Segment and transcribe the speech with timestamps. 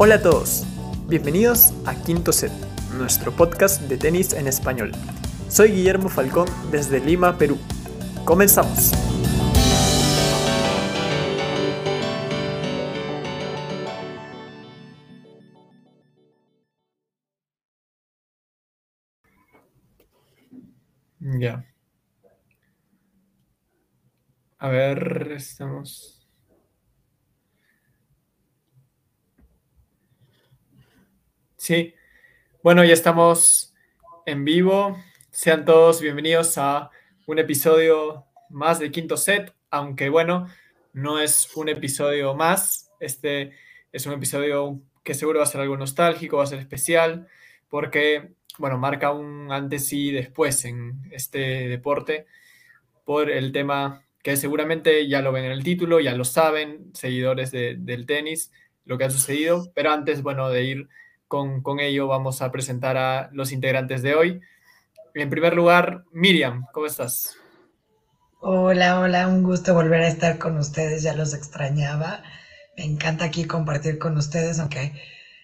[0.00, 0.62] Hola a todos,
[1.08, 2.52] bienvenidos a Quinto Set,
[2.96, 4.92] nuestro podcast de tenis en español.
[5.48, 7.58] Soy Guillermo Falcón desde Lima, Perú.
[8.24, 8.92] Comenzamos.
[21.18, 21.64] Ya.
[24.58, 26.17] A ver, estamos.
[31.58, 31.92] Sí,
[32.62, 33.74] bueno, ya estamos
[34.26, 34.96] en vivo.
[35.32, 36.88] Sean todos bienvenidos a
[37.26, 40.46] un episodio más de Quinto Set, aunque bueno,
[40.92, 42.92] no es un episodio más.
[43.00, 43.54] Este
[43.90, 47.26] es un episodio que seguro va a ser algo nostálgico, va a ser especial,
[47.68, 52.26] porque, bueno, marca un antes y después en este deporte
[53.04, 57.50] por el tema que seguramente ya lo ven en el título, ya lo saben, seguidores
[57.50, 58.52] del tenis,
[58.84, 60.88] lo que ha sucedido, pero antes, bueno, de ir
[61.28, 64.40] con, ello vamos a presentar a los integrantes de hoy.
[65.14, 67.36] En primer lugar, Miriam, ¿cómo estás?
[68.40, 72.22] Hola, hola, un gusto volver a estar con ustedes, ya los extrañaba.
[72.76, 74.92] Me encanta aquí compartir con ustedes, aunque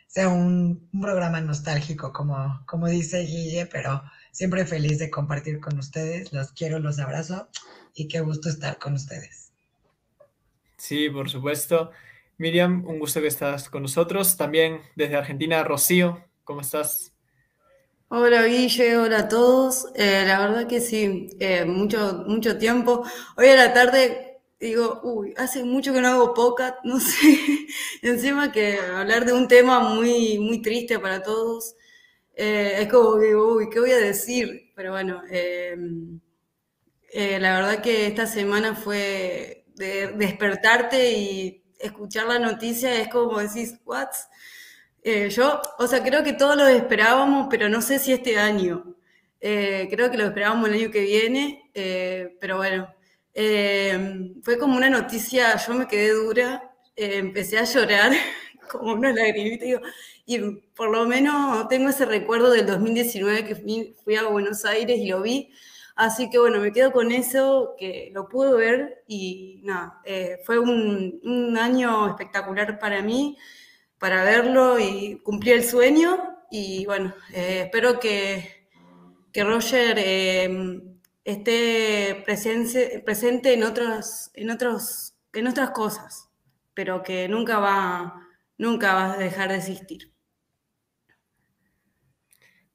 [0.06, 6.32] sea un, programa nostálgico, como, como dice Guille, pero siempre feliz de compartir con ustedes.
[6.32, 7.48] Los quiero, los abrazo
[7.94, 9.52] y qué gusto estar con ustedes.
[10.76, 11.90] Sí, por supuesto.
[12.36, 14.36] Miriam, un gusto que estás con nosotros.
[14.36, 17.12] También desde Argentina, Rocío, ¿cómo estás?
[18.08, 19.88] Hola Guille, hola a todos.
[19.94, 23.04] Eh, la verdad que sí, eh, mucho, mucho tiempo.
[23.36, 27.66] Hoy a la tarde digo, uy, hace mucho que no hago poca, no sé.
[28.02, 31.76] Encima que hablar de un tema muy, muy triste para todos.
[32.34, 34.72] Eh, es como que, uy, ¿qué voy a decir?
[34.74, 35.22] Pero bueno,
[37.12, 43.74] la verdad que esta semana fue de despertarte y escuchar la noticia es como decís,
[43.84, 44.08] ¿what?
[45.02, 48.96] Eh, yo, o sea, creo que todos lo esperábamos, pero no sé si este año.
[49.40, 52.88] Eh, creo que lo esperábamos el año que viene, eh, pero bueno,
[54.42, 58.12] fue como una noticia, yo me quedé dura, empecé a llorar
[58.70, 59.80] como una lagrimita, digo,
[60.24, 60.38] y
[60.74, 65.20] por lo menos tengo ese recuerdo del 2019 que fui a Buenos Aires y lo
[65.20, 65.52] vi,
[65.96, 70.58] Así que bueno, me quedo con eso, que lo pude ver y nada, eh, fue
[70.58, 73.36] un, año espectacular para mí,
[73.98, 76.18] para verlo y cumplir el sueño.
[76.50, 78.68] Y bueno, eh, espero que,
[79.32, 80.82] que Roger eh,
[81.24, 86.28] esté presente, presente en, otros, en, otros, en otras cosas,
[86.74, 88.26] pero que nunca va,
[88.58, 90.13] nunca va a dejar de existir.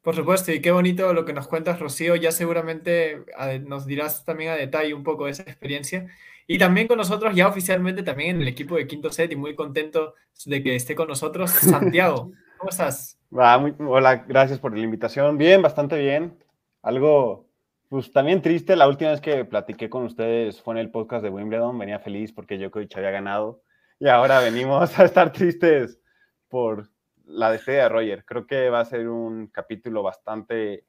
[0.09, 2.15] Por supuesto, y qué bonito lo que nos cuentas, Rocío.
[2.15, 3.25] Ya seguramente
[3.67, 6.07] nos dirás también a detalle un poco de esa experiencia.
[6.47, 9.53] Y también con nosotros, ya oficialmente también en el equipo de Quinto Set, y muy
[9.53, 10.15] contento
[10.47, 12.31] de que esté con nosotros, Santiago.
[12.57, 13.19] ¿Cómo estás?
[13.29, 15.37] hola, gracias por la invitación.
[15.37, 16.35] Bien, bastante bien.
[16.81, 17.45] Algo,
[17.87, 18.75] pues también triste.
[18.75, 21.77] La última vez que platiqué con ustedes fue en el podcast de Wimbledon.
[21.77, 23.61] Venía feliz porque Djokovic había ganado.
[23.99, 25.99] Y ahora venimos a estar tristes
[26.47, 26.89] por
[27.29, 28.25] la despedida de Roger.
[28.25, 30.85] Creo que va a ser un capítulo bastante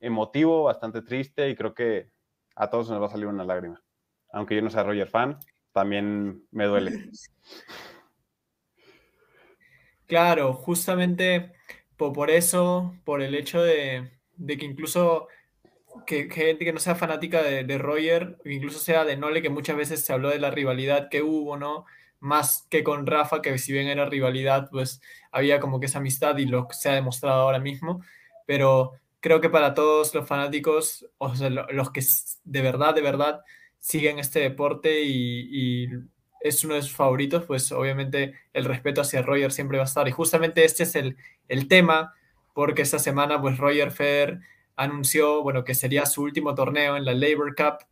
[0.00, 2.10] emotivo, bastante triste y creo que
[2.56, 3.82] a todos nos va a salir una lágrima.
[4.32, 5.38] Aunque yo no sea Roger fan,
[5.72, 7.10] también me duele.
[10.06, 11.52] Claro, justamente
[11.96, 14.10] por, eso, por el hecho de,
[14.44, 15.28] que incluso
[16.04, 19.76] que, gente que no sea fanática de, de, Roger, incluso sea de Nole, que muchas
[19.76, 21.86] veces se habló de la rivalidad que hubo, ¿no?
[22.20, 25.00] Más que con Rafa, que si bien era rivalidad, pues
[25.32, 28.02] había como que esa amistad y lo se ha demostrado ahora mismo,
[28.46, 32.02] pero creo que para todos los fanáticos, o sea, los que
[32.44, 33.40] de verdad, de verdad
[33.78, 35.88] siguen este deporte y,
[36.42, 40.08] es uno de sus favoritos, pues obviamente el respeto hacia Roger siempre va a estar.
[40.08, 42.14] Y justamente este es el, el tema,
[42.54, 44.40] porque esta semana pues Roger Federer
[44.74, 47.86] anunció, bueno, que sería su último torneo en la Labor Cup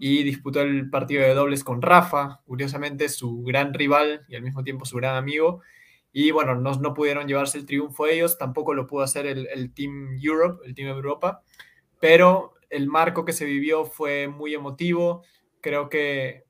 [0.00, 4.62] y disputó el partido de dobles con Rafa, curiosamente su gran rival y al mismo
[4.64, 5.62] tiempo su gran amigo.
[6.12, 9.74] Y bueno, no, no pudieron llevarse el triunfo ellos, tampoco lo pudo hacer el, el,
[9.74, 11.42] Team Europe, el Team Europa,
[12.00, 15.24] pero el marco que se vivió fue muy emotivo.
[15.60, 16.44] Creo que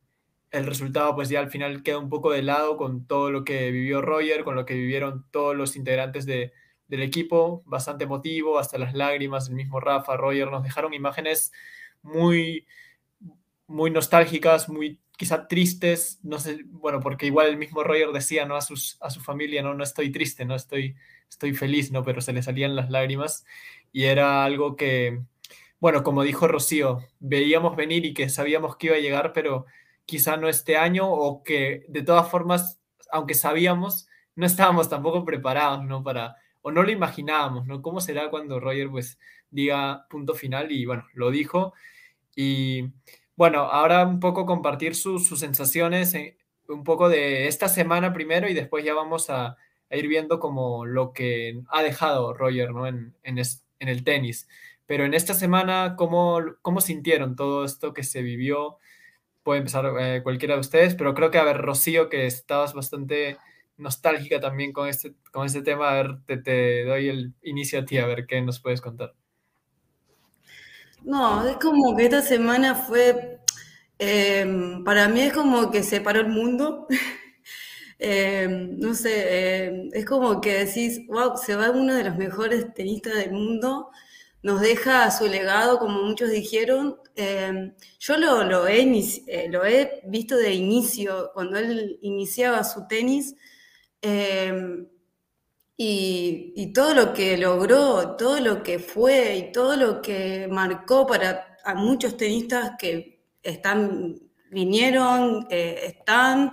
[0.51, 3.71] el resultado pues ya al final queda un poco de lado con todo lo que
[3.71, 6.53] vivió Roger, con lo que vivieron todos los integrantes de,
[6.89, 11.53] del equipo, bastante emotivo, hasta las lágrimas, el mismo Rafa, Roger, nos dejaron imágenes
[12.03, 12.67] muy,
[13.67, 18.57] muy nostálgicas, muy quizá tristes, no sé, bueno, porque igual el mismo Roger decía, ¿no?
[18.57, 19.75] A, sus, a su familia, ¿no?
[19.75, 20.95] No estoy triste, no estoy,
[21.29, 22.05] estoy feliz, ¿no?
[22.05, 23.45] Pero se le salían las lágrimas
[23.93, 25.23] y era algo que,
[25.81, 29.67] bueno, como dijo Rocío, veíamos venir y que sabíamos que iba a llegar, pero
[30.05, 32.81] quizá no este año o que de todas formas,
[33.11, 36.03] aunque sabíamos, no estábamos tampoco preparados, ¿no?
[36.03, 37.81] Para, o no lo imaginábamos, ¿no?
[37.83, 39.19] ¿Cómo será cuando Roger, pues,
[39.51, 40.71] diga punto final?
[40.73, 41.73] Y bueno, lo dijo.
[42.37, 42.91] Y
[43.37, 46.39] bueno, ahora un poco compartir sus sensaciones, eh,
[46.69, 49.57] un poco de esta semana primero y después ya vamos a,
[49.91, 52.89] ir viendo como lo que ha dejado Roger, ¿no?
[52.89, 54.49] En, en, en el tenis.
[54.87, 58.79] Pero en esta semana, ¿cómo, ¿cómo sintieron todo esto que se vivió?
[59.45, 63.39] Puede empezar eh, cualquiera de ustedes, pero creo que, a ver, Rocío, que estabas bastante
[63.77, 67.85] nostálgica también con este, con este tema, a ver, te, te doy el inicio a
[67.85, 69.15] ti, a ver qué nos puedes contar.
[71.05, 73.41] No, es como que esta semana fue,
[73.99, 76.87] em, para mí es como que separó el mundo.
[77.99, 82.75] Em, no sé, em, es como que decís, wow, se va uno de los mejores
[82.75, 83.91] tenistas del mundo
[84.47, 86.99] nos deja su legado, como muchos dijeron.
[87.99, 88.81] Yo lo, lo, he,
[89.27, 93.35] eh, lo, he, visto de inicio, cuando él iniciaba su tenis,
[95.77, 101.57] y, todo lo que logró, todo lo que fue y todo lo que marcó para
[101.75, 104.17] muchos tenistas que están,
[104.51, 106.53] vinieron, están,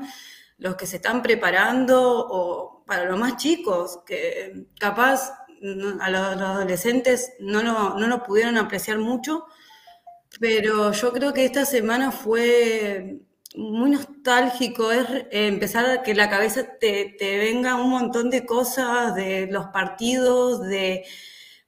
[0.58, 5.32] los que se están preparando, o para los más chicos, que capaz
[6.02, 9.46] a los, adolescentes no lo, no lo pudieron apreciar mucho,
[10.40, 13.22] pero yo creo que esta semana fue
[13.56, 19.16] muy nostálgico, es empezar a que la cabeza te, te, venga un montón de cosas
[19.16, 21.06] de los partidos, de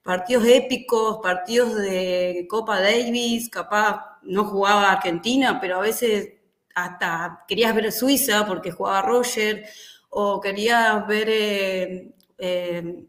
[0.04, 6.34] partidos épicos, partidos de Copa Davis, capaz no jugaba Argentina, pero a veces
[6.76, 9.66] hasta querías ver Suiza porque jugaba Roger,
[10.10, 13.06] o querías ver eh, eh,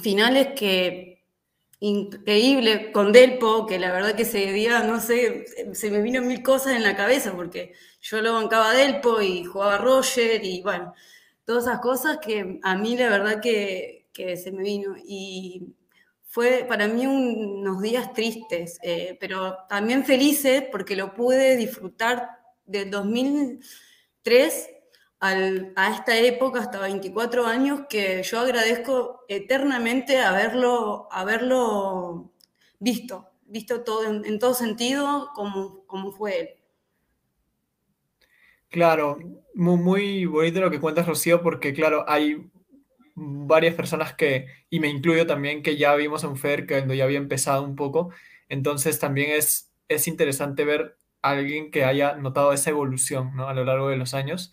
[0.00, 1.19] finales que
[1.80, 6.42] increíble con Delpo, que la verdad que ese día, no sé, se me vino mil
[6.42, 10.94] cosas en la cabeza, porque yo lo bancaba a Delpo y jugaba Roger y bueno,
[11.44, 14.94] todas esas cosas que a mí la verdad que, que se me vino.
[15.04, 15.74] Y
[16.24, 22.28] fue para mí unos días tristes, eh, pero también felices porque lo pude disfrutar
[22.66, 24.70] del 2003
[25.20, 32.32] a esta época, hasta 24 años, que yo agradezco eternamente haberlo, haberlo
[32.78, 36.48] visto, visto todo en, todo sentido como, como fue él.
[38.70, 39.18] Claro,
[39.54, 42.50] muy, muy bonito lo que cuentas, Rocío, porque claro, hay
[43.14, 47.18] varias personas que, y me incluyo también, que ya vimos en Fer cuando ya había
[47.18, 48.10] empezado un poco,
[48.48, 53.48] entonces también es, es interesante ver a alguien que haya notado esa evolución ¿no?
[53.48, 54.50] a lo largo de los años.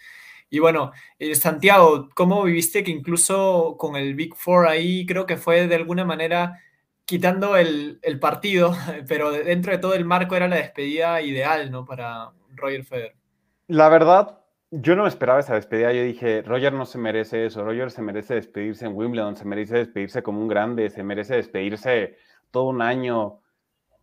[0.50, 5.38] Y bueno, eh, Santiago, ¿cómo viviste que incluso con el Big Four ahí creo que
[5.38, 6.62] fue de alguna manera
[7.08, 8.74] quitando el, partido,
[9.08, 11.86] pero dentro de todo el marco era la despedida ideal, ¿no?
[11.86, 13.16] Para Roger Federer.
[13.68, 14.40] La verdad,
[14.72, 15.94] yo no esperaba esa despedida.
[15.94, 17.64] Yo dije, Roger no se merece eso.
[17.64, 22.18] Roger se merece despedirse en Wimbledon, se merece despedirse como un grande, se merece despedirse
[22.52, 23.40] todo un año.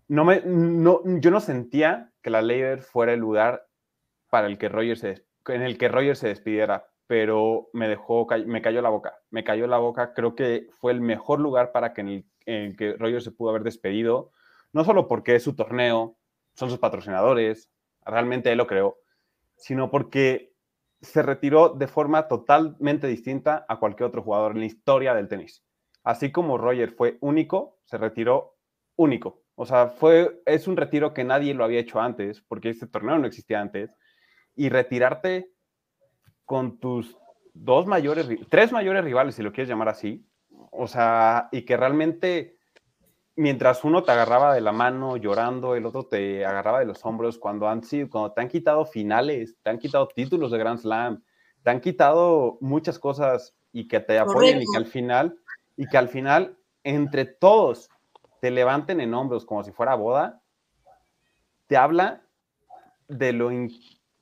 [0.08, 3.66] No me, no, yo no sentía que la Leiber fuera el lugar
[4.30, 8.62] para el que Roger se en el que Roger se despidiera, pero me dejó, me
[8.62, 12.00] cayó la boca, me cayó la boca, creo que fue el mejor lugar para que
[12.00, 12.08] en
[12.46, 14.30] el, que Roger se pudo haber despedido,
[14.72, 16.16] no solo porque es su torneo,
[16.54, 17.70] son sus patrocinadores,
[18.04, 18.98] realmente él lo creó,
[19.56, 20.52] sino porque
[21.00, 25.62] se retiró de forma totalmente distinta a cualquier otro jugador en la historia del tenis.
[26.02, 28.56] Así como Roger fue único, se retiró
[28.96, 29.42] único.
[29.54, 33.18] O sea, fue, es un retiro que nadie lo había hecho antes, porque este torneo
[33.18, 33.96] no existía antes
[34.56, 35.50] y retirarte
[36.44, 37.16] con tus
[37.52, 40.26] dos mayores, tres mayores rivales, si lo quieres llamar así,
[40.70, 42.58] o sea, y que realmente
[43.36, 47.38] mientras uno te agarraba de la mano llorando, el otro te agarraba de los hombros,
[47.38, 51.22] cuando han sido, cuando te han quitado finales, te han quitado títulos de Grand Slam,
[51.62, 55.36] te han quitado muchas cosas y que te apoyen y que al final,
[55.76, 57.88] y que al final, entre todos,
[58.40, 60.42] te levanten en hombros como si fuera boda,
[61.66, 62.22] te habla
[63.08, 63.50] de lo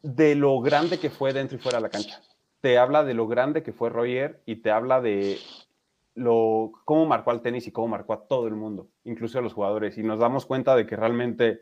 [0.03, 2.21] de lo grande que fue dentro y fuera de la cancha.
[2.61, 5.39] Te habla de lo grande que fue Roger y te habla de
[6.15, 9.53] lo, cómo marcó al tenis y cómo marcó a todo el mundo, incluso a los
[9.53, 9.99] jugadores.
[9.99, 11.61] Y nos damos cuenta de que realmente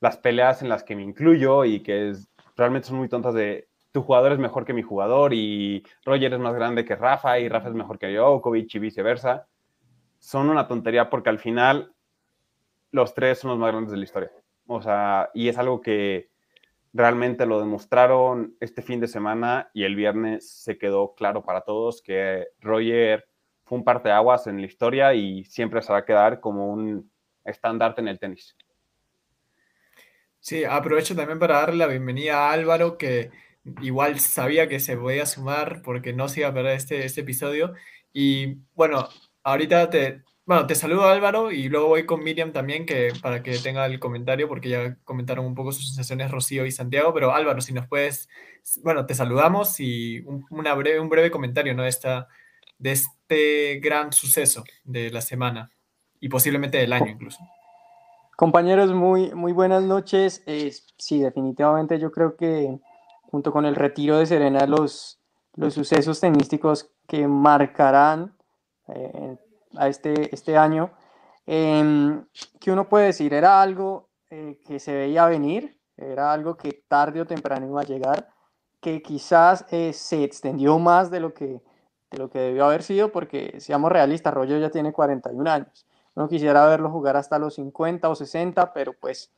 [0.00, 2.14] las peleas en las que me incluyo y que
[2.56, 6.38] realmente son muy tontas de tu jugador es mejor que mi jugador y Roger es
[6.38, 9.46] más grande que Rafa y Rafa es mejor que Djokovic y viceversa,
[10.18, 11.92] son una tontería porque al final
[12.90, 14.30] los tres son los más grandes de la historia.
[14.66, 16.28] O sea, y es algo que
[16.98, 22.02] realmente lo demostraron este fin de semana y el viernes se quedó claro para todos
[22.02, 23.28] que Roger
[23.62, 27.08] fue un parteaguas en la historia y siempre se va a quedar como un
[27.44, 28.56] estandarte en el tenis.
[30.40, 33.30] Sí, aprovecho también para darle la bienvenida a Álvaro, que
[33.80, 37.74] igual sabía que se podía sumar porque no se iba a perder este, este episodio.
[38.12, 39.08] Y bueno,
[39.44, 43.58] ahorita te, bueno, te saludo Álvaro y luego voy con Miriam también que, para que
[43.58, 47.60] tenga el comentario porque ya comentaron un poco sus sensaciones Rocío y Santiago, pero Álvaro,
[47.60, 48.30] si nos puedes,
[48.82, 51.84] bueno, te saludamos y un, breve, un breve comentario ¿no?
[51.84, 52.28] esta,
[52.78, 55.70] de este gran suceso de la semana
[56.18, 57.40] y posiblemente del año incluso.
[58.34, 60.42] Compañeros, muy, muy buenas noches.
[60.46, 62.78] Eh, sí, definitivamente yo creo que
[63.20, 65.20] junto con el retiro de Serena, los,
[65.56, 68.34] los sucesos tenísticos que marcarán
[68.94, 69.36] eh,
[69.76, 70.90] a este, este año,
[71.46, 72.20] eh,
[72.60, 77.20] que uno puede decir, era algo eh, que se veía venir, era algo que tarde
[77.20, 78.28] o temprano iba a llegar,
[78.80, 81.62] que quizás eh, se extendió más de lo, que,
[82.10, 85.86] de lo que debió haber sido, porque seamos realistas, Roger ya tiene 41 años.
[86.14, 89.32] Uno quisiera verlo jugar hasta los 50 o 60, pero pues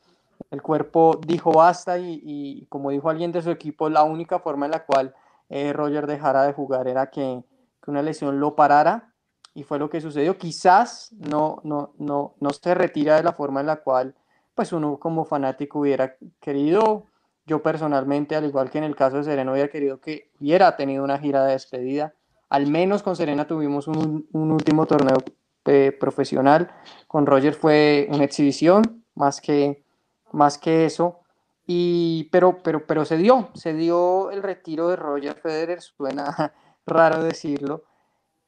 [0.50, 4.66] el cuerpo dijo basta y, y como dijo alguien de su equipo, la única forma
[4.66, 5.14] en la cual
[5.50, 7.42] eh, Roger dejara de jugar era que,
[7.82, 9.09] que, una lesión lo parara
[9.54, 10.38] y fue lo que sucedió.
[10.38, 14.14] Quizás no, no, no, no se retira de la forma en la cual
[14.54, 17.06] pues uno como fanático hubiera querido.
[17.46, 21.02] Yo personalmente, al igual que en el caso de Serena, hubiera querido que hubiera tenido
[21.02, 22.14] una gira de despedida.
[22.48, 25.18] Al menos con Serena tuvimos un, un último torneo
[25.66, 26.70] eh, profesional.
[27.06, 29.84] Con Roger fue una exhibición, más que,
[30.32, 31.20] más que eso.
[31.66, 36.52] Y, pero, pero, pero se dio, se dio el retiro de Roger Federer, suena
[36.86, 37.84] raro decirlo.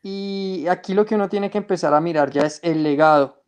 [0.03, 3.45] Y aquí lo que uno tiene que empezar a mirar ya es el legado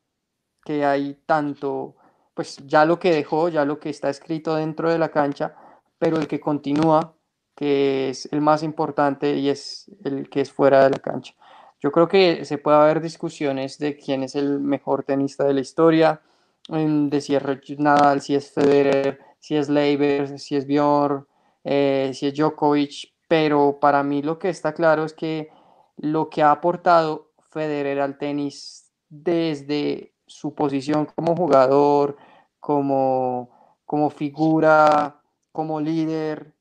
[0.65, 1.97] que hay tanto,
[2.33, 5.55] pues ya lo que dejó, ya lo que está escrito dentro de la cancha,
[5.99, 7.15] pero el que continúa,
[7.55, 11.35] que es el más importante y es el que es fuera de la cancha.
[11.81, 15.61] Yo creo que se puede haber discusiones de quién es el mejor tenista de la
[15.61, 16.23] historia,
[16.69, 21.27] de si es Nadal, si es Federer, si es Leiber, si es Bjorn,
[21.63, 25.51] eh, si es Djokovic, pero para mí lo que está claro es que
[25.97, 32.17] lo que ha aportado Federer al tenis desde su posición como jugador,
[32.59, 33.51] como,
[33.85, 35.21] como figura,
[35.53, 36.55] como líder,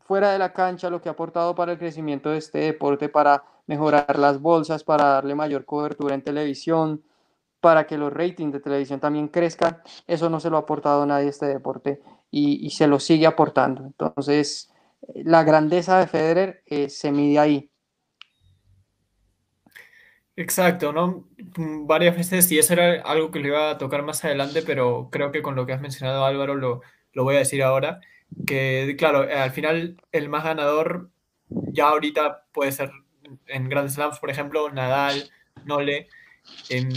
[0.00, 3.44] fuera de la cancha, lo que ha aportado para el crecimiento de este deporte, para
[3.66, 7.04] mejorar las bolsas, para darle mayor cobertura en televisión,
[7.60, 11.26] para que los ratings de televisión también crezcan, eso no se lo ha aportado nadie
[11.26, 13.84] a este deporte y, se lo sigue aportando.
[13.84, 14.70] Entonces,
[15.14, 17.70] la grandeza de Federer eh, se mide ahí.
[20.38, 21.24] Exacto, ¿no?
[21.56, 25.08] Mm, varias veces, y eso era algo que le iba a tocar más adelante, pero
[25.10, 26.80] creo que con lo que has mencionado Álvaro lo,
[27.12, 27.98] lo voy a decir ahora,
[28.46, 31.10] que claro, al final el más ganador
[31.48, 32.92] ya ahorita puede ser
[33.48, 35.28] en Grand Slams, por ejemplo, Nadal,
[35.64, 36.06] Nole,
[36.68, 36.88] en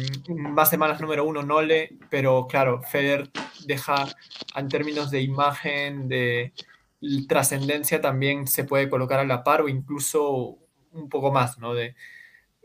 [0.54, 3.32] más semanas número uno Nole, pero claro, Federer
[3.66, 4.06] deja
[4.56, 6.54] en términos de imagen, de
[7.28, 10.60] trascendencia, también se puede colocar a la par o incluso
[10.92, 11.74] un poco más, ¿no?
[11.74, 11.96] De,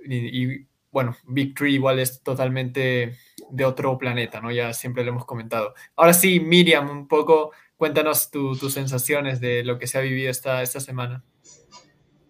[0.08, 3.18] y, y, bueno, Big Tree igual es totalmente
[3.50, 4.50] de otro planeta, ¿no?
[4.50, 5.75] Ya siempre lo hemos comentado.
[5.94, 10.30] Ahora sí, Miriam, un poco, cuéntanos tu, tus sensaciones de lo que se ha vivido
[10.30, 11.22] esta, esta semana.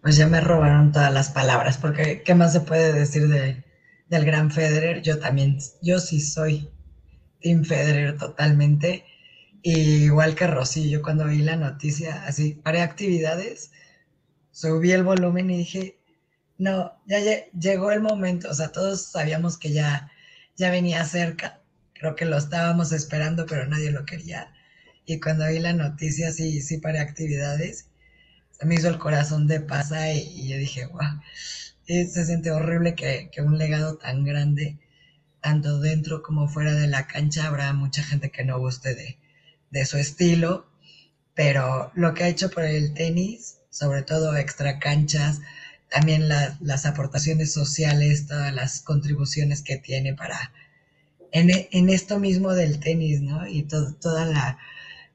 [0.03, 3.63] Pues ya me robaron todas las palabras, porque ¿qué más se puede decir de,
[4.09, 5.03] del gran Federer?
[5.03, 6.69] Yo también, yo sí soy
[7.41, 9.05] Team Federer totalmente.
[9.63, 13.73] Y igual que Rosy, yo cuando vi la noticia, así, paré actividades,
[14.51, 15.96] subí el volumen y dije,
[16.59, 17.19] no, ya
[17.59, 20.11] llegó el momento, o sea, todos sabíamos que ya,
[20.57, 21.61] ya venía cerca,
[21.93, 24.53] creo que lo estábamos esperando, pero nadie lo quería.
[25.05, 27.89] Y cuando vi la noticia, sí, sí paré actividades,
[28.63, 31.21] me hizo el corazón de pasa y, y yo dije, wow,
[31.87, 34.79] se siente horrible que, que, un legado tan grande,
[35.41, 39.19] tanto dentro como fuera de la cancha, habrá mucha gente que no guste de,
[39.71, 40.67] de su estilo,
[41.35, 45.41] pero lo que ha hecho por el tenis, sobre todo extra canchas,
[45.91, 50.53] también la, las aportaciones sociales, todas las contribuciones que tiene para,
[51.33, 53.47] en, en esto mismo del tenis, ¿no?
[53.47, 54.59] Y to, toda la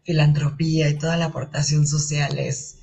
[0.04, 2.78] filantropía y toda la aportación social es,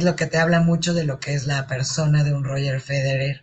[0.00, 3.42] lo que te habla mucho de lo que es la persona de un Roger Federer,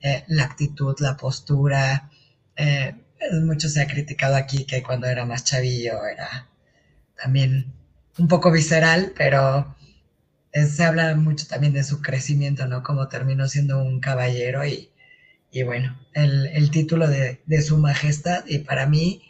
[0.00, 2.10] eh, la actitud, la postura.
[2.56, 2.94] Eh,
[3.42, 6.48] mucho se ha criticado aquí que cuando era más chavillo era
[7.22, 7.74] también
[8.18, 9.76] un poco visceral, pero
[10.52, 12.82] se habla mucho también de su crecimiento, ¿no?
[12.82, 14.90] Como terminó siendo un caballero y,
[15.50, 18.44] y bueno, el, el título de, de, su majestad.
[18.46, 19.22] Y para mí,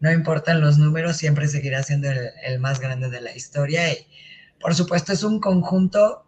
[0.00, 3.92] no importan los números, siempre seguirá siendo el, el, más grande de la historia.
[3.92, 4.06] Y
[4.60, 6.24] por supuesto es un conjunto,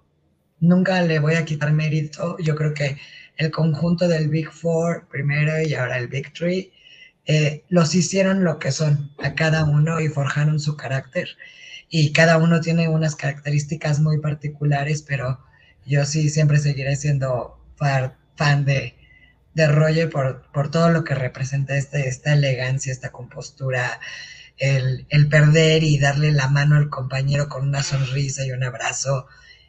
[0.60, 2.98] nunca le voy a quitar mérito, yo creo que
[3.36, 6.72] el conjunto del Big Four primero y ahora el Big Three,
[7.26, 11.28] eh, los hicieron lo que son a cada uno y forjaron su carácter
[11.90, 15.44] y cada uno tiene unas características muy particulares, pero
[15.84, 17.58] yo sí siempre seguiré siendo
[18.36, 18.96] fan de,
[19.54, 24.00] de Roger por, por, todo lo que representa este, esta elegancia, esta compostura,
[24.56, 29.26] el, el, perder y darle la mano al compañero con una sonrisa y un abrazo.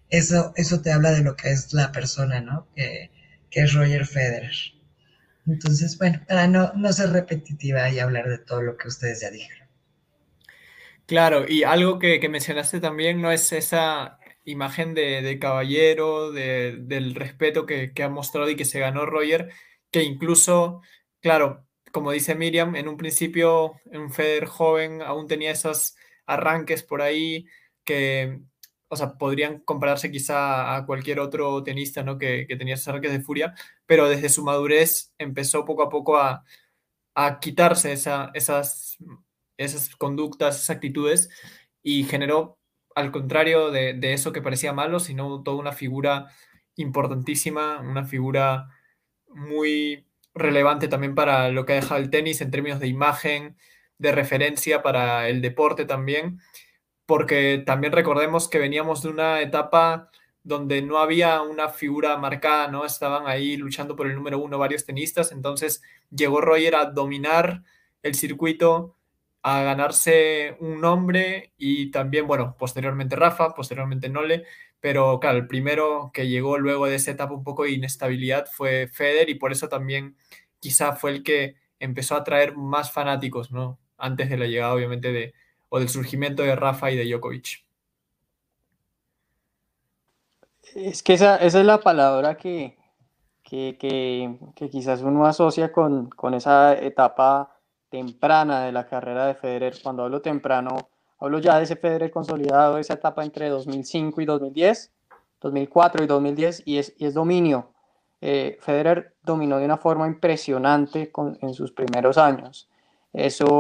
[0.10, 2.68] Eso, eso te habla de lo que es la persona, ¿no?
[2.76, 3.10] Que,
[3.50, 4.54] que es Roger Federer.
[5.48, 9.32] Entonces, bueno, para no, no ser repetitiva y hablar de todo lo que ustedes ya
[9.32, 9.61] dijeron.
[11.12, 17.16] Claro, y algo que, mencionaste también no es esa imagen de, de caballero, de, del
[17.16, 19.52] respeto que, ha mostrado y que se ganó Roger,
[19.92, 20.82] que incluso,
[21.20, 27.02] claro, como dice Miriam, en un principio, un Federer joven aún tenía esos arranques por
[27.02, 27.46] ahí
[27.84, 28.40] que,
[28.88, 32.18] o sea, podrían compararse quizá a cualquier otro tenista, ¿no?
[32.18, 33.54] Que, que tenía esos arranques de furia,
[33.86, 36.46] pero desde su madurez empezó poco a poco a,
[37.16, 38.98] a quitarse esa, esas,
[39.62, 41.30] esas conductas, esas actitudes
[41.84, 42.58] y generó
[42.96, 46.28] al contrario de, de, eso que parecía malo, sino toda una figura
[46.76, 48.70] importantísima, una figura
[49.30, 53.58] muy relevante también para lo que ha dejado el tenis en términos de imagen,
[53.98, 56.40] de referencia para el deporte también,
[57.06, 60.10] porque también recordemos que veníamos de una etapa
[60.44, 62.86] donde no había una figura marcada, ¿no?
[62.86, 67.64] Estaban ahí luchando por el número uno varios tenistas, entonces llegó Roger a dominar
[68.02, 68.96] el circuito,
[69.44, 74.46] a ganarse un nombre y también, bueno, posteriormente Rafa, posteriormente Nole,
[74.80, 78.88] pero claro, el primero que llegó luego de esa etapa un poco de inestabilidad fue
[78.88, 80.16] Feder y por eso también
[80.60, 83.80] quizá fue el que empezó a atraer más fanáticos, ¿no?
[83.98, 85.34] Antes de la llegada, obviamente, de,
[85.70, 87.66] o del surgimiento de Rafa y de Djokovic.
[90.76, 92.78] Es que esa, esa es la palabra que,
[93.44, 97.61] que, que, que quizás uno asocia con, con esa etapa
[97.92, 99.76] temprana de la carrera de Federer.
[99.84, 104.92] Cuando hablo temprano, hablo ya de ese Federer consolidado, esa etapa entre 2005 y 2010,
[105.42, 107.74] 2004 y 2010, y es, y es dominio.
[108.22, 112.70] Eh, Federer dominó de una forma impresionante con, en sus primeros años.
[113.14, 113.60] Eso,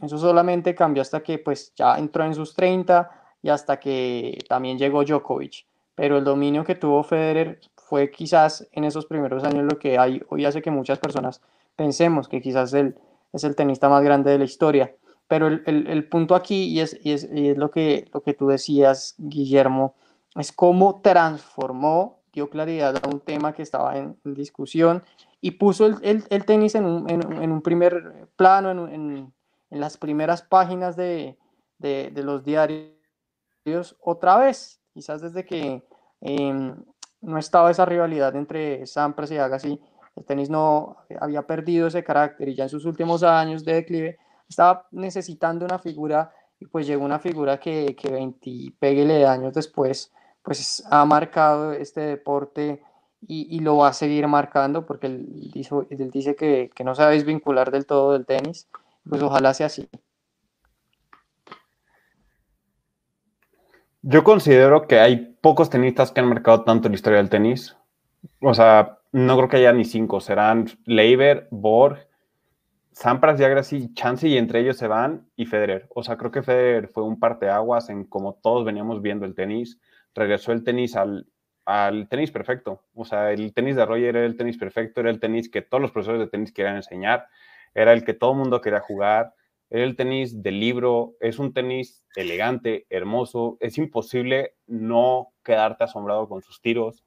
[0.00, 3.10] eso solamente cambió hasta que pues ya entró en sus 30
[3.42, 5.66] y hasta que también llegó Djokovic.
[5.94, 10.22] Pero el dominio que tuvo Federer fue quizás en esos primeros años lo que hay,
[10.30, 11.42] hoy hace que muchas personas
[11.76, 12.96] pensemos que quizás el,
[13.32, 14.94] es el tenista más grande de la historia.
[15.28, 18.34] Pero el, el, punto aquí, y es, y es, y es, lo, que, lo que
[18.34, 19.94] tú decías, Guillermo,
[20.34, 25.04] es cómo transformó, dio claridad a un tema que estaba en, discusión
[25.40, 29.32] y puso el, el tenis en un, en, un, primer plano, en,
[29.70, 31.38] en las primeras páginas de,
[31.80, 32.90] de, los diarios
[34.00, 35.82] otra vez, quizás desde que
[36.20, 36.74] eh,
[37.20, 39.80] no estaba esa rivalidad entre Sampras y Agassi,
[40.16, 44.18] el tenis no había perdido ese carácter y ya en sus últimos años de declive
[44.48, 49.54] estaba necesitando una figura y pues llegó una figura que, que 20 péguele de años
[49.54, 52.82] después pues ha marcado este deporte
[53.26, 56.94] y, y, lo va a seguir marcando porque él, dijo, él dice que, que no
[56.94, 58.66] se va a desvincular del todo del tenis,
[59.06, 59.88] pues ojalá sea así.
[64.02, 67.76] Yo considero que hay pocos tenistas que han marcado tanto la historia del tenis.
[68.40, 72.06] O sea, no creo que haya ni cinco, serán Leiber, Borg,
[72.92, 75.88] Sampras y Agassi, Chance y entre ellos se van y Federer.
[75.94, 79.80] O sea, creo que Federer fue un parteaguas en como todos veníamos viendo el tenis.
[80.14, 81.26] Regresó el tenis al,
[81.64, 82.84] al tenis perfecto.
[82.94, 85.80] O sea, el tenis de Roger era el tenis perfecto, era el tenis que todos
[85.80, 87.26] los profesores de tenis querían enseñar,
[87.74, 89.34] era el que todo el mundo quería jugar,
[89.70, 96.28] era el tenis del libro, es un tenis elegante, hermoso, es imposible no quedarte asombrado
[96.28, 97.04] con sus tiros,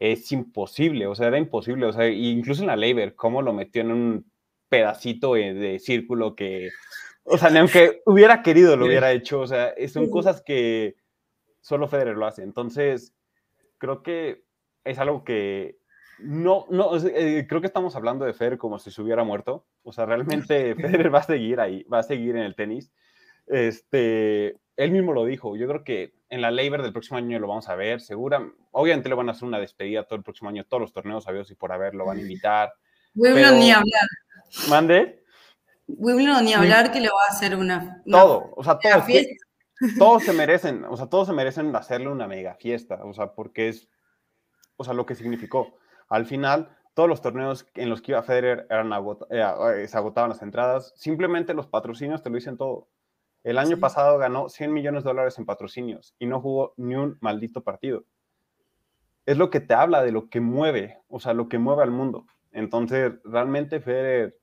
[0.00, 3.82] es imposible, o sea, era imposible, o sea, incluso en la Leiber, cómo lo metió
[3.82, 4.32] en un
[4.68, 6.70] pedacito de, de círculo que,
[7.24, 10.96] o sea, ni aunque hubiera querido lo hubiera hecho, o sea, son cosas que
[11.60, 13.14] solo Federer lo hace, entonces
[13.78, 14.44] creo que
[14.84, 15.78] es algo que
[16.20, 19.92] no, no, eh, creo que estamos hablando de Federer como si se hubiera muerto, o
[19.92, 22.92] sea, realmente Federer va a seguir ahí, va a seguir en el tenis,
[23.46, 27.48] este, él mismo lo dijo, yo creo que en la Labor del próximo año lo
[27.48, 30.64] vamos a ver, segura, obviamente le van a hacer una despedida todo el próximo año,
[30.64, 32.72] todos los torneos sabidos y por haber lo van a invitar.
[33.14, 33.60] Wimbledon pero...
[33.60, 34.08] ni hablar.
[34.68, 35.24] ¿Mande?
[35.86, 38.02] Wimbledon ni hablar que le va a hacer una...
[38.04, 39.36] una todo, o sea, todos, que,
[39.98, 43.68] todos se merecen, o sea, todos se merecen hacerle una mega fiesta, o sea, porque
[43.68, 43.88] es,
[44.76, 45.78] o sea, lo que significó.
[46.08, 50.30] Al final, todos los torneos en los que iba Federer eran agot eh, se agotaban
[50.30, 52.88] las entradas, simplemente los patrocinios te lo dicen todo.
[53.48, 53.80] El año sí.
[53.80, 58.04] pasado ganó 100 millones de dólares en patrocinios y no jugó ni un maldito partido.
[59.24, 61.90] Es lo que te habla de lo que mueve, o sea, lo que mueve al
[61.90, 62.26] mundo.
[62.52, 64.36] Entonces, realmente Federer,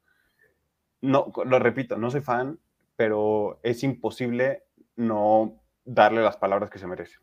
[1.01, 2.59] no, lo repito, no soy fan,
[2.95, 4.63] pero es imposible
[4.95, 7.19] no darle las palabras que se merece.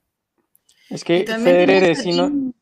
[0.88, 2.52] Es que Federer es sino...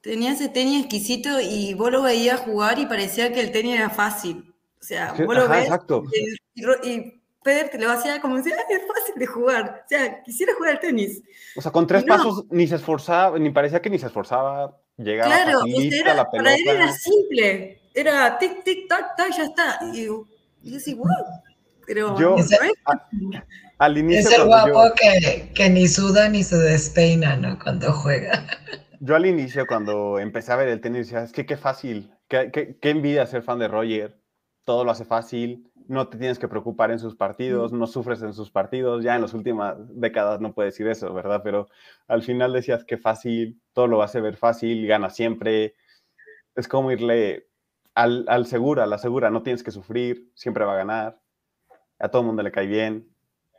[0.00, 3.90] Tenía ese tenis exquisito y vos lo veías jugar y parecía que el tenis era
[3.90, 4.52] fácil.
[4.80, 6.02] O sea, vos lo ves exacto.
[6.52, 9.82] y, y Federer te lo hacía como decía, es fácil de jugar.
[9.84, 11.22] O sea, quisiera jugar al tenis.
[11.56, 14.76] O sea, con tres pasos ni se esforzaba, ni parecía que ni se esforzaba.
[14.96, 16.50] Llegaba claro, facilita la pelota.
[16.50, 17.80] para él era simple.
[17.94, 19.78] Era tic, tic, tac, tac, ya está.
[19.92, 21.06] Y, y yo decía, wow.
[21.86, 22.44] Pero Yo, ¿no?
[22.84, 23.08] a-
[23.78, 27.58] al inicio, Es el guapo yo, que, que ni suda ni se despeina, ¿no?
[27.58, 28.44] Cuando juega.
[29.00, 32.50] yo al inicio, cuando empecé a ver el tenis, decía, es que qué fácil, qué,
[32.52, 34.20] qué, qué envidia ser fan de Roger,
[34.64, 38.34] todo lo hace fácil, no te tienes que preocupar en sus partidos, no sufres en
[38.34, 41.40] sus partidos, ya en las últimas décadas no puedes decir eso, ¿verdad?
[41.42, 41.68] Pero
[42.06, 45.74] al final decías que fácil, todo lo hace ver fácil, gana siempre,
[46.54, 47.48] es como irle
[47.94, 51.20] al, al segura, a la segura, no tienes que sufrir, siempre va a ganar,
[51.98, 53.08] a todo el mundo le cae bien,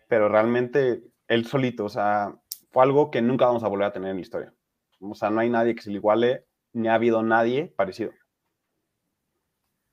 [0.07, 2.39] pero realmente él solito, o sea,
[2.71, 4.53] fue algo que nunca vamos a volver a tener en la historia.
[4.99, 8.11] O sea, no hay nadie que se le iguale, ni ha habido nadie parecido.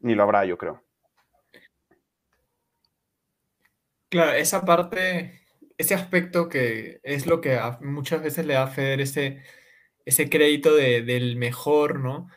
[0.01, 0.86] Ni lo habrá, yo creo.
[4.09, 5.41] Claro, esa parte,
[5.79, 9.43] ese aspecto que es lo que a- muchas veces le da a Federer ese,
[10.05, 12.29] ese crédito de- del mejor, ¿no?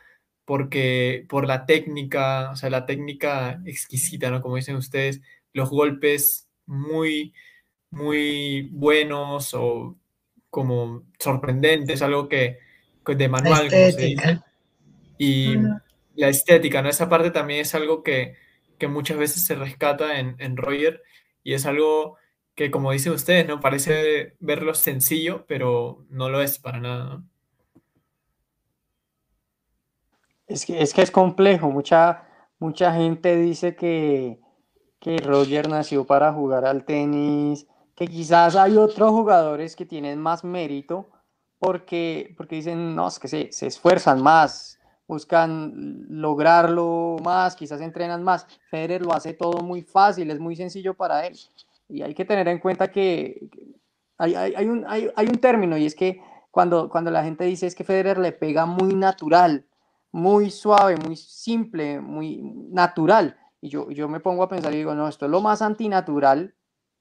[0.44, 4.40] Porque por la técnica, o sea, la técnica exquisita, ¿no?
[4.42, 5.20] Como dicen ustedes,
[5.52, 7.34] los golpes muy,
[7.90, 9.98] muy buenos o
[10.50, 12.58] como sorprendentes, algo que,
[13.06, 14.40] que de La manual, como se dice.
[15.18, 15.80] Y Mm.
[16.16, 16.88] la estética, ¿no?
[16.88, 18.36] Esa parte también es algo que,
[18.78, 21.02] que muchas veces se rescata en, en Roger
[21.42, 22.16] y es algo
[22.54, 23.60] que, como dicen ustedes, ¿no?
[23.60, 27.24] Parece verlo sencillo, pero no lo es para nada, ¿no?
[30.46, 31.70] Es que, es que es complejo.
[31.70, 32.26] Mucha,
[32.58, 34.40] mucha gente dice que,
[34.98, 40.42] que Roger nació para jugar al tenis, que quizás hay otros jugadores que tienen más
[40.42, 41.08] mérito
[41.60, 44.79] porque, porque dicen, no, es que se, se esfuerzan más,
[45.10, 48.46] buscan lograrlo más, quizás entrenan más.
[48.70, 51.36] Federer lo hace todo muy fácil, es muy sencillo para él.
[51.88, 53.48] Y hay que tener en cuenta que
[54.18, 56.20] hay, hay- hay un, hay un término y es que
[56.50, 59.64] cuando, cuando la gente dice es que Federer le pega muy natural,
[60.12, 63.36] muy suave, muy simple, muy natural.
[63.60, 66.54] Y yo, yo me pongo a pensar y digo, no, esto es lo más antinatural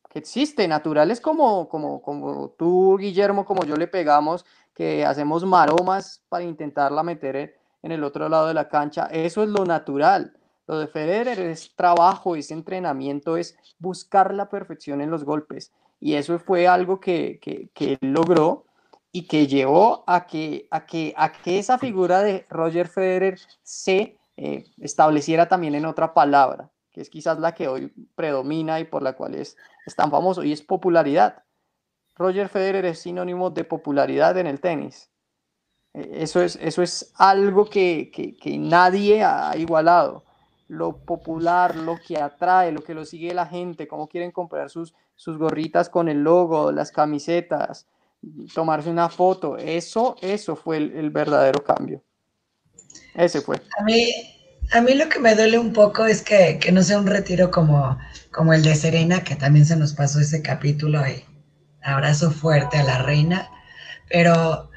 [0.09, 0.67] que existe.
[0.67, 6.43] Natural es como, como, como tú, Guillermo, como yo le pegamos, que hacemos maromas para
[6.43, 9.05] intentarla meter en, el otro lado de la cancha.
[9.05, 10.33] Eso es lo natural.
[10.67, 15.71] Lo de Federer es trabajo, es entrenamiento, es buscar la perfección en los golpes.
[15.99, 18.65] Y eso fue algo que, que, que él logró
[19.11, 24.17] y que llevó a que, a que, a que esa figura de Roger Federer se
[24.37, 29.01] eh, estableciera también en otra palabra, que es quizás la que hoy predomina y por
[29.01, 29.57] la cual es
[29.95, 31.43] tan famoso, y es popularidad.
[32.15, 35.08] Roger Federer es sinónimo de popularidad en el tenis.
[35.93, 40.25] Eh, Eso es, eso es algo que, que, que nadie ha igualado.
[40.67, 44.93] Lo popular, lo que atrae, lo que lo sigue la gente, cómo quieren comprar sus,
[45.15, 47.87] sus gorritas con el logo, las camisetas,
[48.53, 49.57] tomarse una foto.
[49.57, 52.03] Eso, eso fue el, el verdadero cambio.
[53.13, 53.61] Ese fue.
[53.79, 54.11] A mí,
[54.71, 57.49] a mí lo que me duele un poco es que, que no sea un retiro
[57.51, 57.97] como,
[58.31, 61.23] como el de Serena, que también se nos pasó ese capítulo y
[61.81, 63.49] abrazo fuerte a la reina,
[64.09, 64.68] pero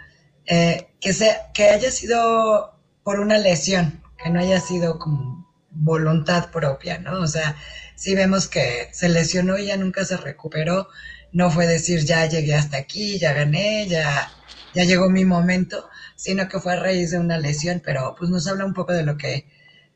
[0.54, 6.50] eh, que, sea, que haya sido por una lesión, que no haya sido como voluntad
[6.50, 7.20] propia, ¿no?
[7.20, 7.56] O sea,
[7.96, 10.88] si vemos que se lesionó y ya nunca se recuperó,
[11.32, 14.30] no fue decir ya llegué hasta aquí, ya gané, ya,
[14.74, 18.46] ya llegó mi momento, sino que fue a raíz de una lesión, pero pues nos
[18.46, 19.46] habla un poco de lo que,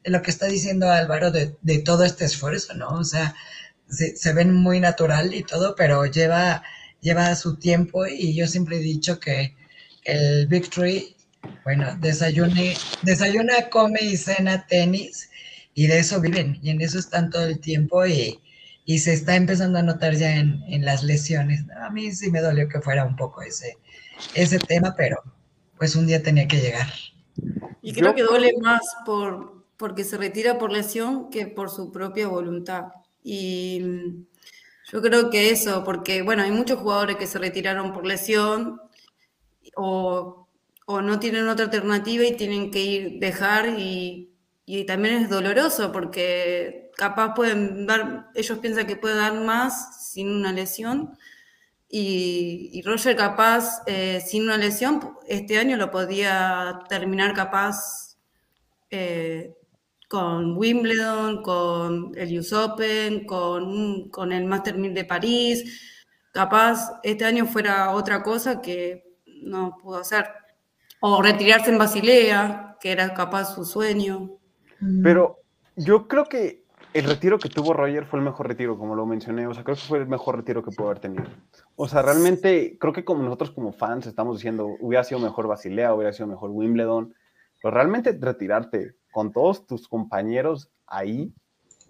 [0.04, 2.88] de lo que está diciendo Álvaro, de, de todo este esfuerzo, ¿no?
[2.88, 3.34] O sea,
[3.90, 6.62] se, se ven muy natural y todo, pero lleva,
[7.02, 9.54] lleva su tiempo y yo siempre he dicho que
[10.06, 11.16] el Victory,
[11.64, 15.30] bueno, desayune, desayuna, come y cena tenis
[15.74, 18.40] y de eso viven y en eso están todo el tiempo y,
[18.84, 21.64] y se está empezando a notar ya en, en las lesiones.
[21.82, 23.76] A mí sí me dolió que fuera un poco ese,
[24.34, 25.22] ese tema, pero
[25.76, 26.88] pues un día tenía que llegar.
[27.82, 32.28] Y creo que duele más por, porque se retira por lesión que por su propia
[32.28, 32.84] voluntad.
[33.22, 33.80] Y
[34.90, 38.80] yo creo que eso, porque bueno, hay muchos jugadores que se retiraron por lesión
[39.76, 40.48] o,
[40.88, 44.32] no tienen otra alternativa y tienen que ir, dejar y,
[44.86, 50.52] también es doloroso porque capaz pueden dar, ellos piensan que pueden dar más sin una
[50.52, 51.16] lesión
[51.88, 58.16] y, Roger capaz, eh, sin una lesión, este año lo podía terminar capaz
[58.90, 59.54] eh,
[60.08, 65.82] con Wimbledon, con el US Open, con, con el Master 1000 de París.
[66.32, 69.05] capaz este año fuera otra cosa que
[69.46, 70.26] no pudo hacer.
[71.00, 74.30] O retirarse en Basilea, que era capaz su sueño.
[75.02, 75.38] Pero
[75.76, 79.46] yo creo que el retiro que tuvo Roger fue el mejor retiro, como lo mencioné.
[79.46, 81.24] O sea, creo que fue el mejor retiro que pudo haber tenido.
[81.76, 85.94] O sea, realmente creo que como nosotros como fans estamos diciendo, hubiera sido mejor Basilea,
[85.94, 87.14] hubiera sido mejor Wimbledon.
[87.62, 91.32] Pero realmente retirarte con todos tus compañeros ahí,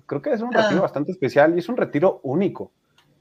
[0.07, 0.83] creo que es un retiro Ah.
[0.83, 2.73] bastante especial y es un retiro único.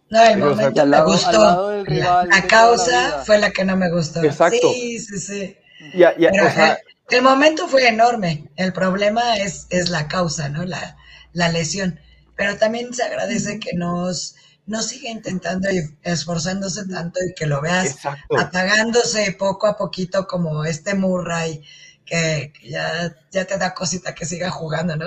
[0.10, 1.28] No, el Pero, o sea, momento al me lado- gustó.
[1.30, 3.24] al lado del La- rival la, la causa vida.
[3.26, 4.24] fue la que no me gustó.
[4.24, 4.72] Exacto.
[4.74, 5.58] Sí, sí, sí.
[5.94, 6.74] Y, a- y a- Pero o sea,
[7.10, 8.50] el, el momento fue enorme.
[8.56, 10.64] El problema es, es la causa, ¿no?
[10.66, 10.96] La,
[11.34, 12.00] la lesión.
[12.36, 14.36] Pero también se agradece que nos
[14.68, 18.40] no siga intentando y esforzándose tanto y que lo veas exacto.
[18.40, 21.62] apagándose poco a poquito como este Murray
[22.06, 25.06] que, que ya, ya te da cosita que siga jugando, ¿no?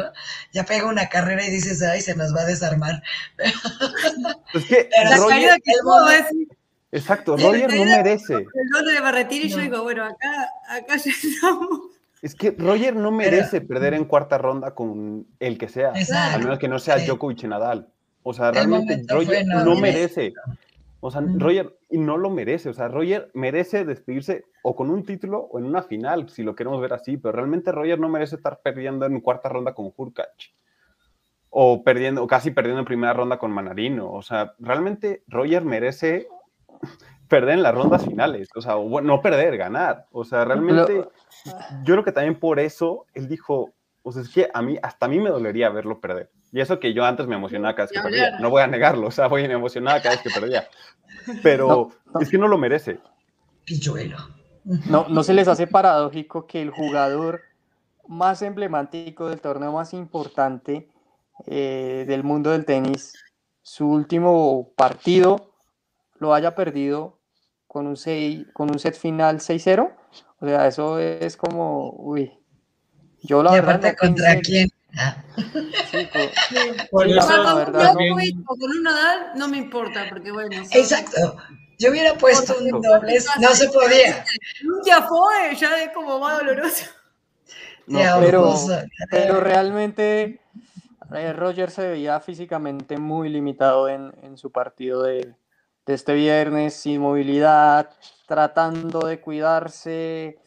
[0.53, 3.03] Ya pega una carrera y dices, ay, se nos va a desarmar.
[4.55, 6.25] Es que Pero La Roger- caída que el tuvo es
[6.93, 8.35] exacto, Roger no merece.
[8.35, 9.63] el doble de Barretir y yo No.
[9.63, 11.69] digo, bueno, acá, acá ya estamos.
[12.23, 16.37] Es que Roger no merece perder en cuarta ronda con el que sea, Exacto.
[16.37, 17.07] al menos que no sea Sí.
[17.07, 17.89] Djokovic y Nadal.
[18.25, 19.81] O sea, realmente fue Roger no enorme.
[19.83, 20.33] merece.
[21.01, 21.21] O sea.
[21.25, 22.69] Roger y no lo merece.
[22.69, 26.55] O sea, Roger merece despedirse o con un título o en una final, si lo
[26.55, 27.17] queremos ver así.
[27.17, 30.53] Pero realmente Roger no merece estar perdiendo en cuarta ronda con Hurkacz.
[31.51, 34.13] O perdiendo, o casi perdiendo en primera ronda con Manarino.
[34.13, 36.29] O sea, realmente Roger merece
[37.29, 38.49] perder en las rondas finales.
[38.55, 40.07] O sea, bueno, no perder, ganar.
[40.11, 41.09] O sea, realmente
[41.85, 43.73] yo creo que también por eso él dijo,
[44.03, 46.31] o sea, es que a mí, hasta a mí me dolería verlo perder.
[46.53, 48.39] Y eso que yo antes me emocionaba cada vez que perdía.
[48.41, 50.67] No voy a negarlo, o sea, voy me emocionaba cada vez que perdía.
[51.43, 52.21] Pero no.
[52.21, 52.99] es que no lo merece.
[53.65, 54.17] Pilluelo.
[54.89, 57.41] No, ¿No se les hace paradójico que el jugador
[58.07, 60.89] más emblemático del torneo más importante
[61.47, 63.15] eh, del mundo del tenis,
[63.63, 65.53] su último partido
[66.19, 67.19] lo haya perdido
[67.67, 69.93] con un, sei- con un set final 6-0?
[70.41, 72.33] O sea, eso es como, uy,
[73.23, 74.69] yo la y verdad aparte, no ¿contra pensé- quién?
[75.91, 76.19] Sí, co-
[76.91, 79.57] Por Sí, eso la Con un verdad, también- Djokovic o con un Nadal no me
[79.59, 80.57] importa, porque bueno.
[80.65, 81.37] son- Exacto.
[81.79, 84.25] Yo hubiera puesto un dobles, no se podía.
[84.63, 86.87] Nunca fue, ya es como más doloroso.
[87.87, 88.55] No, Ya, pero-
[89.11, 90.41] Pero realmente
[91.15, 95.35] eh, Roger se veía físicamente muy limitado en, en su partido de,
[95.87, 97.91] de este viernes, sin movilidad,
[98.27, 100.39] tratando de cuidarse.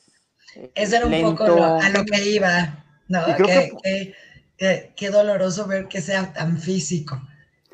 [0.56, 1.56] eh, Ese era un poco lento.
[1.56, 3.22] lo- a lo que iba, ¿no?
[3.30, 4.16] Y creo Que- que-
[4.62, 7.20] que- que- Qué doloroso ver que sea tan físico.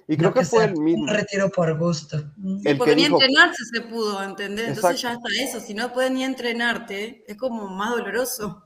[0.08, 1.04] Y creo no que fue sea el mismo.
[1.04, 2.18] Un retiro por gusto.
[2.64, 4.70] El Porque que ni dijo- entrenarse se pudo, ¿entendés?
[4.70, 5.28] Entonces ya Exacto.
[5.28, 8.64] hasta eso, si no puedes ni entrenarte, es como más doloroso.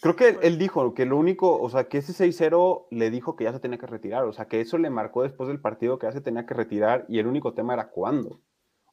[0.00, 3.44] Creo que él dijo que lo único, o sea, que ese 6-0 le dijo que
[3.44, 6.06] ya se tenía que retirar, o sea, que eso le marcó después del partido que
[6.06, 8.40] ya se tenía que retirar y el único tema era cuándo.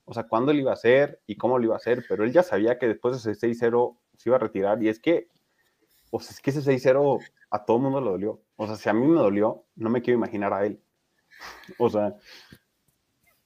[0.06, 2.32] O sea, cuándo lo iba a hacer y cómo lo iba a hacer, pero él
[2.32, 5.28] ya sabía que después de ese 6-0 se iba a retirar y es que,
[6.10, 7.20] o sea, es que ese 6-0
[7.52, 8.42] a todo el mundo le dolió.
[8.56, 10.82] O sea, si a mí me dolió, no me quiero imaginar a él.
[11.78, 12.16] O sea,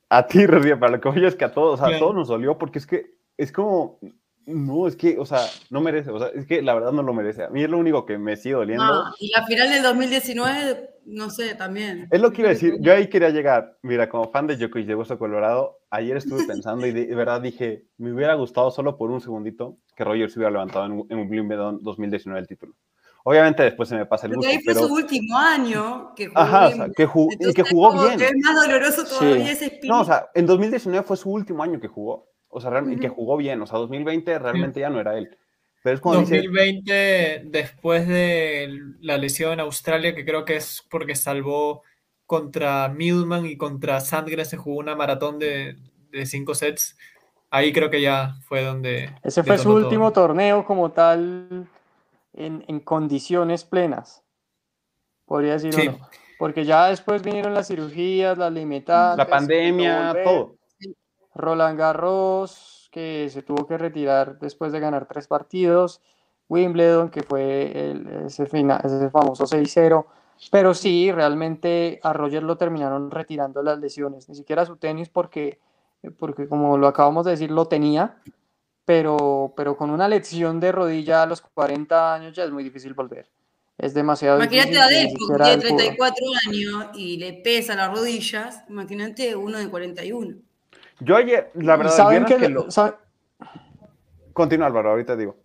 [0.10, 2.14] a ti, Rocío, para lo que voy es que a todos, o sea, a todos
[2.14, 4.00] nos dolió porque es que es como,
[4.46, 5.40] no, es que, o sea,
[5.70, 7.44] no merece, o sea, es que la verdad no lo merece.
[7.44, 8.84] A mí es lo único que me sigue doliendo.
[8.84, 12.08] Ah, y la final del 2019, no sé, también.
[12.12, 14.88] Es lo que iba a decir, yo ahí quería llegar, mira, como fan de Djokovic
[14.88, 18.98] de Hueso Colorado, ayer estuve pensando y de, de verdad dije, me hubiera gustado solo
[18.98, 22.76] por un segundito que Roger se hubiera levantado en, en Wimbledon 2019 el título.
[23.28, 24.88] Obviamente después se me pasa el Porque gusto, ahí fue pero...
[24.88, 26.78] su último año que jugó Ajá, o bien.
[26.78, 28.18] sea, que, ju- y Entonces que jugó como bien.
[28.20, 29.52] que es más doloroso todavía Sí.
[29.52, 29.88] ese espíritu.
[29.88, 32.30] No, o sea, en 2019 fue su último año que jugó.
[32.50, 33.16] O sea, realmente que Ujú.
[33.16, 33.62] jugó bien.
[33.62, 35.36] O sea, 2020 realmente ya no era él.
[35.84, 40.84] Pero es cuando dice, 2020, después de la lesión en Australia, que creo que es
[40.90, 41.82] porque salvó
[42.28, 45.78] contra Milman y contra Sandgren, se jugó una maratón de,
[46.12, 46.96] de cinco sets.
[47.50, 49.10] Ahí creo que ya fue donde.
[49.24, 49.84] Ese fue su detonó todo.
[49.88, 51.68] último torneo como tal
[52.36, 54.24] en, en condiciones plenas,
[55.26, 55.88] podría decir Sí.
[55.88, 55.98] o no.
[56.38, 60.24] Porque ya después vinieron las cirugías, las limitantes, la pandemia, volver.
[60.26, 60.56] todo.
[61.34, 66.02] Roland Garros, que se tuvo que retirar después de ganar tres partidos.
[66.48, 68.46] Wimbledon, que fue el- ese
[69.10, 70.06] famoso 6-0.
[70.52, 74.28] Pero sí, realmente a Roger lo terminaron retirando las lesiones.
[74.30, 75.60] Ni siquiera su tenis, porque,
[76.20, 78.18] porque como lo acabamos de decir, lo tenía.
[78.86, 82.94] Pero, pero con una lesión de rodilla a los 40 años ya es muy difícil
[82.94, 83.28] volver.
[83.78, 84.82] Es demasiado Imagínate difícil.
[84.82, 85.78] a y ni Delpo, que tiene él pudo.
[85.78, 88.64] 34 años y le pesa las rodillas.
[88.70, 90.38] Imagínate uno de 41.
[91.02, 92.96] Yo ayer, la verdad, ¿Saben qué, que lo- saben-
[94.34, 95.36] Continúa, Álvaro, ahorita digo.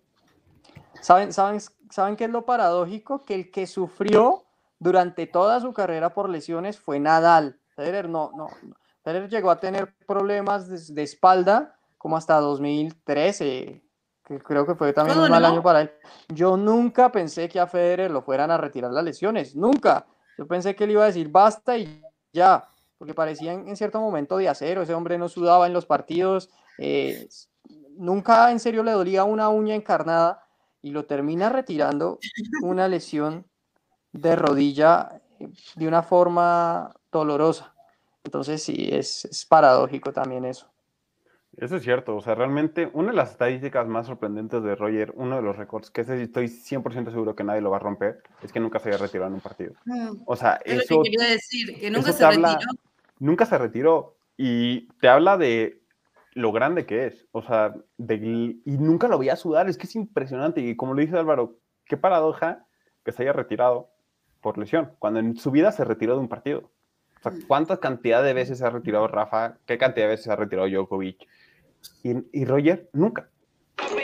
[1.01, 3.23] ¿Saben, saben, ¿Saben qué es lo paradójico?
[3.25, 4.43] Que el que sufrió
[4.79, 7.57] durante toda su carrera por lesiones fue Nadal.
[7.75, 8.75] Federer no, no, no.
[9.03, 13.83] Federer llegó a tener problemas de, espalda como hasta 2013,
[14.25, 15.91] que creo que fue también un mal año para él.
[16.29, 20.07] Yo nunca pensé que a Federer lo fueran a retirar las lesiones, nunca.
[20.35, 22.01] Yo pensé que él iba a decir basta y
[22.33, 26.49] ya, porque parecía en, cierto momento de acero, ese hombre no sudaba en los partidos,
[26.79, 27.29] eh,
[27.91, 30.43] nunca en serio le dolía una uña encarnada
[30.81, 32.17] y lo termina retirando
[32.63, 33.45] una lesión
[34.11, 37.75] de rodilla eh, de una forma dolorosa.
[38.23, 40.70] Entonces sí, es, es, paradójico también eso.
[41.57, 45.35] Eso es cierto, o sea, realmente una de las estadísticas más sorprendentes de Roger, uno
[45.35, 48.53] de los récords, que ese estoy 100% seguro que nadie lo va a romper, es
[48.53, 49.73] que nunca se haya retirado en un partido.
[49.85, 50.21] Mm.
[50.25, 50.95] O sea, es eso...
[50.95, 52.57] Lo que quería decir, que nunca se retiró.
[53.19, 55.81] Nunca se retiró y te habla de
[56.33, 59.95] lo grande que es, o sea, de, y nunca lo veía sudar, es que es
[59.95, 62.65] impresionante y como lo dice Álvaro, qué paradoja
[63.03, 63.89] que se haya retirado
[64.39, 66.71] por lesión, cuando en su vida se retiró de un partido.
[67.19, 69.57] O sea, ¿cuánta cantidad de veces se ha retirado Rafa?
[69.67, 71.27] ¿Qué cantidad de veces se ha retirado Djokovic?
[72.03, 73.29] Y, Roger, nunca.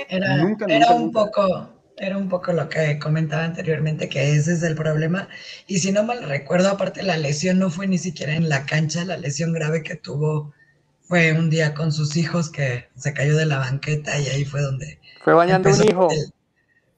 [0.09, 4.63] Era, nunca, era un poco era un poco lo que comentaba anteriormente, que ese es
[4.63, 5.27] el problema.
[5.65, 9.03] Y si no mal recuerdo, aparte la lesión no fue ni siquiera en la cancha,
[9.03, 10.53] la lesión grave que tuvo
[11.01, 14.61] fue un día con sus hijos que se cayó de la banqueta y ahí fue
[14.61, 14.99] donde...
[15.23, 16.09] Fue bañando un hijo.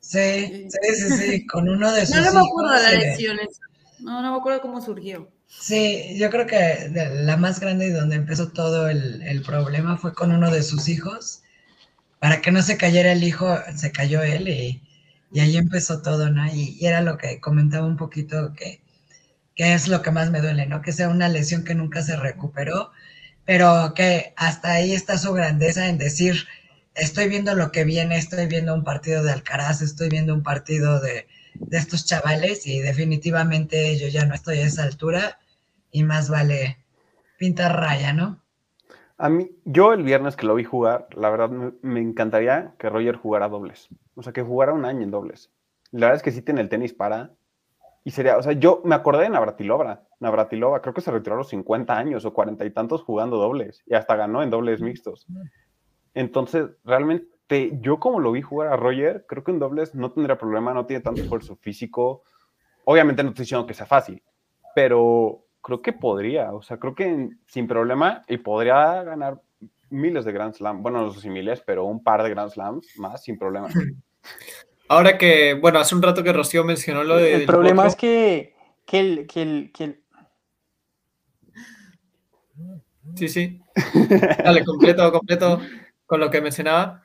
[0.02, 2.34] Sí, sí, sí, sí, con uno de sus hijos.
[2.34, 3.60] No, me acuerdo de las lesiones.
[4.00, 5.30] No, no me acuerdo cómo surgió.
[5.50, 10.32] Sí, yo creo que la más grande y donde empezó todo el, problema fue con
[10.32, 11.44] uno de sus hijos.
[12.20, 14.82] Para que no se cayera el hijo, se cayó él y,
[15.32, 16.46] y ahí empezó todo, ¿no?
[16.54, 18.82] Y, y, era lo que comentaba un poquito que,
[19.56, 20.82] que es lo que más me duele, ¿no?
[20.82, 22.92] Que sea una lesión que nunca se recuperó
[23.50, 26.48] pero que hasta ahí está su grandeza en decir,
[26.94, 31.00] estoy viendo lo que viene, estoy viendo un partido de Alcaraz, estoy viendo un partido
[31.02, 31.28] de,
[31.69, 35.39] estos chavales y definitivamente yo ya no estoy a esa altura
[35.91, 36.78] y más vale
[37.38, 38.41] pintar raya, ¿no?
[39.17, 43.17] A mí, yo el viernes que lo vi jugar, la verdad me, encantaría que Roger
[43.17, 45.52] jugara dobles, o sea, que jugara un año en dobles.
[45.91, 47.34] La verdad es que sí tiene el tenis para,
[48.06, 50.04] y sería, o sea, yo me acordé de Navratilova.
[50.22, 53.84] Navratilova creo que se retiró a los 50 años o 40 y tantos jugando dobles
[53.86, 55.28] y hasta ganó en dobles mixtos.
[56.13, 57.28] Entonces, realmente,
[57.82, 60.86] yo como lo vi jugar a Roger, creo que en dobles no tendría problema, no
[60.86, 62.24] tiene tanto esfuerzo físico.
[62.86, 64.22] Obviamente no estoy diciendo que sea fácil,
[64.76, 69.42] pero creo que podría, o sea, creo que sin problema y podría ganar
[69.90, 72.98] miles de Grand Slam, bueno, no sé si miles, pero un par de Grand Slams
[72.98, 73.68] más sin problema.
[74.88, 77.36] Ahora que, bueno, hace un rato que Rocío mencionó lo de...
[77.36, 80.00] El problema es que, que, el, que, el, que
[83.16, 83.62] Sí, sí.
[84.44, 85.62] Dale, completo, completo
[86.06, 87.04] con lo que mencionaba.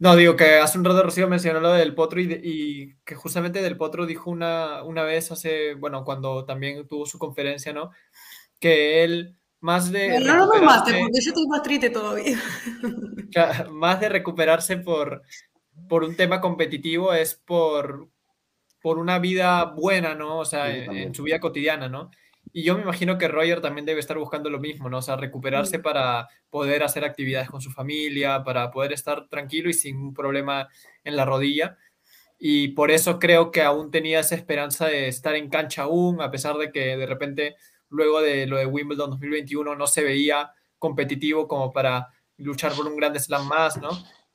[0.00, 3.76] No, digo que hace un rato Rocío mencionó lo del Potro y, que justamente del
[3.76, 7.90] Potro dijo una, una vez hace, bueno, cuando también tuvo su conferencia, ¿no?
[8.58, 10.18] Que él más de...
[10.20, 12.38] No, no, más, porque yo estoy más triste todavía.
[13.70, 15.22] Más de recuperarse por,
[15.88, 18.08] por un tema competitivo es por,
[18.80, 20.38] por una vida buena, ¿no?
[20.38, 22.10] O sea, en, su vida cotidiana, ¿no?
[22.52, 24.98] Y yo me imagino que Roger también debe estar buscando lo mismo, ¿no?
[24.98, 25.82] O sea, recuperarse mm.
[25.82, 30.68] para poder hacer actividades con su familia, para poder estar tranquilo y sin un problema
[31.04, 31.76] en la rodilla.
[32.38, 36.30] Y por eso creo que aún tenía esa esperanza de estar en cancha aún, a
[36.30, 37.56] pesar de que de repente
[37.88, 42.08] luego de lo de Wimbledon 2021 no se veía competitivo como para
[42.38, 43.90] luchar por un gran slam más, ¿no?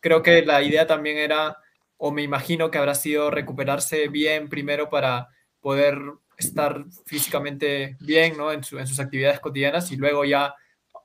[0.06, 1.58] creo que la idea también era,
[1.98, 5.30] o me imagino que habrá sido recuperarse bien primero para
[5.62, 5.98] poder
[6.38, 8.52] estar físicamente bien ¿no?
[8.52, 10.56] en, sus actividades cotidianas y luego ya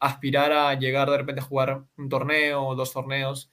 [0.00, 3.50] aspirar a llegar de repente a jugar un torneo o dos torneos.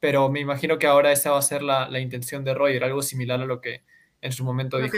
[0.00, 3.40] Pero me imagino que ahora esa va a ser la, intención de Roger, algo similar
[3.40, 3.82] a lo que
[4.20, 4.96] en su momento dijo.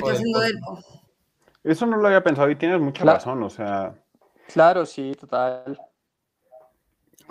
[1.63, 3.95] Eso no lo había pensado y tienes mucha razón, o sea.
[4.53, 5.79] Claro, sí, total.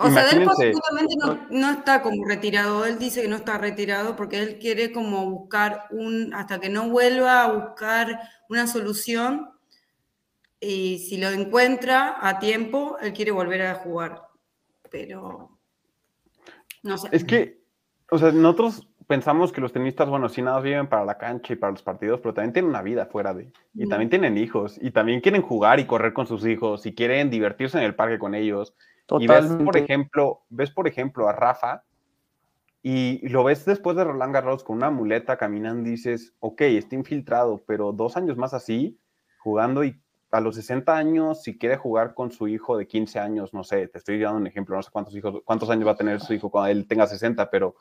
[0.02, 1.14] O sea, él absolutamente
[1.50, 2.86] no, está como retirado.
[2.86, 6.88] Él dice que no está retirado porque él quiere como buscar un, hasta que no
[6.88, 8.18] vuelva a buscar
[8.50, 9.50] una solución.
[10.60, 14.22] Y si lo encuentra a tiempo, él quiere volver a jugar.
[14.90, 15.58] Pero
[16.82, 17.08] no sé.
[17.12, 17.62] Es que,
[18.10, 21.56] o sea, nosotros pensamos que los tenistas, bueno, sí nada viven para la cancha y
[21.56, 23.50] para los partidos, pero también tienen una vida fuera de.
[23.74, 24.78] Y también tienen hijos.
[24.82, 26.84] Y también quieren jugar y correr con sus hijos.
[26.84, 28.74] Y quieren divertirse en el parque con ellos
[29.18, 31.82] y ves, por ejemplo, ves, por ejemplo, a Rafa
[32.82, 37.62] y lo ves después de Roland Garros con una muleta caminando dices, ok, está infiltrado,
[37.66, 38.98] pero dos años más así,
[39.38, 40.00] jugando y
[40.30, 43.88] a los 60 años, si quiere jugar con su hijo de 15 años, no sé,
[43.88, 46.32] te estoy dando un ejemplo, no sé cuántos hijos, cuántos años va a tener su
[46.32, 47.74] hijo cuando él tenga 60, pero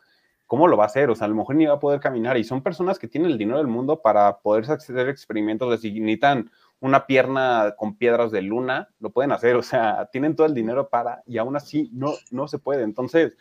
[0.48, 1.10] ¿cómo lo va a hacer?
[1.12, 3.32] O sea, a lo mejor ni va a poder caminar y son personas que tienen
[3.32, 6.50] el dinero del mundo para poder hacer experimentos de si necesitan
[6.82, 10.90] una pierna con piedras de luna, lo pueden hacer, o sea, tienen todo el dinero
[10.90, 12.84] para y aún así no, no se puede.
[12.84, 13.36] Entonces,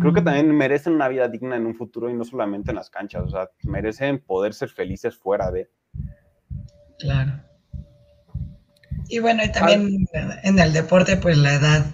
[0.00, 2.90] creo que también merecen una vida digna en un futuro y no solamente en las
[2.90, 5.70] canchas, o sea, merecen poder ser felices fuera de.
[6.98, 7.40] Claro.
[9.08, 10.06] Y bueno, y también
[10.42, 11.84] en el deporte, pues la edad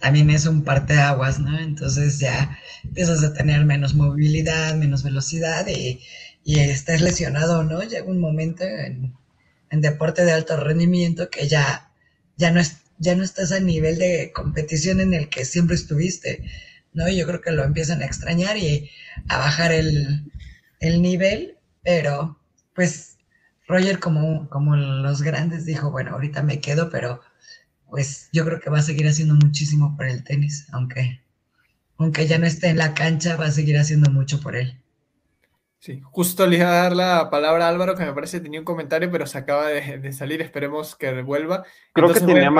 [0.00, 1.58] también es un parteaguas, ¿no?
[1.58, 6.00] Entonces ya empiezas a tener menos movilidad, menos velocidad y,
[6.44, 7.82] y estás lesionado, ¿no?
[7.82, 9.14] Llega un momento en,
[9.70, 11.92] en deporte de alto rendimiento que ya,
[12.36, 16.44] ya, no es, ya no estás a nivel de competición en el que siempre estuviste,
[16.92, 17.08] ¿no?
[17.08, 18.90] Yo creo que lo empiezan a extrañar y
[19.28, 20.24] a bajar el,
[20.80, 22.40] nivel, pero
[22.74, 23.18] pues
[23.68, 27.20] Roger como, como los grandes dijo, bueno, ahorita me quedo, pero
[27.88, 31.20] pues yo creo que va a seguir haciendo muchísimo por el tenis, aunque,
[31.98, 34.79] aunque ya no esté en la cancha, va a seguir haciendo mucho por él.
[35.80, 38.60] Sí, justo le iba a dar la palabra a Álvaro, que me parece que tenía
[38.60, 41.64] un comentario, pero se acaba de, salir, esperemos que vuelva.
[41.94, 42.52] Creo que, tenía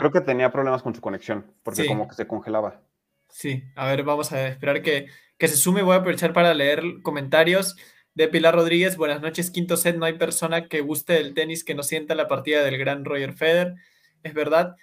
[0.00, 2.82] creo que tenía problemas con su conexión, porque como que se congelaba.
[3.28, 5.06] Sí, a ver, vamos a esperar que,
[5.36, 5.82] que se sume.
[5.82, 7.76] Voy a aprovechar para leer comentarios
[8.14, 8.96] de Pilar Rodríguez.
[8.96, 9.96] Buenas noches, quinto set.
[9.96, 13.34] No hay persona que guste del tenis que no sienta la partida del gran Roger
[13.34, 13.76] Federer.
[14.24, 14.74] Es verdad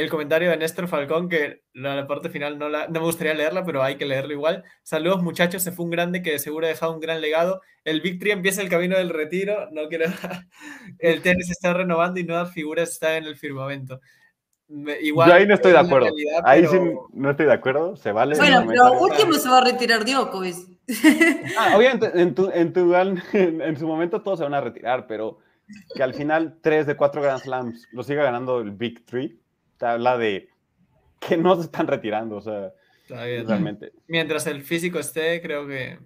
[0.00, 3.64] el comentario de Néstor Falcón, que la, parte final no, la, no me gustaría leerla,
[3.64, 4.64] pero hay que leerlo igual.
[4.82, 7.60] Saludos muchachos, se fue un grande que seguro ha dejado un gran legado.
[7.84, 10.06] El Victory empieza el camino del retiro, no quiero...
[10.98, 14.00] el tenis se está renovando y nuevas figuras están en el firmamento.
[15.00, 16.08] Igual, Yo ahí no estoy de acuerdo.
[16.44, 16.76] ahí sí
[17.14, 18.36] no estoy de acuerdo, se vale.
[18.36, 20.56] Bueno, pero último se va a retirar Djokovic.
[21.58, 22.94] Ah, obviamente, en, tu, en, tu,
[23.32, 25.38] en, su momento todos se van a retirar, pero
[25.94, 29.40] que al final tres de cuatro Grand Slams lo siga ganando el Big Three
[29.80, 30.48] habla de
[31.20, 32.72] que no se están retirando, o sea,
[33.08, 33.92] realmente.
[34.06, 35.98] Mientras el físico esté, creo que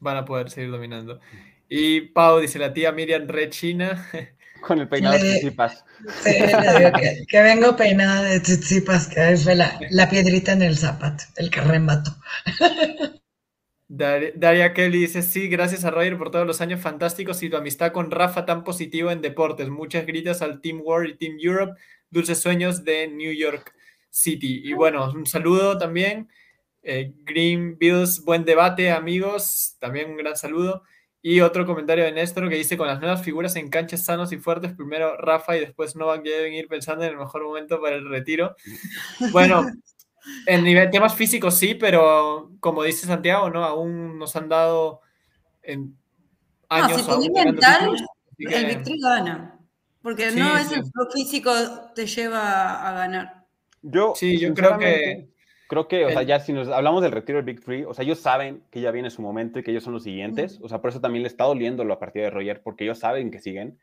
[0.00, 1.20] van a poder seguir dominando.
[1.68, 4.08] Y Pau dice la tía Miriam Red China.
[4.60, 5.84] Con el peinado de Tsitsipas.
[6.22, 11.24] Sí, que, que, vengo peinada de Tsitsipas, que es la, la piedrita en el zapato,
[11.36, 12.16] el que remato.
[13.94, 17.92] Daria Kelly dice, sí, gracias a Roger por todos los años fantásticos y tu amistad
[17.92, 19.68] con Rafa tan positivo en deportes.
[19.68, 21.78] Muchas gritas al Team World y Team Europe.
[22.12, 23.74] Dulces Sueños de New York
[24.10, 24.60] City.
[24.64, 26.28] Y bueno, un saludo también.
[26.82, 29.76] Eh, Green Bills, buen debate, amigos.
[29.80, 30.82] También un gran saludo.
[31.22, 34.36] Y otro comentario de Néstor que dice: Con las nuevas figuras en canchas sanos y
[34.36, 37.96] fuertes, primero Rafa y después Novak ya deben ir pensando en el mejor momento para
[37.96, 38.54] el retiro.
[39.32, 39.64] Bueno,
[40.46, 43.64] en nivel temas físicos sí, pero como dice Santiago, ¿no?
[43.64, 45.00] Aún nos han dado
[45.62, 45.96] en
[46.68, 47.06] años.
[47.08, 47.96] No, si mental,
[48.38, 49.61] el Victory gana.
[50.02, 50.82] Porque no es el
[51.12, 51.52] físico
[51.94, 53.46] te lleva a ganar.
[53.82, 55.32] Yo, sí, yo creo que.
[55.68, 58.04] Creo que, o sea, ya si nos hablamos del retiro del Big Free, o sea,
[58.04, 60.58] ellos saben que ya viene su momento y que ellos son los siguientes.
[60.60, 63.30] O sea, por eso también le está doliendo la partida de Roger, porque ellos saben
[63.30, 63.78] que siguen.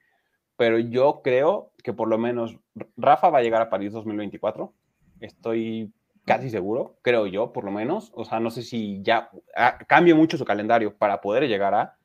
[0.55, 2.57] Pero yo creo que por lo menos
[2.95, 4.71] Rafa va a llegar a París 2024.
[5.19, 5.91] Estoy
[6.25, 8.11] casi seguro, creo yo, por lo menos.
[8.13, 11.97] O sea, no sé si ya ah, cambie mucho su calendario para poder llegar a.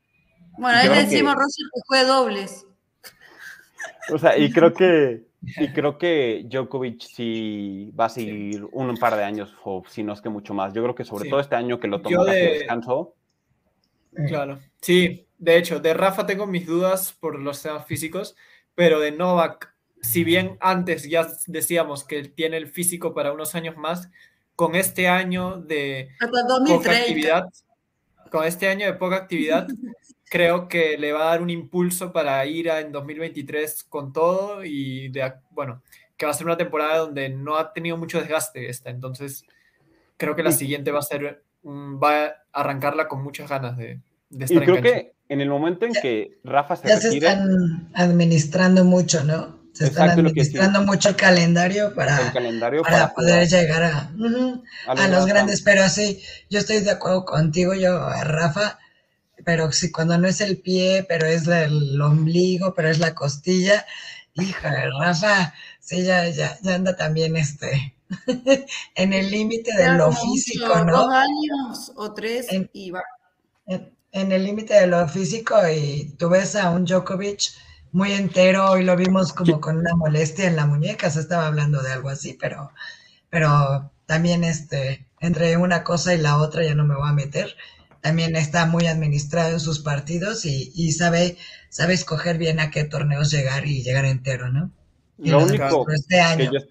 [0.56, 2.66] Bueno, ahí decimos Roger que fue dobles.
[4.12, 9.16] O sea, y creo que, y creo que Djokovic sí va a seguir un par
[9.16, 10.72] de años, o si no es que mucho más.
[10.72, 12.58] Yo creo que sobre todo este año que lo tomó de...
[12.58, 13.14] descanso.
[14.28, 18.36] Claro, sí, de hecho, de Rafa tengo mis dudas por los temas físicos,
[18.74, 23.76] pero de Novak, si bien antes ya decíamos que tiene el físico para unos años
[23.76, 24.10] más,
[24.54, 26.10] con este año de
[26.68, 27.44] poca actividad,
[28.30, 29.66] con este año de poca actividad,
[30.28, 34.64] creo que le va a dar un impulso para ir a, en 2023 con todo
[34.64, 35.82] y de, bueno,
[36.16, 39.44] que va a ser una temporada donde no ha tenido mucho desgaste esta, entonces
[40.16, 44.00] creo que la siguiente va a ser, va a arrancarla con muchas ganas de,
[44.30, 47.90] de estar y creo que en el momento en que Rafa se ya se están
[47.94, 49.64] administrando mucho, ¿no?
[49.72, 54.10] Se están administrando mucho el calendario para, para, poder llegar a,
[54.86, 58.78] a, los grandes, pero sí, yo estoy de acuerdo contigo, yo, Rafa,
[59.44, 63.84] pero si cuando no es el pie, pero es el ombligo, pero es la costilla,
[64.34, 67.94] hija, Rafa, sí, ya, ya, ya anda también este,
[68.94, 71.04] en el límite de lo físico, ¿no?
[71.04, 73.02] Dos años o tres y va.
[73.66, 77.50] En, el límite de lo físico y tú ves a un Djokovic
[77.90, 81.82] muy entero y lo vimos como con una molestia en la muñeca, se estaba hablando
[81.82, 82.70] de algo así, pero,
[83.28, 87.56] pero también este, entre una cosa y la otra ya no me voy a meter
[88.04, 91.38] también está muy administrado en sus partidos y, sabe,
[91.70, 94.70] sabe escoger bien a qué torneos llegar y llegar entero, ¿no?
[95.16, 96.50] Lo único este año.
[96.50, 96.64] que yo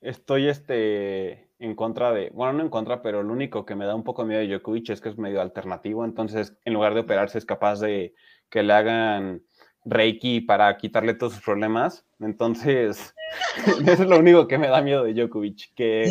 [0.00, 3.94] estoy este, en contra de, bueno, no en contra, pero lo único que me da
[3.94, 7.36] un poco miedo de Djokovic es que es medio alternativo, entonces en lugar de operarse
[7.36, 8.14] es capaz de
[8.48, 9.42] que le hagan
[9.84, 12.06] Reiki para quitarle todos sus problemas.
[12.18, 13.14] Entonces,
[13.86, 16.10] eso es lo único que me da miedo de Djokovic, que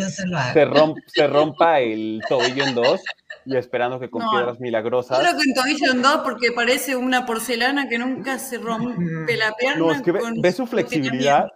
[0.52, 3.00] se, romp- se rompa el tobillo en dos
[3.44, 5.18] y esperando que con No, piedras Yo milagrosas.
[5.18, 9.52] creo que en tobillo en dos porque parece una porcelana que nunca se rompe la
[9.58, 9.78] pierna.
[9.78, 11.48] No, es que ve, ve su flexibilidad.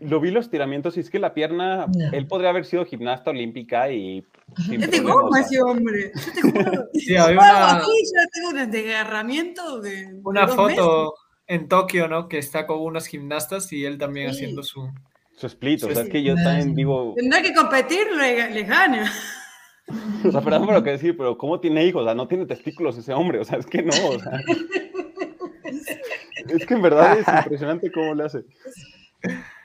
[0.00, 2.12] Lo vi los tiramientos y es que la pierna, No.
[2.12, 4.26] él podría haber sido gimnasta olímpica y
[4.70, 6.10] Es de goma ese hombre.
[6.14, 6.84] Yo te juro.
[6.94, 10.20] Sí, había una, aquí, ya tengo un desgarramiento de.
[10.24, 11.14] una de dos foto
[11.46, 12.28] en Tokio, ¿no?
[12.28, 14.36] Que está con unos gimnastas y él también Sí.
[14.38, 14.90] haciendo su...
[15.36, 17.22] su split, o sea, Sí, es que yo también digo, meses.
[17.22, 19.10] Tendrá que competir, le- les gana.
[20.24, 22.02] O sea, perdón por lo que decir, pero ¿cómo tiene hijos?
[22.02, 24.40] O sea, no tiene testículos ese hombre, o sea, es que no, o sea.
[26.48, 28.44] Es que en verdad es impresionante cómo le hace.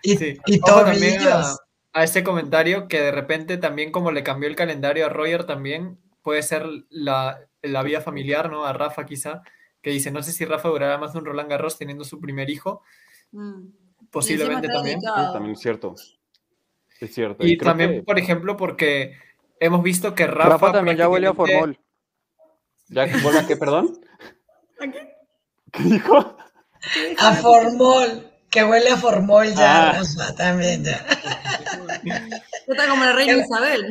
[0.02, 0.38] Y, Sí.
[0.46, 1.56] y también a,
[1.94, 5.98] a este comentario que de repente también como le cambió el calendario a Roger también
[6.24, 8.66] puede ser la, la vida familiar, ¿no?
[8.66, 9.42] A Rafa quizá,
[9.82, 12.50] que dice, no sé si Rafa durará más de un Roland Garros teniendo su primer
[12.50, 12.82] hijo,
[13.32, 13.68] Mm.
[14.10, 15.00] posiblemente también.
[15.02, 15.94] Sí, también es cierto.
[17.00, 17.46] Es cierto.
[17.46, 19.14] Y también, que por ejemplo, porque
[19.60, 20.50] hemos visto que Rafa...
[20.50, 21.80] Rafa, también ya huele a formol.
[22.90, 24.00] ¿Ya vuelve a qué, perdón?
[24.80, 25.14] ¿A qué?
[25.72, 26.38] ¿Qué dijo?
[27.20, 28.26] A formol.
[28.50, 29.92] Que huele a formol ya, Ah.
[29.94, 31.06] Rafa, también ya.
[32.68, 33.86] Está como la reina Isabel.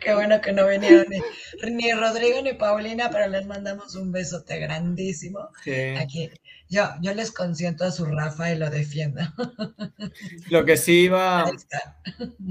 [0.00, 1.20] Qué bueno que no vinieron ni,
[1.70, 5.48] ni Rodrigo ni Paulina, pero les mandamos un besote grandísimo.
[5.62, 5.94] Sí.
[5.96, 6.28] Aquí.
[6.72, 9.20] Yo, yo les consiento a su Rafa y lo defiendo.
[10.50, 11.42] Lo que sí iba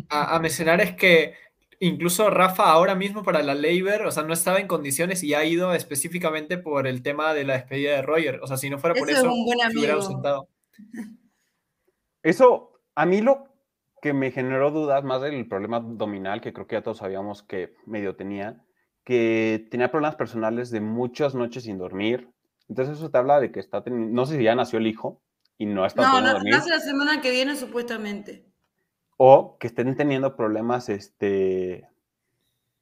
[0.09, 1.33] a, a mencionar es que
[1.79, 5.43] incluso Rafa ahora mismo para la Leiber, o sea, no estaba en condiciones y ha
[5.43, 8.39] ido específicamente por el tema de la despedida de Roger.
[8.43, 10.47] O sea, si no fuera por es eso, un buen se hubiera ausentado.
[12.21, 13.47] Eso, a mí lo
[14.03, 17.73] que me generó dudas más del problema abdominal, que creo que ya todos sabíamos que
[17.87, 18.63] medio tenía,
[19.03, 22.29] que tenía problemas personales de muchas noches sin dormir.
[22.71, 25.21] Entonces eso te habla de que está teniendo, no sé si ya nació el hijo
[25.57, 28.45] y no está No, no, dormir, nace la semana que viene supuestamente.
[29.17, 31.85] o que estén teniendo problemas, este,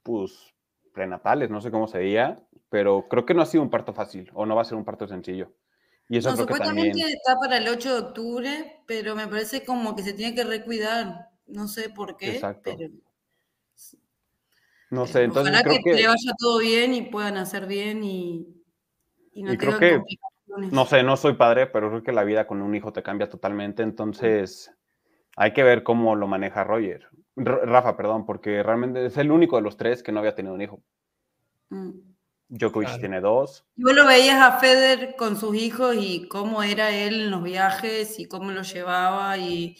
[0.03, 0.53] pues,
[0.93, 4.29] prenatales, no sé cómo se diga, pero creo que no ha sido un parto fácil,
[4.35, 5.51] o no va a ser un parto sencillo.
[6.07, 7.17] Y eso No, creo que supuestamente también...
[7.17, 11.29] está para el 8 de octubre, pero me parece como que se tiene que recuidar.
[11.47, 12.35] No sé por qué.
[12.35, 12.75] Exacto.
[12.77, 12.93] pero-
[14.91, 15.97] No sé, entonces Ojalá creo que, que...
[15.97, 18.58] le vaya todo bien y puedan hacer bien y,
[19.39, 20.01] y no Y creo que-.
[20.71, 23.29] No sé, no soy padre, pero creo que la vida con un hijo te cambia
[23.29, 23.83] totalmente.
[23.83, 24.71] Entonces,
[25.37, 27.07] hay que ver cómo lo maneja Roger.
[27.37, 30.53] R- Rafa, perdón, porque realmente es el único de los tres que no había tenido
[30.53, 30.83] un hijo.
[31.69, 31.91] Mm.
[32.49, 32.99] Djokovic Claro.
[32.99, 33.65] tiene dos.
[33.77, 37.43] Y vos lo veías a Federer con sus hijos y cómo era él en los
[37.43, 39.77] viajes y cómo los llevaba y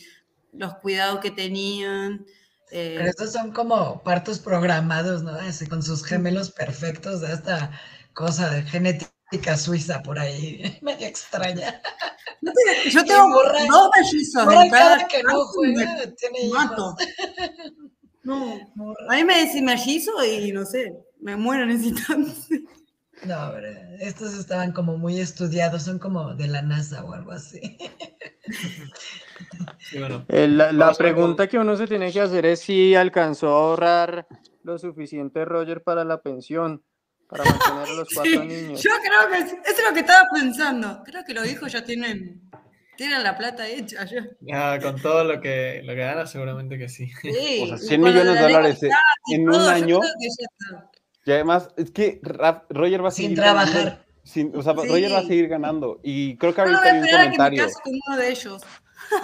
[0.54, 2.26] los cuidados que tenían.
[2.72, 5.32] eh, Pero estos son como partos programados, ¿no?
[5.32, 7.72] Así con sus gemelos perfectos de esta
[8.14, 9.12] cosa de genética
[9.58, 11.82] suiza por ahí, medio extraña.
[12.42, 16.96] no te- yo tengo Borra- dos mellizos en cada cada que no me tiene mato.
[17.00, 17.74] hijos.
[18.22, 19.06] No, Borra.
[19.10, 22.64] a mí me decís mellizo y no sé, me muero en ese instante.
[23.24, 27.78] No, hombre, estos estaban como muy estudiados, son como de la NASA o algo así.
[29.98, 33.60] Bueno, Eh, la la pregunta que uno se tiene que hacer es si alcanzó a
[33.62, 34.28] ahorrar
[34.64, 36.84] lo suficiente Roger para la pensión,
[37.30, 38.82] para mantener a los cuatro Sí, niños.
[38.84, 41.04] yo creo que eso es lo que estaba pensando.
[41.06, 42.42] Creo que los hijos ya tienen,
[42.98, 44.80] tienen la plata hecha ya.
[44.82, 47.10] con todo lo que, lo que gana, seguramente que sí.
[47.22, 48.80] Sí, O sea, y 100 con lo millones de la dólares
[49.32, 50.00] en un todo, año.
[50.02, 50.90] ya.
[51.26, 53.74] Y además, es que Roger va a Sin seguir trabajar.
[53.84, 54.04] ganando.
[54.24, 56.00] sin- o sea, Roger va a seguir ganando.
[56.04, 57.68] Y creo que no ahorita a hay un a que me comentario.
[57.84, 58.64] con uno de ellos.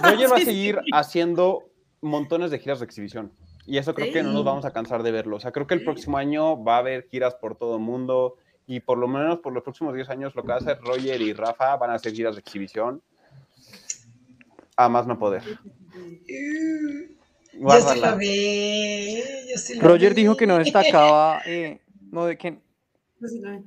[0.03, 0.89] Roger va a seguir sí.
[0.93, 1.64] haciendo
[2.01, 3.32] montones de giras de exhibición.
[3.68, 5.38] Y eso creo que no nos vamos a cansar de verlo.
[5.38, 5.86] O sea, creo que el Sí.
[5.86, 8.38] próximo año va a haber giras por todo el mundo.
[8.68, 11.22] Y por lo menos por los próximos 10 años, lo que va a hacer Roger
[11.22, 13.01] y Rafa van a hacer giras de exhibición.
[14.78, 15.41] A más no poder.
[15.43, 15.57] Yo
[16.28, 17.18] sí
[17.59, 18.11] Guárdala.
[18.11, 20.22] lo vi, yo sí lo Roger vi.
[20.22, 21.80] dijo que no destacaba, eh,
[22.11, 22.59] no de que No
[23.41, 23.63] no.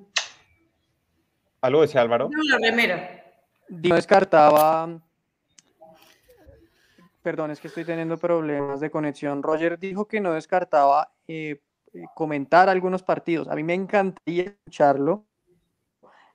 [1.60, 2.28] ¿Algo decía Álvaro?
[2.28, 3.24] Tengo la remera.
[3.68, 5.00] no descartaba.
[7.28, 9.42] Perdón, es que estoy teniendo problemas de conexión.
[9.42, 11.60] Roger dijo que no descartaba eh,
[11.92, 13.48] eh, comentar algunos partidos.
[13.48, 15.26] A mí me encantaría escucharlo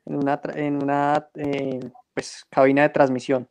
[0.05, 1.79] en una, en una eh,
[2.13, 3.49] pues, cabina de transmisión.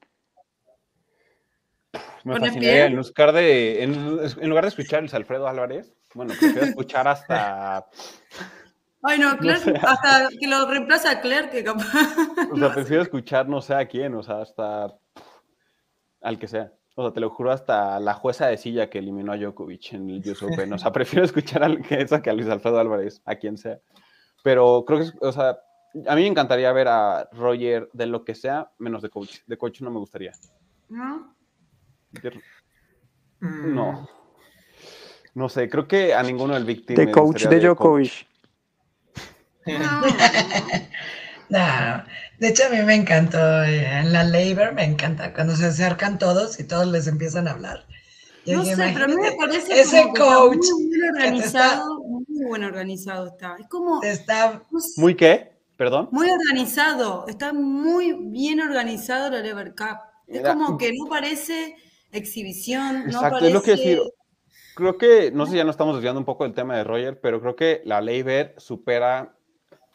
[2.23, 2.87] Me ¿Pone fascinaría.
[2.87, 7.09] En lugar, de, en, en lugar de escuchar a Luis Alfredo Álvarez, bueno, prefiero escuchar
[7.09, 7.89] hasta.
[9.03, 9.75] Ay, no, Claire, sé.
[9.83, 11.93] hasta que lo reemplaza a Claire, que capaz.
[12.53, 14.97] O sea, prefiero escuchar no sé a quién, o sea, hasta.
[16.21, 16.71] Al que sea.
[16.95, 20.11] O sea, te lo juro, hasta la jueza de silla que eliminó a Djokovic en
[20.11, 20.73] el US Open.
[20.73, 23.81] O sea, prefiero escuchar al que esa que a Luis Alfredo Álvarez, a quien sea.
[24.43, 25.59] Pero creo que, o sea,
[26.07, 29.39] a mí me encantaría ver a Roger de lo que sea, menos de coach.
[29.47, 30.33] De coach no me gustaría.
[30.89, 31.35] ¿No?
[33.41, 34.09] Mm, no.
[35.35, 36.97] No sé, creo que a ninguno del Big Team.
[36.97, 38.27] De coach de Djokovic.
[39.67, 40.03] No.
[41.53, 42.05] No,
[42.39, 46.19] de hecho a mí me encantó eh, en la labor, me encanta cuando se acercan
[46.19, 47.87] todos y todos les empiezan a hablar.
[48.47, 50.89] Yo No dije, sé, pero a mí me parece ese como que está coach muy
[50.89, 53.57] bien te está- organizado, muy buen organizado está.
[53.61, 55.53] Es como está no sé, ¿Muy qué?
[55.77, 56.09] ¿Perdón?
[56.11, 59.99] muy organizado, está muy bien organizado la Lever Cup.
[60.27, 61.77] Es Era- como que no parece
[62.13, 63.47] exhibición, no Exacto, parece...
[63.49, 64.01] es lo que decir.
[64.75, 67.41] Creo que, no sé, ya nos estamos desviando un poco del tema de Roger, pero
[67.43, 69.35] creo que la Leiber supera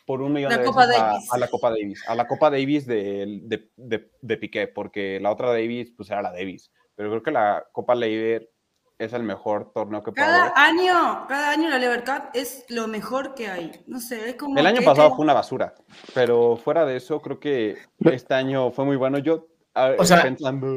[0.07, 1.33] por un millón La de Copa veces a, Davis.
[1.33, 2.03] a la Copa Davis.
[2.07, 6.21] A la Copa Davis de, de, de, de Piqué, porque la otra Davis, pues era
[6.23, 6.71] la Davis.
[6.95, 8.49] Pero creo que la Copa Leiber
[8.97, 10.53] es el mejor torneo que puede haber.
[10.53, 13.71] Cada año, cada año la Lever Cup es lo mejor que hay.
[13.85, 15.75] No sé, es como El año que- pasado fue una basura,
[16.15, 19.19] pero fuera de eso, creo que este año fue muy bueno.
[19.19, 20.67] Yo, a- O sea, pensando,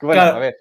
[0.00, 0.36] bueno, claro.
[0.36, 0.56] a ver,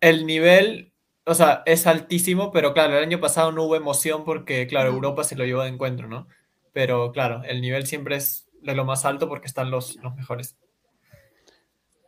[0.00, 0.92] El nivel,
[1.26, 4.88] o sea, es altísimo, pero claro, el año pasado no hubo emoción porque, claro.
[4.90, 6.26] Europa se lo llevó de encuentro, ¿no?
[6.72, 10.56] Pero claro, el nivel siempre es de lo más alto porque están los, los mejores.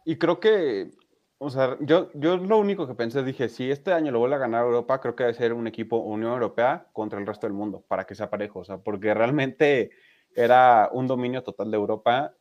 [0.04, 0.90] Y creo que,
[1.38, 4.40] o sea, yo, yo lo único que pensé, dije, si este año lo vuelve a
[4.40, 7.84] ganar Europa, creo que debe ser un equipo Unión Europea contra el resto del mundo,
[7.86, 9.90] para que sea parejo, o sea, porque realmente
[10.34, 12.34] era un dominio total de Europa,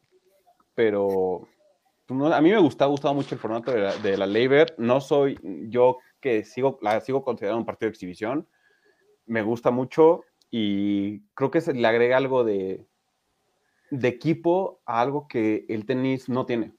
[0.74, 1.48] pero
[2.06, 4.74] pues, a mí me gusta, ha gustado mucho el formato de la, de la Labor,
[4.78, 8.48] no soy yo que sigo, la sigo considerando un partido de exhibición,
[9.26, 12.86] me gusta mucho y creo que se le agrega algo de,
[13.90, 16.74] de equipo a algo que el tenis no tiene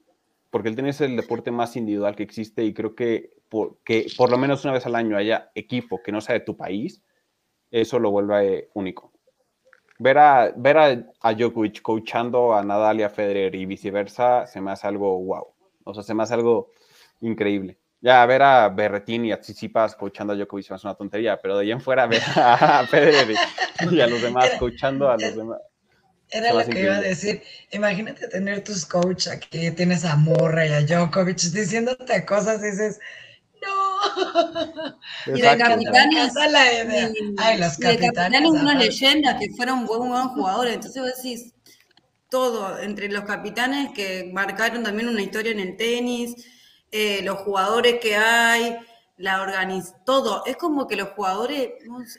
[0.53, 4.05] porque el tenis es el deporte más individual que existe y creo que por, que
[4.15, 7.01] por lo menos una vez al año haya equipo que no sea de tu país,
[7.71, 9.11] eso lo vuelve único.
[9.97, 14.61] Ver a, ver a, a Djokovic coachando a Nadal y a Federer y viceversa se
[14.61, 15.47] me hace algo wow.
[15.85, 16.69] O sea, se me hace algo
[17.21, 17.79] increíble.
[18.03, 21.63] Ya ver a Berretín y a Tsitsipas coachando a Djokovic hace una tontería, pero de
[21.63, 23.33] ahí en fuera ver a Federer
[23.89, 25.59] y, a los demás coachando a los demás.
[26.29, 27.41] Era lo que iba a decir.
[27.71, 32.99] Imagínate tener tus coach aquí, tienes a Murray y a Djokovic diciéndote cosas y dices,
[33.61, 34.97] no.
[35.27, 35.63] Y de Exacto.
[35.63, 36.33] Capitanes.
[37.37, 38.01] Ay, los y de capitanes.
[38.01, 38.79] capitanes ajá.
[38.79, 40.73] leyendas que fueron buen, buenos jugadores.
[40.73, 41.53] Entonces vos decís
[42.27, 46.35] todo, entre los capitanes que marcaron también una historia en el tenis,
[46.93, 48.77] eh, los jugadores que hay,
[49.17, 50.43] la organiz todo.
[50.45, 51.71] Es como que los jugadores,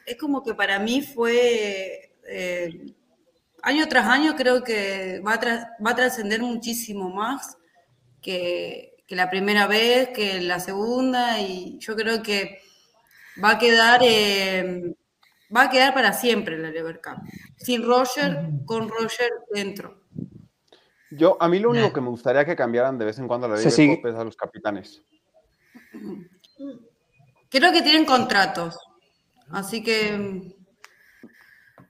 [0.07, 2.95] es como que para mí fue eh,
[3.62, 7.57] año tras año creo que va a, tra- va a trascender muchísimo más
[8.20, 12.61] que, que la primera vez, que la segunda, y yo creo que
[13.43, 14.95] va a quedar, eh,
[15.55, 17.18] va a quedar para siempre la Lever Cup.
[17.57, 20.04] Sin Roger, con Roger dentro.
[21.17, 21.93] Yo, a mí lo único Nah.
[21.93, 24.25] que me gustaría que cambiaran de vez en cuando a la sigue- Cup es a
[24.25, 25.03] los capitanes.
[27.51, 28.79] Creo que tienen contratos.
[29.51, 30.53] Así que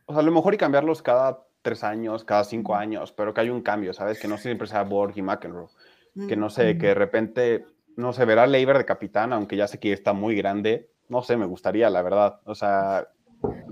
[0.07, 3.41] O sea, a lo mejor y cambiarlos cada tres años, cada cinco años, pero que
[3.41, 4.18] haya un cambio, ¿sabes?
[4.20, 5.68] Que no siempre sea Borg y McEnroe.
[6.29, 7.66] Que no sé, que de repente,
[7.97, 10.91] no se verá Leiber de capitán, aunque ya sé que está muy grande.
[11.09, 12.41] No sé, me gustaría, la verdad.
[12.45, 13.09] O sea,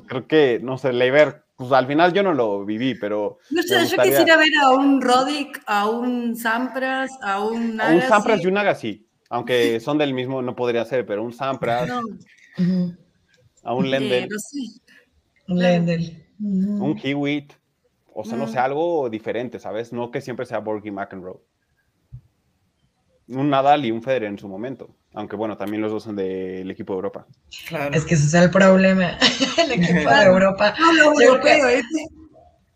[0.07, 3.39] creo que, no sé, Leiber, pues al final yo no lo viví, pero.
[3.51, 7.91] no sé, yo quisiera ver a un Roddick, a un Sampras, a un a un
[7.93, 8.09] Agassi.
[8.09, 12.01] Sampras y un Agassi, aunque son del mismo, no podría ser, pero un Sampras, No,
[13.65, 14.59] a un eh, sé.
[15.49, 16.03] Un Lendl.
[16.41, 16.85] Ujú.
[16.85, 17.53] un Hewitt,
[18.15, 18.63] o sea, no sé, Mm.
[18.63, 19.93] algo diferente, ¿sabes?
[19.93, 21.41] No que siempre sea Borg y McEnroe.
[23.29, 26.71] Un Nadal y un Federer en su momento, aunque bueno, también los dos son del
[26.71, 27.27] equipo de Europa.
[27.69, 27.95] Claro.
[27.95, 29.19] Es que ese es el problema.
[29.59, 30.23] El equipo de.
[30.25, 30.75] Europa.
[30.79, 31.81] No, creo europeo.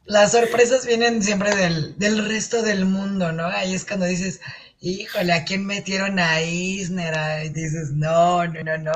[0.05, 3.47] Las sorpresas vienen siempre del, del resto del mundo, ¿no?
[3.47, 4.41] Ahí es cuando dices,
[4.81, 7.15] híjole, ¿a quién metieron a Isner?
[7.45, 8.93] Y dices, no, no, no, no.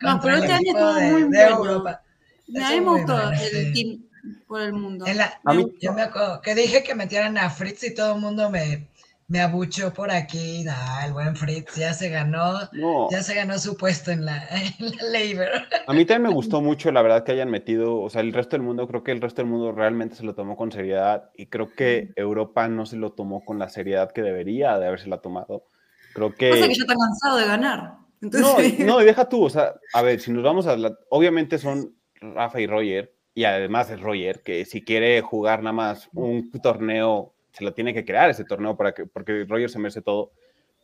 [0.00, 1.56] No, pero este año estuvo de, muy de bueno.
[1.56, 2.02] Europa.
[2.46, 4.02] Me gustó el team
[4.46, 5.06] por el mundo.
[5.06, 8.14] En la- A mí- yo me acuerdo que dije que metieran a Fritz y todo
[8.14, 8.86] el mundo me,
[9.28, 10.64] me abuchó por aquí.
[10.68, 14.46] Ah, el buen Fritz ya se ganó, No, ya se ganó su puesto en la,
[14.78, 15.48] en la Labor.
[15.86, 18.56] a mí también me gustó mucho, la verdad, que hayan metido, o sea, el resto
[18.56, 21.46] del mundo, creo que el resto del mundo realmente se lo tomó con seriedad y
[21.46, 25.64] creo que Europa no se lo tomó con la seriedad que debería de habérsela tomado.
[26.12, 26.50] Creo que...
[26.50, 27.80] Pasa que ya está cansado de ganar.
[28.20, 30.76] No, Entonces, y- no, y deja tú, o sea, a ver, si nos vamos a
[30.76, 35.72] la, obviamente son Rafa y Roger, y además es Roger, que si quiere jugar nada
[35.72, 39.78] más un torneo, se lo tiene que crear ese torneo para que, porque Roger se
[39.78, 40.32] merece todo,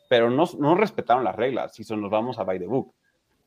[0.09, 2.95] pero no, no respetaron las reglas, si son, nos vamos a by the book.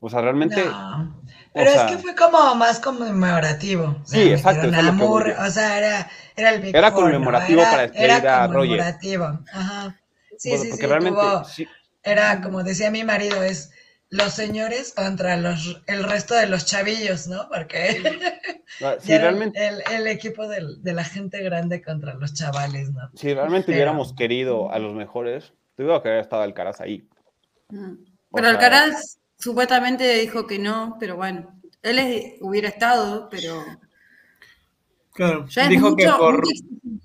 [0.02, 0.66] O sea, realmente...
[0.66, 1.16] No.
[1.54, 3.96] Pero es que fue como más conmemorativo.
[4.04, 4.68] sí, exacto.
[4.68, 8.82] o sea, era, era el Big Era conmemorativo para despedir era a Roger.
[8.82, 9.98] Ajá.
[10.38, 11.20] Sí, Bueno, sí, porque sí, realmente...
[11.22, 11.68] tuvo- sí,
[12.04, 13.72] Era como decía mi marido, es
[14.14, 17.48] los señores contra los, el resto de los chavillos, ¿no?
[17.50, 18.04] Porque
[18.84, 23.10] ah, si realmente, el, el equipo del- de la gente grande contra los chavales, ¿no?
[23.16, 27.08] si realmente pero- hubiéramos querido a los mejores, tuviera que haber estado Alcaraz ahí.
[27.70, 27.98] Pero
[28.32, 33.64] sea, Alcaraz supuestamente dijo que no, pero bueno, él es- hubiera estado, pero
[35.14, 37.00] Claro, ya dijo mucho, que por, mucho-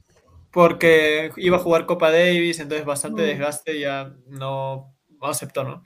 [0.52, 5.84] porque iba a jugar Copa Davis, entonces bastante desgaste ya no aceptó, ¿no?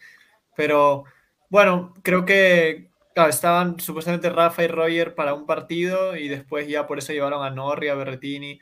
[0.56, 1.04] Pero
[1.50, 6.98] bueno, creo que estaban supuestamente Rafa y Roger para un partido y después ya por
[6.98, 8.60] eso llevaron a Norri, a Berretini.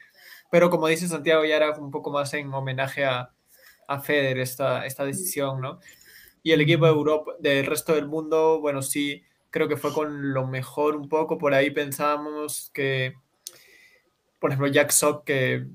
[0.51, 3.30] Pero como dice Santiago, ya era un poco más en homenaje a,
[3.86, 5.80] a Federer esta, esta decisión, ¿no?
[6.43, 10.32] Y el equipo de Europa, del resto del mundo, bueno, sí, creo que fue con
[10.32, 11.38] lo mejor un poco.
[11.38, 13.14] Por ahí pensábamos que,
[14.38, 15.66] por ejemplo, Jack Sock, que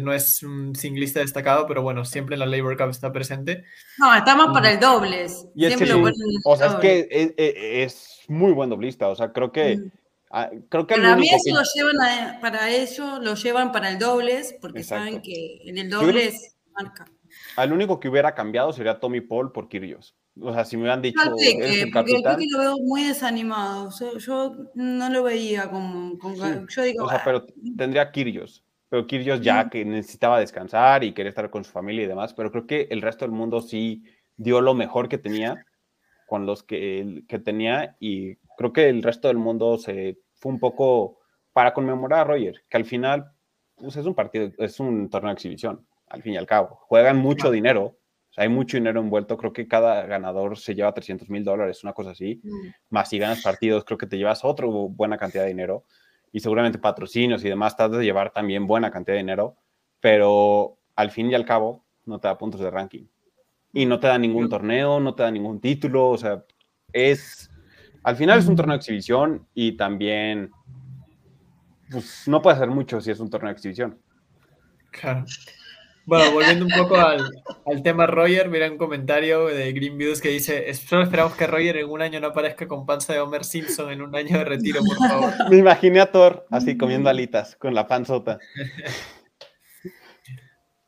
[0.00, 3.64] no es un singlista destacado, pero bueno, siempre en la Labor Cup está presente.
[3.98, 5.46] No, está más para el dobles.
[5.54, 6.04] Y es que sí, el
[6.44, 9.08] o sea, es que es, es- es muy buen doblista.
[9.08, 9.76] O sea, creo que.
[9.78, 9.90] Mm.
[10.68, 13.98] creo que Para mí eso que- lo llevan a- para ello, lo llevan para el
[13.98, 15.04] dobles, porque Exacto.
[15.06, 17.06] saben que en el creo- dobles marca.
[17.56, 20.14] al único que hubiera cambiado sería Tommy Paul por Kyrgios.
[20.40, 21.50] O sea, si me hubieran dicho, que,
[21.82, 23.90] el porque creo que lo veo muy desanimado.
[23.98, 26.16] Yo, yo no lo veía como.
[26.18, 26.42] con- Sí,
[26.76, 28.62] yo digo, O sea, "Ah, pero tendría Kyrgios.
[28.90, 32.34] Pero Kyrgios ya que necesitaba descansar y quería estar con su familia y demás.
[32.34, 34.02] Pero creo que el resto del mundo sí
[34.36, 35.64] dio lo mejor que tenía
[36.26, 37.96] con los que, que tenía.
[38.00, 41.20] Y creo que el resto del mundo se fue un poco
[41.52, 43.30] para conmemorar a Roger, que al final
[43.76, 46.80] pues, es un partido, es un torneo de exhibición, al fin y al cabo.
[46.88, 47.96] Juegan mucho dinero.
[48.30, 49.36] O sea, hay mucho dinero envuelto.
[49.36, 52.68] Creo que cada ganador se lleva 300 mil dólares, una cosa así mm".
[52.88, 55.84] más si ganas partidos, creo que te llevas otra buena cantidad de dinero
[56.32, 59.56] y seguramente patrocinios y demás, te has de llevar también buena cantidad de dinero,
[60.00, 63.06] pero al fin y al cabo no te da puntos de ranking
[63.72, 66.44] y no te da ningún torneo, no te da ningún título, o sea,
[66.92, 67.50] es,
[68.02, 70.50] al final es un torneo de exhibición y también,
[71.90, 73.98] pues no puede hacer mucho si es un torneo de exhibición.
[74.90, 75.24] Claro.
[76.06, 77.20] Bueno, volviendo un poco al,
[77.66, 81.76] al tema Roger, mira un comentario de Green Views que dice, solo esperamos que Roger
[81.76, 84.80] en un año no aparezca con panza de Homer Simpson en un año de retiro,
[84.84, 85.32] por favor.
[85.50, 88.38] Me imaginé a Thor así comiendo alitas con la panzota.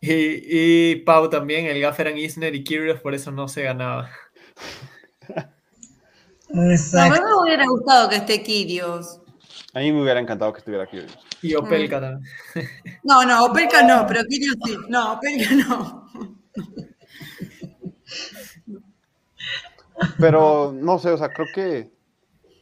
[0.05, 4.11] Y, y Pau también, el gaffer eran Isner y Kyrgios, por eso no se ganaba.
[6.49, 7.23] No, a mí Exacto.
[7.25, 9.22] me hubiera gustado que esté Kirios.
[9.75, 10.99] A mí me hubiera encantado que estuviera aquí.
[11.41, 12.31] Y Opelka también.
[13.05, 14.77] No, no, Opelka no, pero Kirios sí.
[14.89, 16.09] No, Opelka no.
[20.19, 21.91] Pero no sé, o sea, creo que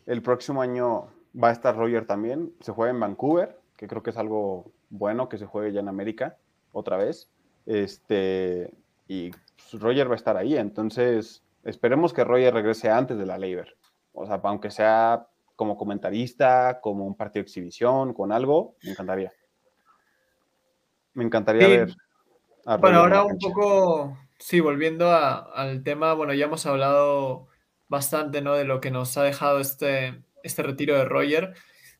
[0.06, 1.08] el próximo año
[1.40, 2.52] va a estar Roger también.
[2.60, 5.88] Se juega en Vancouver, que creo que es algo bueno que se juegue ya en
[5.88, 6.36] América
[6.72, 7.28] otra vez.
[7.66, 8.72] Este,
[9.08, 13.38] y pues, Roger va a estar ahí, entonces esperemos que Roger regrese antes de la
[13.38, 13.68] Labor.
[14.12, 15.26] O sea, aunque sea
[15.60, 19.30] como comentarista, como un partido de exhibición, con algo, me encantaría.
[21.12, 21.68] Me encantaría Sí.
[21.68, 21.94] ver
[22.64, 27.48] a Bueno, ahora un poco, sí, volviendo a- al tema, bueno, ya hemos hablado
[27.88, 28.54] bastante, ¿no?
[28.54, 31.52] De lo que nos ha dejado este, este retiro de Roger.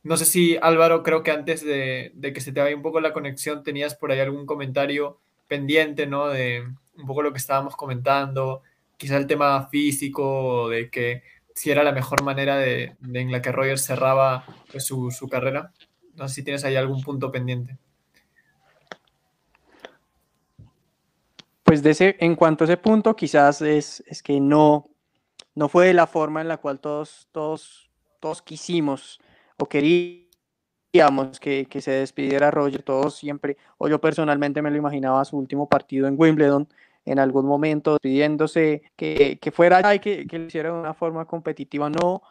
[0.05, 3.03] No sé si Álvaro, creo que antes de, de que se te vaya un poco
[3.03, 6.29] la conexión, tenías por ahí algún comentario pendiente, ¿no?
[6.29, 6.63] De
[6.97, 8.63] un poco lo que estábamos comentando,
[8.97, 11.23] quizá el tema físico, de que
[11.61, 15.75] si era la mejor manera de, en la que Roger cerraba pues, su, su carrera.
[16.15, 17.77] No sé si tienes ahí algún punto pendiente.
[21.63, 24.89] Pues de ese, en cuanto a ese punto, quizás es, es que no,
[25.55, 27.91] no fue de la forma en la cual todos, todos,
[28.21, 29.21] todos quisimos
[29.59, 30.31] o queríamos
[31.43, 32.83] que, que se despidiera Roger.
[32.83, 36.67] Todos siempre, o yo personalmente me lo imaginaba su último partido en Wimbledon
[37.05, 41.25] en algún momento despidiéndose, que, que fuera y que, que lo hiciera de una forma
[41.25, 42.23] competitiva, no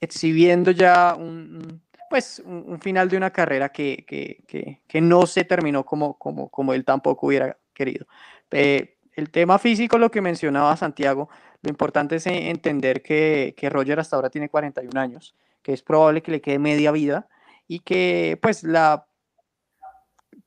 [0.00, 6.18] exhibiendo ya un, pues un, final de una carrera que, que, no se terminó como,
[6.18, 8.06] como, como él tampoco hubiera querido.
[8.50, 11.28] Eh, el tema físico, lo que mencionaba Santiago,
[11.62, 16.22] lo importante es entender que, que Roger hasta ahora tiene 41 años, que es probable
[16.22, 17.28] que le quede media vida
[17.66, 19.07] y que pues la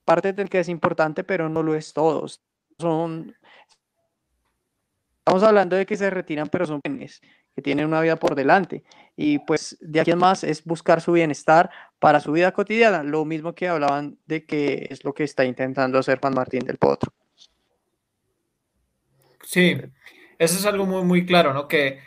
[0.06, 2.26] parte del que es importante, pero no lo es todo.
[2.80, 3.36] Son,
[5.20, 7.22] estamos hablando de que se retiran, pero son jóvenes
[7.56, 8.84] que tienen una vida por delante.
[9.16, 13.04] Y pues de aquí en más es buscar su bienestar para su vida cotidiana.
[13.04, 16.78] Lo mismo que hablaban de que es lo que está intentando hacer Juan Martín del
[16.78, 17.14] Potro.
[19.44, 19.76] Sí,
[20.40, 21.68] eso es algo muy, muy claro, ¿no?
[21.68, 22.00] Que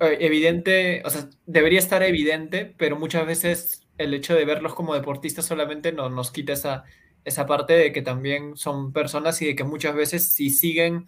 [0.00, 4.94] eh, evidente, o sea, debería estar evidente, pero muchas veces el hecho de verlos como
[4.94, 6.84] deportistas solamente no, nos quita esa,
[7.24, 11.06] esa parte de que también son personas y de que muchas veces si siguen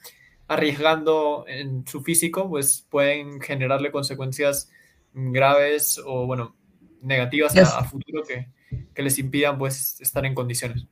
[0.48, 4.70] arriesgando en su físico, pues pueden generarle consecuencias
[5.14, 6.54] graves o, bueno,
[7.00, 8.48] negativas a, futuro que,
[8.94, 10.86] que, les impidan, pues, estar en condiciones.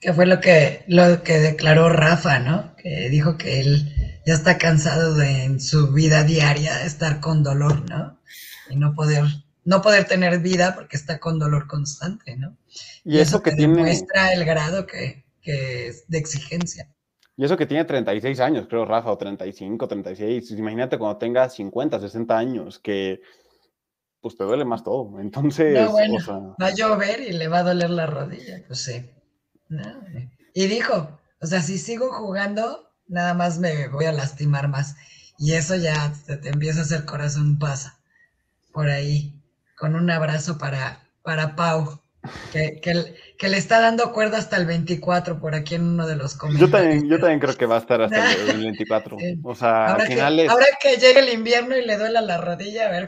[0.00, 2.74] Que fue lo que, lo que declaró Rafa, ¿no?
[2.76, 7.88] Que dijo que él ya está cansado de en su vida diaria estar con dolor,
[7.88, 8.18] ¿no?
[8.70, 9.24] Y no poder,
[9.64, 12.56] no poder tener vida porque está con dolor constante, ¿no?
[13.04, 13.74] Y, eso, que tiene...
[13.74, 16.88] demuestra el grado que, que es de exigencia.
[17.36, 20.50] Y eso que tiene 36 años, creo, Rafa, o 35, 36.
[20.52, 23.22] Imagínate cuando tenga 50, 60 años, que
[24.20, 25.18] pues te duele más todo.
[25.20, 29.10] Entonces, va a llover y le va a doler la rodilla, pues sí.
[30.52, 34.96] Y dijo, o sea, si sigo jugando, nada más me voy a lastimar más.
[35.38, 38.00] Y eso ya te, te empieza a hacer corazón pasa
[38.72, 39.39] por ahí,
[39.80, 42.00] con un abrazo para, para Pau.
[42.52, 46.34] Que, que, le está dando cuerda hasta el 24 por aquí en uno de los
[46.36, 46.70] comentarios.
[46.70, 49.16] Yo también, yo también creo que va a estar hasta el 24.
[49.42, 52.90] O sea, ahora, que, ahora que llegue el invierno y le duela la rodilla, a
[52.90, 53.06] ver.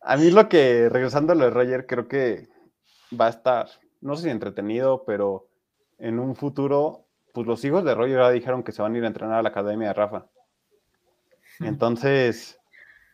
[0.00, 2.46] a mí lo que, regresando a lo de Roger, creo que
[3.20, 3.68] va a estar,
[4.00, 5.48] no sé si entretenido, pero
[5.98, 9.02] en un futuro, pues los hijos de Roger ya dijeron que se van a ir
[9.02, 10.26] a entrenar a la academia de Rafa.
[11.58, 12.57] Entonces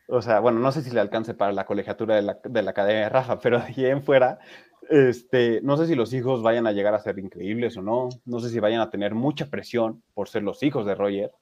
[0.09, 2.71] o sea, bueno, no sé si le alcance para la colegiatura de la, de la
[2.71, 4.39] Academia de Rafa, pero de ahí en fuera,
[4.91, 8.09] este, no sé si los hijos vayan a llegar a ser increíbles o no.
[8.25, 11.33] No sé si vayan a tener mucha presión por ser los hijos de Roger.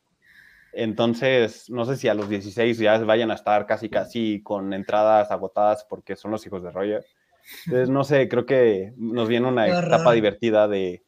[0.72, 5.30] Entonces, no sé si a los 16 ya vayan a estar casi, casi con entradas
[5.30, 7.04] agotadas porque son los hijos de Roger.
[7.66, 11.02] Entonces, no sé, creo que nos viene una etapa divertida de,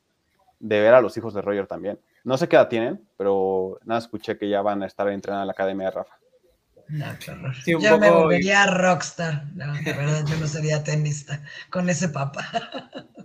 [0.59, 1.99] de, ver a los hijos de Roger también.
[2.25, 5.47] No sé qué edad tienen, pero nada, escuché que ya van a estar entrenando en
[5.47, 6.19] la Academia de Rafa.
[6.89, 7.07] No,
[7.67, 9.47] yo me volvería rockstar.
[9.55, 12.49] No, de verdad, yo no sería tenista con ese papá.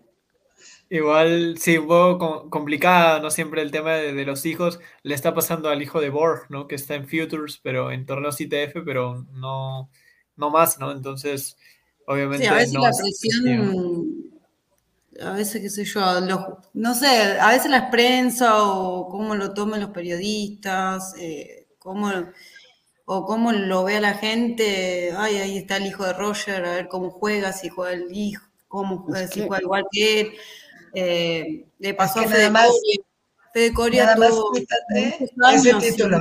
[0.91, 3.29] Igual, sí, un poco complicada, ¿no?
[3.29, 4.79] Siempre el tema de, los hijos.
[5.03, 6.67] Le está pasando al hijo de Borg, ¿no?
[6.67, 9.91] Que está en Futures, pero en torneos ITF, pero no,
[10.35, 10.91] no más, ¿no?
[10.91, 11.57] Entonces,
[12.07, 12.45] obviamente.
[12.45, 14.29] Sí, a veces la presión.
[15.21, 19.81] A veces, qué sé yo, no sé, a veces la prensa o cómo lo toman
[19.81, 22.09] los periodistas, eh, cómo
[23.11, 26.75] o cómo lo ve a la gente, ay, ahí está el hijo de Roger, a
[26.75, 30.33] ver cómo juega, si juega el hijo, cómo juega, si juega igual que él.
[30.93, 33.01] Eh, le pasó a Fede Coria.
[33.51, 36.19] Fede Coria tuvo ese título.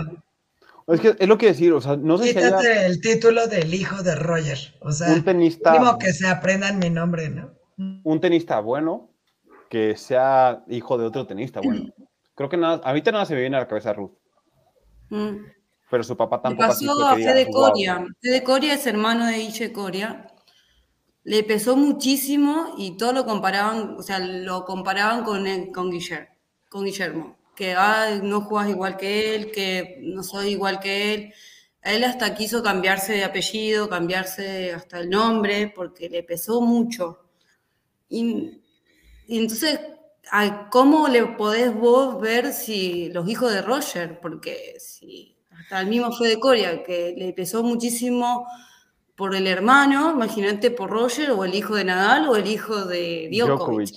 [0.87, 2.87] Es que es lo que decir, o sea, no sé si haya...
[2.87, 6.89] el título del hijo de Roger, o sea, un tenista, mínimo que se aprendan mi
[6.89, 7.51] nombre, ¿no?
[8.03, 9.11] Un tenista bueno
[9.69, 11.93] que sea hijo de otro tenista bueno.
[12.35, 14.13] Creo que nada, a mí nada se me viene a la cabeza Ruth.
[15.11, 15.58] Mm
[15.91, 16.63] pero su papá tampoco.
[16.63, 18.07] Le pasó a Fede Coria.
[18.21, 20.27] Fede Coria es hermano de Iche Coria.
[21.25, 26.29] Le pesó muchísimo y todo lo comparaban, o sea, lo comparaban con, con, Guillermo,
[26.69, 27.37] con Guillermo.
[27.55, 27.75] Que
[28.23, 31.35] no juegas igual que él, que no soy igual que él.
[31.83, 37.21] Él hasta quiso cambiarse de apellido, cambiarse hasta el nombre, porque le pesó mucho.
[38.09, 38.61] Y,
[39.27, 39.81] y entonces,
[40.71, 44.21] ¿cómo le podés vos ver si los hijos de Roger?
[44.21, 45.38] Porque si
[45.69, 48.47] hasta el mismo fue de Coria, que le pesó muchísimo
[49.15, 53.29] por el hermano, imagínate por Roger, o el hijo de Nadal, o el hijo de
[53.31, 53.95] Djokovic.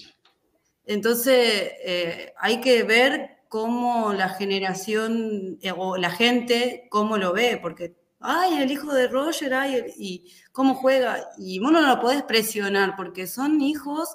[0.86, 7.58] Entonces, eh, hay que ver cómo la generación, eh, o la gente, cómo lo ve,
[7.62, 12.24] porque, ay, el hijo de Roger, ay, y cómo juega, y vos no lo podés
[12.24, 14.10] presionar, porque son hijos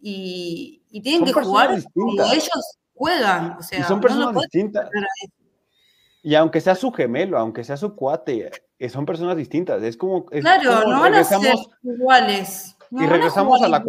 [0.00, 3.56] y, tienen que jugar como ellos juegan.
[3.58, 4.88] O sea, y son personas distintas.
[6.22, 9.82] Y aunque sea su gemelo, aunque sea su cuate, eh, son personas distintas.
[9.82, 10.24] Es como.
[10.26, 11.40] claro, no van a ser
[11.82, 12.76] iguales.
[12.90, 13.82] y regresamos a, la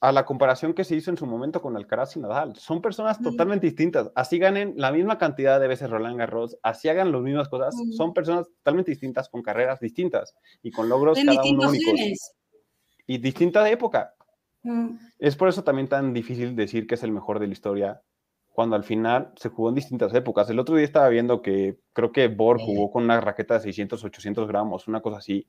[0.00, 2.56] a la comparación que se hizo en su momento con Alcaraz y Nadal.
[2.56, 4.10] Son personas totalmente distintas.
[4.14, 7.74] Así ganen la misma cantidad de veces Roland Garros, así hagan las mismas cosas.
[7.96, 12.32] Son personas totalmente distintas, con carreras distintas y con logros cada uno únicos.
[13.06, 14.14] Y distinta de época.
[15.18, 18.02] Es por eso también tan difícil decir que es el mejor de la historia
[18.56, 20.48] cuando al final se jugó en distintas épocas.
[20.48, 24.02] El otro día estaba viendo que creo que Borg jugó con una raqueta de 600,
[24.02, 25.46] 800 gramos, una cosa así.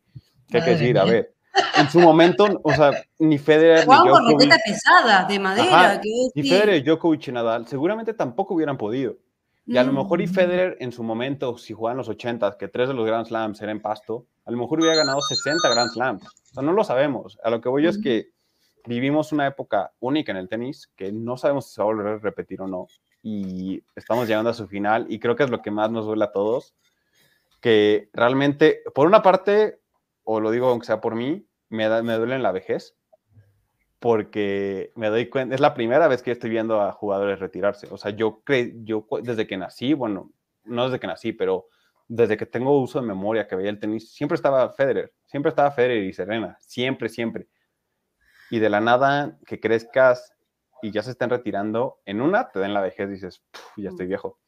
[0.49, 0.99] ¿Qué hay que decir?
[0.99, 1.33] A ver,
[1.77, 4.41] en su momento, o sea, ni Federer ni Djokovic...
[4.41, 6.01] raqueta pesada, de madera.
[6.35, 9.15] ni Federer, Djokovic y Nadal seguramente tampoco hubieran podido.
[9.65, 10.33] Y a lo mejor y mm.
[10.33, 13.79] Federer en su momento, si jugaban los 80, que tres de los Grand Slams eran
[13.79, 16.25] pasto, a lo mejor hubiera ganado 60 Grand Slams.
[16.25, 17.39] O sea, no lo sabemos.
[17.41, 18.31] A lo que voy yo es que
[18.87, 22.07] vivimos una época única en el tenis que no sabemos si se va a volver
[22.07, 22.87] a repetir o no.
[23.21, 26.23] y estamos llegando a su final y creo que es lo que más nos duele
[26.23, 26.75] a todos,
[27.61, 29.79] que realmente, por una parte,
[30.23, 32.95] o lo digo aunque sea por mí, me, da, me duele en la vejez,
[33.99, 37.87] porque me doy cuenta, es la primera vez que estoy viendo a jugadores retirarse.
[37.91, 40.31] O sea, yo, creo, yo desde que nací, bueno,
[40.65, 41.67] no desde que nací, pero
[42.07, 45.71] desde que tengo uso de memoria, que veía el tenis, siempre estaba Federer, siempre estaba
[45.71, 47.47] Federer y Serena, siempre, siempre.
[48.49, 50.33] Y de la nada que crezcas
[50.81, 53.43] y ya se estén retirando, en una te den la vejez, dices,
[53.75, 54.39] ya estoy viejo.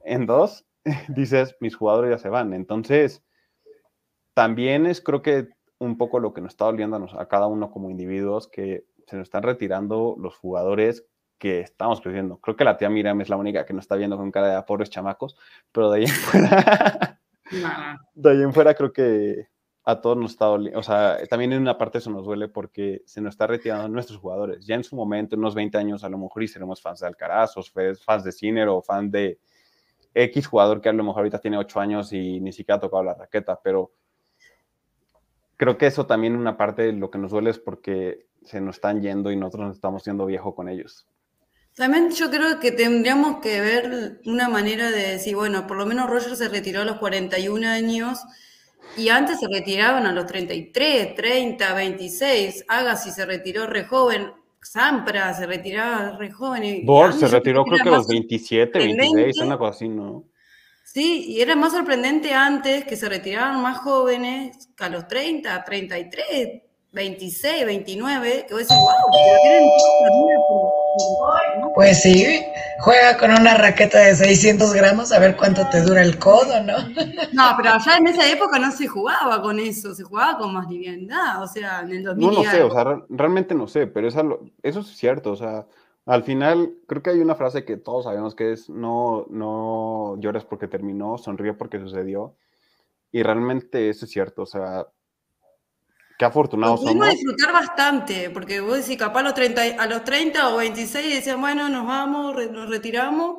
[0.00, 0.66] En dos,
[1.08, 2.52] dices, mis jugadores ya se van.
[2.52, 3.22] Entonces,
[4.34, 5.48] también es creo que
[5.78, 9.26] un poco lo que nos está doliendo a, cada uno como individuos, que se nos
[9.26, 11.06] están retirando los jugadores
[11.38, 12.38] que estamos creciendo.
[12.38, 14.62] Creo que la tía Miriam es la única que nos está viendo con cara de
[14.62, 15.36] pobres chamacos,
[15.72, 17.20] pero de ahí en fuera,
[18.14, 19.48] de ahí en fuera creo que
[19.88, 23.00] a todos nos está doliendo, o sea, también en una parte eso nos duele porque
[23.06, 24.66] se nos está retirando nuestros jugadores.
[24.66, 27.06] Ya en su momento, en unos 20 años, a lo mejor y seremos fans de
[27.06, 29.38] Alcaraz, o fans de Ciner, o fan de
[30.12, 33.02] X jugador que a lo mejor ahorita tiene 8 años y ni siquiera ha tocado
[33.02, 33.92] la raqueta, pero
[35.56, 39.00] creo que eso también una parte lo que nos duele es porque se nos están
[39.00, 41.08] yendo y nosotros nos estamos siendo viejo con ellos.
[41.74, 46.10] También yo creo que tendríamos que ver una manera de decir, bueno, por lo menos
[46.10, 48.18] Roger se retiró a los 41 años
[48.96, 52.64] y antes se retiraban a los 33, 30, 26.
[52.68, 54.32] Agassi se retiró re joven.
[54.60, 56.84] Sampra se retiraba re joven.
[56.84, 60.24] Bor se retiró creo que a los 27, 26, una cosa así, ¿no?
[60.84, 65.62] Sí, y era más sorprendente antes que se retiraban más jóvenes que a los 30,
[65.62, 66.62] 33,
[66.92, 69.68] 26, 29, que vos decís, wow, pero tienen
[71.74, 72.42] Pues sí,
[72.80, 76.76] juega con una raqueta de 600 gramos a ver cuánto te dura el codo, ¿no?
[77.32, 80.68] No, pero ya en esa época no se jugaba con eso, se jugaba con más
[80.68, 82.26] liviandad, o sea, en el 2000.
[82.26, 85.66] No, no sé, o sea, realmente no sé, pero eso, eso es cierto, o sea,
[86.06, 90.44] al final creo que hay una frase que todos sabemos que es no, no llores
[90.44, 92.34] porque terminó, sonríe porque sucedió,
[93.12, 94.86] y realmente eso es cierto, o sea,
[96.18, 96.94] Qué afortunados somos.
[96.94, 101.14] Pudimos disfrutar bastante, porque vos decís, capaz a los 30, a los 30 o 26
[101.14, 103.36] decían, bueno, nos vamos, nos retiramos,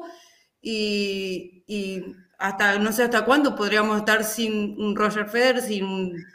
[0.62, 2.06] y, y,
[2.38, 6.26] hasta, no sé hasta cuándo podríamos estar sin un Roger Federer, sin un,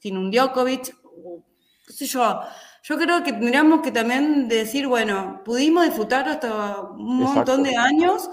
[0.00, 0.92] sin un Djokovic,
[1.86, 2.40] qué sé yo.
[2.82, 8.28] Yo creo que tendríamos que también decir, bueno, pudimos disfrutar hasta un montón de años,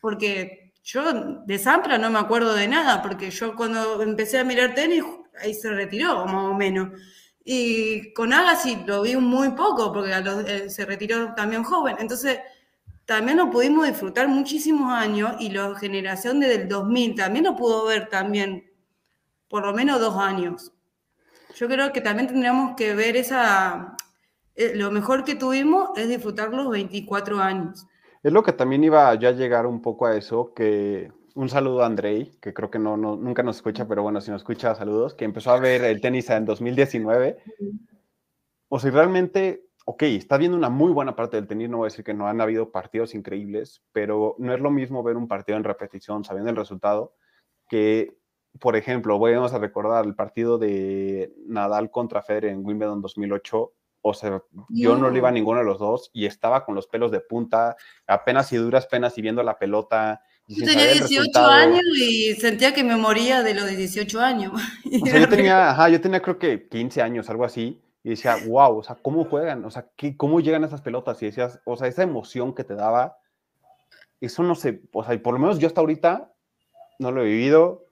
[0.00, 1.02] porque yo
[1.44, 5.02] de Sampra no me acuerdo de nada, porque yo cuando empecé a mirar tenis
[5.40, 6.90] ahí se retiró, más o menos.
[7.44, 10.12] Y con Agassi lo vi muy poco, porque
[10.46, 11.96] eh, se retiró también joven.
[11.98, 12.38] Entonces,
[13.04, 17.84] también lo pudimos disfrutar muchísimos años y la generación desde el 2000 también lo pudo
[17.84, 18.70] ver también
[19.48, 20.72] por lo menos dos años.
[21.54, 23.96] Yo creo que también tendríamos que ver esa...
[24.56, 27.86] Eh, lo mejor que tuvimos es disfrutar los 24 años.
[28.22, 31.82] Es lo que también iba ya a llegar un poco a eso, que un saludo
[31.82, 35.14] a Andrei, que creo que no, nunca nos escucha, pero bueno, si nos escucha, saludos,
[35.14, 37.38] que empezó a ver el tenis en 2019.
[38.68, 41.90] O sea, realmente, ok, está viendo una muy buena parte del tenis, no voy a
[41.90, 45.58] decir que no han habido partidos increíbles, pero no es lo mismo ver un partido
[45.58, 47.14] en repetición, sabiendo el resultado,
[47.68, 48.16] que,
[48.60, 53.72] por ejemplo, vamos a recordar el partido de Nadal contra Federer en Wimbledon 2008,
[54.06, 56.86] o sea, yo no le iba a ninguno de los dos y estaba con los
[56.86, 57.74] pelos de punta,
[58.06, 62.84] apenas y duras penas y viendo la pelota yo tenía 18 años y sentía que
[62.84, 64.52] me moría de los 18 años.
[65.02, 68.36] O sea, yo tenía, ajá, yo tenía creo que 15 años, algo así, y decía,
[68.46, 69.64] wow, o sea, ¿cómo juegan?
[69.64, 71.20] O sea, ¿qué, ¿cómo llegan esas pelotas?
[71.22, 73.16] Y decías, o sea, esa emoción que te daba,
[74.20, 76.32] eso no sé, o sea, por lo menos yo hasta ahorita
[76.98, 77.86] no lo he vivido.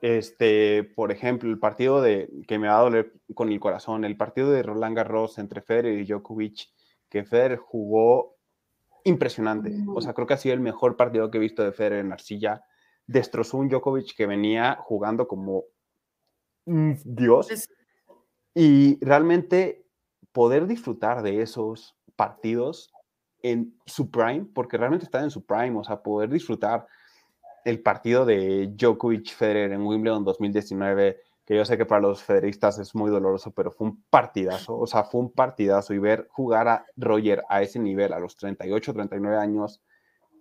[0.00, 4.16] Este, por ejemplo, el partido de, que me va a doler con el corazón, el
[4.16, 6.68] partido de Roland Garros entre Federer y Djokovic,
[7.08, 8.37] que Federer jugó
[9.08, 9.74] impresionante.
[9.88, 12.12] O sea, creo que ha sido el mejor partido que he visto de Federer en
[12.12, 12.64] arcilla.
[13.06, 15.64] Destrozó un Djokovic que venía jugando como
[16.66, 17.68] Dios.
[18.54, 19.86] Y realmente
[20.32, 22.92] poder disfrutar de esos partidos
[23.42, 26.86] en su prime, porque realmente está en su prime, o sea, poder disfrutar
[27.64, 32.78] el partido de Djokovic Federer en Wimbledon 2019 que yo sé que para los federistas
[32.78, 36.68] es muy doloroso, pero fue un partidazo, o sea, fue un partidazo y ver jugar
[36.68, 39.82] a Roger a ese nivel, a los 38, 39 años,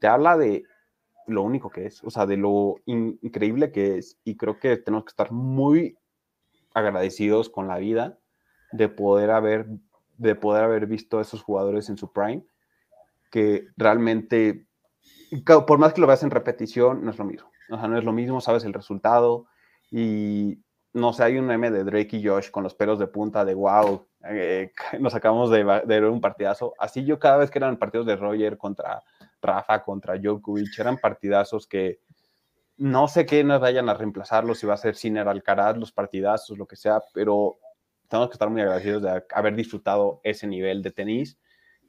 [0.02, 0.66] te habla de
[1.26, 5.06] lo único que es, o sea, de lo increíble que es, y creo que tenemos
[5.06, 5.98] que estar muy
[6.74, 8.20] agradecidos con la vida
[8.74, 9.66] de poder haber,
[10.18, 12.46] de poder haber visto a esos jugadores en su prime,
[13.32, 14.68] que realmente,
[15.66, 18.04] por más que lo veas en repetición, no es lo mismo, o sea, no es
[18.04, 19.46] lo mismo, sabes el resultado,
[19.90, 23.46] y no sé, hay un meme de Drake y Josh con los pelos de punta
[23.46, 26.74] de wow, eh, nos acabamos de, ver un partidazo.
[26.80, 29.04] Así yo cada vez que eran partidos de Roger contra
[29.42, 32.00] Rafa contra Djokovic, eran partidazos que
[32.78, 36.58] no sé qué nos vayan a reemplazarlo, si va a ser Sinner Alcaraz, los partidazos,
[36.58, 37.58] lo que sea, pero
[38.08, 41.40] tenemos que estar muy agradecidos de haber disfrutado ese nivel de tenis,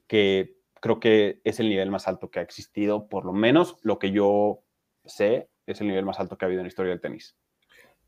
[0.07, 3.99] que creo que es el nivel más alto que ha existido, por lo menos lo
[3.99, 4.63] que yo
[5.05, 7.37] sé, es el nivel más alto que ha habido en la historia del tenis.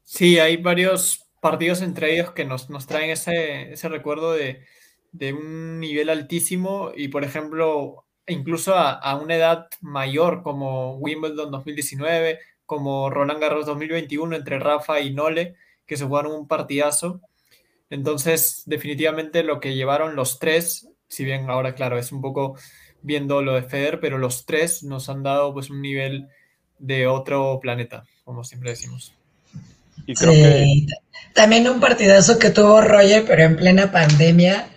[0.04, 4.64] Sí, hay varios partidos entre ellos que nos, nos traen ese, ese recuerdo de,
[5.12, 12.40] de, un nivel altísimo y, por ejemplo, incluso a, una edad mayor como Wimbledon 2019,
[12.66, 17.22] como Roland Garros 2021 entre Rafa y Nole, que se jugaron un partidazo.
[17.90, 22.56] Entonces, definitivamente lo que llevaron los tres, si bien ahora, claro, es un poco
[23.02, 26.30] viendo lo de Feder, pero los tres nos han dado pues un nivel
[26.80, 29.14] de otro planeta, como siempre decimos.
[30.12, 30.40] Y creo sí.
[30.42, 30.86] que...
[31.34, 34.68] También un partidazo que tuvo Roger, pero en plena pandemia,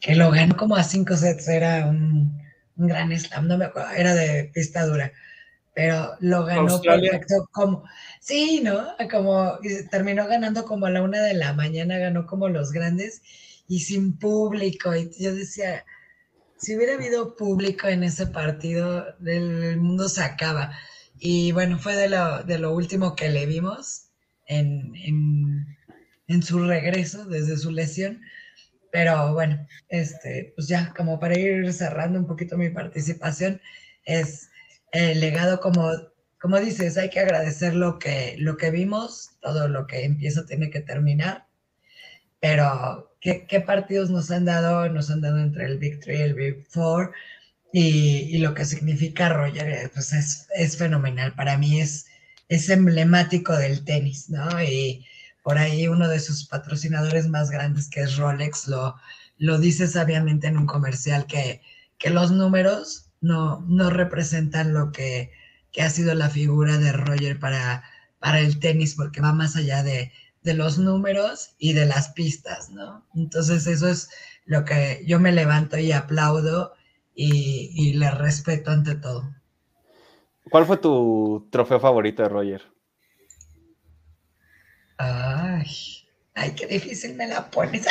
[0.00, 2.38] que lo ganó como a cinco sets, era un,
[2.76, 5.12] un gran slam, no me acuerdo, era de pista dura,
[5.74, 7.12] pero lo ganó Australia.
[7.12, 7.84] perfecto como,
[8.20, 8.86] sí, ¿no?
[9.10, 9.58] Como
[9.90, 13.22] terminó ganando como a la una de la mañana, ganó como los grandes
[13.66, 15.86] y sin público, y yo decía,
[16.58, 20.72] si hubiera habido público en ese partido, el mundo se acaba.
[21.18, 24.03] Y bueno, fue de lo, de lo último que le vimos
[24.46, 24.92] en,
[26.28, 28.20] en, su regreso desde su lesión.
[28.90, 33.60] Pero bueno, este, pues ya como para ir cerrando un poquito mi participación,
[34.04, 34.50] es
[34.92, 35.90] el legado como,
[36.40, 40.70] como dices, hay que agradecer lo que, lo que vimos, todo lo que empieza tiene
[40.70, 41.46] que terminar,
[42.40, 44.88] pero ¿qué, partidos nos han dado?
[44.90, 47.10] Nos han dado entre el Big 3 y el Big 4
[47.72, 51.34] y, y, lo que significa Roger, pues es, es fenomenal.
[51.34, 52.06] Para mí es,
[52.48, 54.62] es emblemático del tenis, ¿no?
[54.62, 55.06] Y
[55.42, 58.96] por ahí uno de sus patrocinadores más grandes, que es Rolex, lo,
[59.38, 61.60] lo dice sabiamente en un comercial que,
[61.98, 65.30] que los números no, no representan lo que,
[65.72, 67.84] que, ha sido la figura de Roger para,
[68.18, 72.70] para el tenis, porque va más allá de, de los números y de las pistas,
[72.70, 73.06] ¿no?
[73.14, 74.10] Entonces eso es
[74.44, 76.74] lo que yo me levanto y aplaudo
[77.14, 79.34] y, y le respeto ante todo.
[80.50, 82.62] ¿Cuál fue tu trofeo favorito de Roger?
[84.98, 85.66] Ay,
[86.34, 87.86] ay, qué difícil me la pones.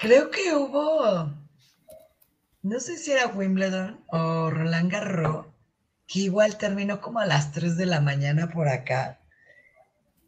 [0.00, 1.30] Creo que hubo,
[2.62, 5.46] no sé si era Wimbledon o Roland Garros,
[6.08, 9.20] que igual terminó como a las 3 de la mañana por acá,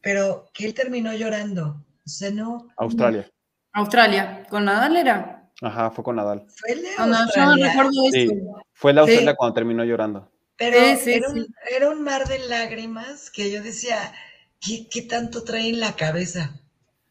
[0.00, 1.84] pero que él terminó llorando.
[2.06, 2.68] O sea, no.
[2.76, 3.28] Australia.
[3.72, 4.46] Australia.
[4.48, 5.33] ¿Con Nadal era?
[5.62, 6.44] Ajá, fue con Nadal.
[6.56, 7.68] Fue el de Ah, no, yo no Australia.
[7.68, 8.64] recuerdo Sí, eso.
[8.72, 9.36] fue la Australia Sí.
[9.36, 10.30] cuando terminó llorando.
[10.56, 11.38] Pero Sí, sí, era, sí.
[11.40, 11.46] Un,
[11.76, 14.12] era un mar de lágrimas que yo decía,
[14.60, 16.60] ¿qué, qué tanto trae en la cabeza?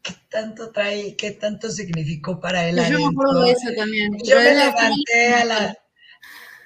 [0.02, 1.16] ¿Qué tanto trae?
[1.16, 2.76] ¿Qué tanto significó para él?
[2.76, 4.12] Yo me acuerdo de eso también.
[4.24, 5.78] Yo Pero me él la- levanté a la...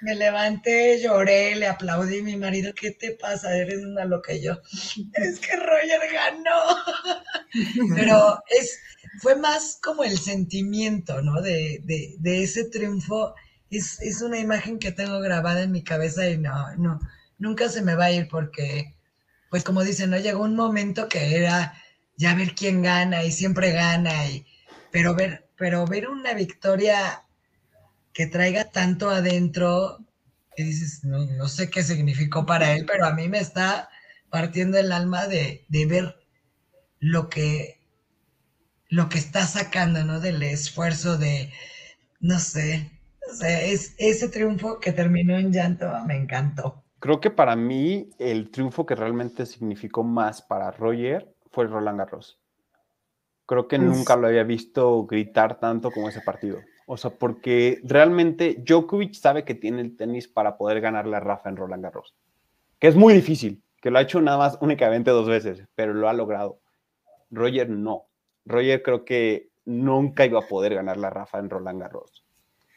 [0.01, 3.57] Me levanté, lloré, le aplaudí a mi marido, ¿qué te pasa?
[3.57, 4.55] Eres una loca y yo.
[5.14, 6.61] Es que Roger ganó.
[7.97, 8.79] Pero es,
[9.21, 11.41] fue más como el sentimiento, ¿no?
[11.43, 13.35] De, de, ese triunfo.
[13.71, 17.01] Es, es una imagen que tengo grabada en mi cabeza y no, no,
[17.39, 18.95] nunca se me va a ir porque,
[19.51, 20.19] pues como dicen, ¿no?
[20.19, 21.75] Llegó un momento que era
[22.16, 24.47] ya ver quién gana y siempre gana, y,
[24.91, 27.25] pero, ver, pero ver una victoria
[28.12, 29.99] que traiga tanto adentro,
[30.57, 33.89] que dices, no, no sé qué significó para él, pero a mí me está
[34.31, 36.16] partiendo el alma de, de ver
[36.99, 37.77] lo que,
[38.89, 40.20] lo que está sacando, ¿no?
[40.20, 41.52] Del esfuerzo de,
[42.20, 42.90] no sé,
[43.31, 46.82] o sea, es, ese triunfo que terminó en llanto me encantó.
[47.01, 51.98] Creo que para mí el triunfo que realmente significó más para Roger fue el Roland
[51.98, 52.40] Garros.
[53.47, 53.82] Creo que Uf.
[53.82, 56.59] nunca lo había visto gritar tanto como ese partido.
[56.86, 61.48] O sea, porque realmente Djokovic sabe que tiene el tenis para poder ganarle a Rafa
[61.48, 62.15] en Roland Garros.
[62.78, 66.09] Que es muy difícil, que lo ha hecho nada más únicamente dos veces, pero lo
[66.09, 66.60] ha logrado.
[67.31, 68.07] Roger no.
[68.49, 72.25] Roger creo que nunca iba a poder ganarle a Rafa en Roland Garros.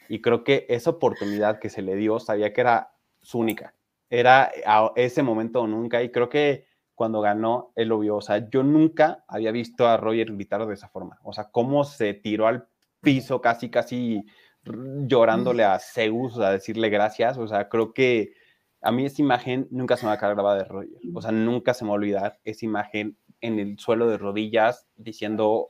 [0.08, 3.74] Y creo que esa oportunidad que se le dio, sabía que era su única.
[4.10, 6.02] Era a ese momento o nunca.
[6.02, 8.16] Y creo que cuando ganó, él lo vio.
[8.16, 11.18] O sea, yo nunca había visto a Roger gritar de esa forma.
[11.22, 12.68] O sea, cómo se tiró al
[13.00, 14.26] piso casi, casi
[14.64, 17.38] llorándole a Zeus, a decirle gracias.
[17.38, 18.34] O sea, creo que
[18.82, 21.00] a mí esa imagen nunca se me va a quedar grabada de Roger.
[21.14, 24.86] O sea, nunca se me va a olvidar esa imagen en el suelo de rodillas
[24.96, 25.68] diciendo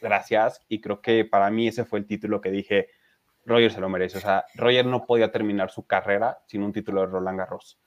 [0.00, 0.60] gracias.
[0.68, 2.88] Y creo que para mí ese fue el título que dije,
[3.46, 4.18] Roger se lo merece.
[4.18, 7.78] O sea, Roger no podía terminar su carrera sin un título de Roland Garros.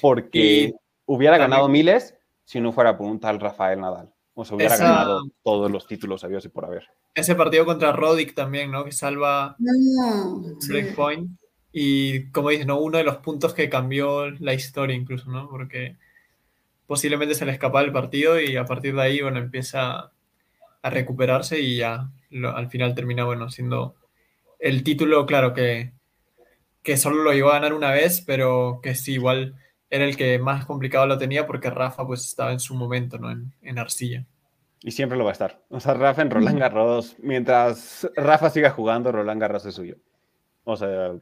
[0.00, 0.74] Porque Y
[1.06, 4.12] hubiera también- ganado miles si no fuera por un tal Rafael Nadal.
[4.34, 6.86] O se hubiera Esa- ganado todos los títulos habidos y por haber.
[7.14, 8.84] Ese partido contra Roddick también, ¿no?
[8.84, 10.70] Que salva No, sí.
[10.72, 11.30] Breakpoint.
[11.72, 12.78] Y como dices, ¿no?
[12.80, 15.48] Uno de los puntos que cambió la historia incluso, ¿no?
[15.48, 15.96] Porque
[16.88, 20.10] posiblemente se le escapaba el partido y a partir de ahí, bueno, empieza
[20.82, 23.94] a recuperarse y ya lo- al final termina, bueno, siendo
[24.58, 25.92] el título, claro, que,
[26.82, 29.54] que solo lo iba a ganar una vez, pero que sí, igual
[29.90, 33.30] era el que más complicado lo tenía porque Rafa pues estaba en su momento, ¿no?
[33.30, 34.26] En, en arcilla.
[34.82, 35.62] Y siempre lo va a estar.
[35.70, 39.96] O sea, Rafa en Roland Garros, mientras Rafa siga jugando, Roland Garros es suyo.
[40.64, 41.14] O sea,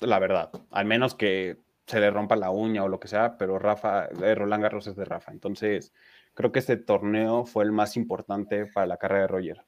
[0.00, 0.50] la verdad.
[0.70, 4.34] Al menos que se le rompa la uña o lo que sea, pero Rafa, de
[4.34, 5.32] Roland Garros es de Rafa.
[5.32, 5.92] Entonces,
[6.34, 9.64] creo que este torneo fue el más importante para la carrera de Roger.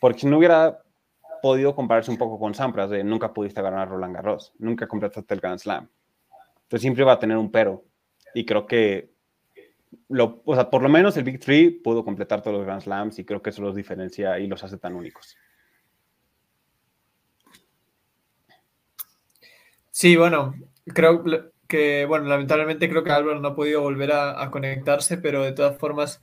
[0.00, 0.82] Porque si no hubiera
[1.42, 5.40] podido compararse un poco con Sampras, de nunca pudiste ganar Roland Garros, nunca completaste el
[5.40, 5.88] Grand Slam.
[6.62, 7.84] Entonces siempre iba a tener un pero.
[8.34, 9.16] Y creo que
[10.08, 13.24] o sea, por lo menos el Big Three pudo completar todos los Grand Slams y
[13.24, 15.36] creo que eso los diferencia y los hace tan únicos.
[19.90, 20.54] Sí, bueno,
[20.86, 21.24] creo
[21.68, 25.52] que, bueno, lamentablemente creo que Álvaro no ha podido volver a, a conectarse, pero de
[25.52, 26.22] todas formas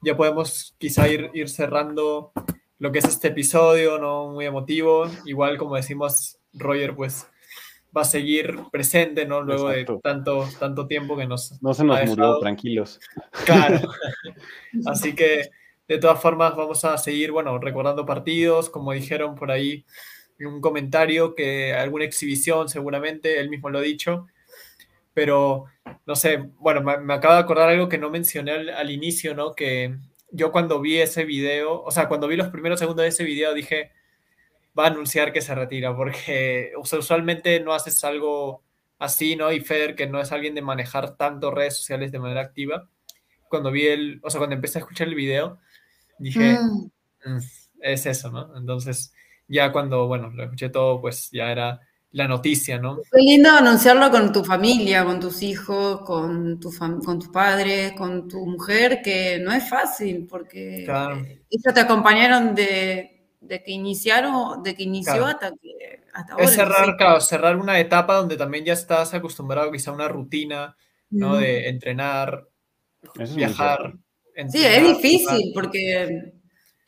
[0.00, 2.32] ya podemos quizá ir, ir cerrando
[2.78, 4.28] lo que es este episodio, ¿no?
[4.28, 5.10] Muy emotivo.
[5.24, 7.26] Igual, como decimos, Roger, pues
[7.96, 9.42] va a seguir presente, ¿no?
[9.42, 9.94] Luego Exacto.
[9.94, 13.00] de tanto, tanto tiempo que nos No se nos murió, tranquilos.
[13.44, 13.80] Claro.
[14.86, 15.50] Así que,
[15.88, 19.84] de todas formas, vamos a seguir, bueno, recordando partidos, como dijeron por ahí
[20.46, 24.26] un comentario, que alguna exhibición seguramente, él mismo lo ha dicho,
[25.14, 25.66] pero
[26.06, 29.34] no sé, bueno, me, me acabo de acordar algo que no mencioné al, al inicio,
[29.34, 29.54] ¿no?
[29.54, 29.96] Que
[30.30, 33.54] yo cuando vi ese video, o sea, cuando vi los primeros segundos de ese video
[33.54, 33.92] dije,
[34.78, 38.62] va a anunciar que se retira, porque o sea, usualmente no haces algo
[38.98, 39.52] así, ¿no?
[39.52, 42.88] Y Federer, que no es alguien de manejar tanto redes sociales de manera activa,
[43.48, 45.58] cuando vi el, o sea, cuando empecé a escuchar el video,
[46.18, 46.90] dije, Mm.
[47.36, 47.38] "Mm,
[47.82, 48.56] es eso, ¿no?
[48.56, 49.12] Entonces,
[49.48, 51.80] ya cuando, bueno, lo escuché todo, pues ya era
[52.12, 52.98] la noticia, ¿no?
[53.12, 56.70] Qué lindo anunciarlo con tu familia, con tus hijos, con, tu
[57.04, 61.16] con tus padres, con tu mujer, que no es fácil, porque Claro.
[61.50, 65.26] ellos te acompañaron de, de que iniciaron, de que inició Claro.
[65.26, 66.44] hasta que hasta ahora.
[66.44, 70.76] Es cerrar, claro, cerrar una etapa donde también ya estás acostumbrado quizá a una rutina,
[71.10, 71.34] ¿no?
[71.34, 71.38] mm.
[71.40, 72.48] De entrenar,
[73.18, 73.78] Eso viajar.
[73.78, 73.98] cierto.
[74.50, 75.52] Sí, entrenar, es difícil jugar.
[75.54, 76.32] porque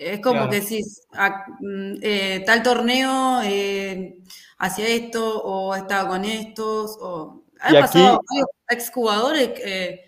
[0.01, 0.51] es como Claro.
[0.51, 4.18] que decís, ah, mm, eh, tal torneo eh,
[4.59, 6.97] hacía esto o estaba con estos.
[7.01, 7.44] O...
[7.60, 10.01] Aquí- pasado varios exjugadores que,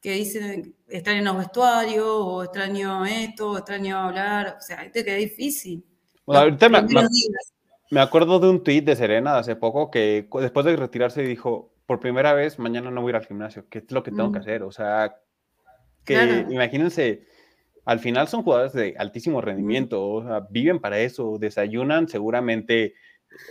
[0.00, 4.56] que dicen extraño los vestuarios o extraño esto o extraño hablar.
[4.58, 5.84] O sea, este que es difícil.
[6.24, 7.08] O sea, Los ahorita me, me-
[7.90, 11.72] me acuerdo de un tweet de Serena de hace poco que después de retirarse dijo,
[11.86, 13.66] por primera vez, mañana no voy a ir al gimnasio.
[13.68, 14.42] ¿Qué es lo que tengo que Mm.
[14.42, 14.62] hacer?
[14.62, 15.16] O sea,
[16.04, 16.52] que Claro.
[16.52, 17.24] imagínense,
[17.90, 22.94] al final son jugadores de altísimo rendimiento, o sea, viven para eso, desayunan seguramente,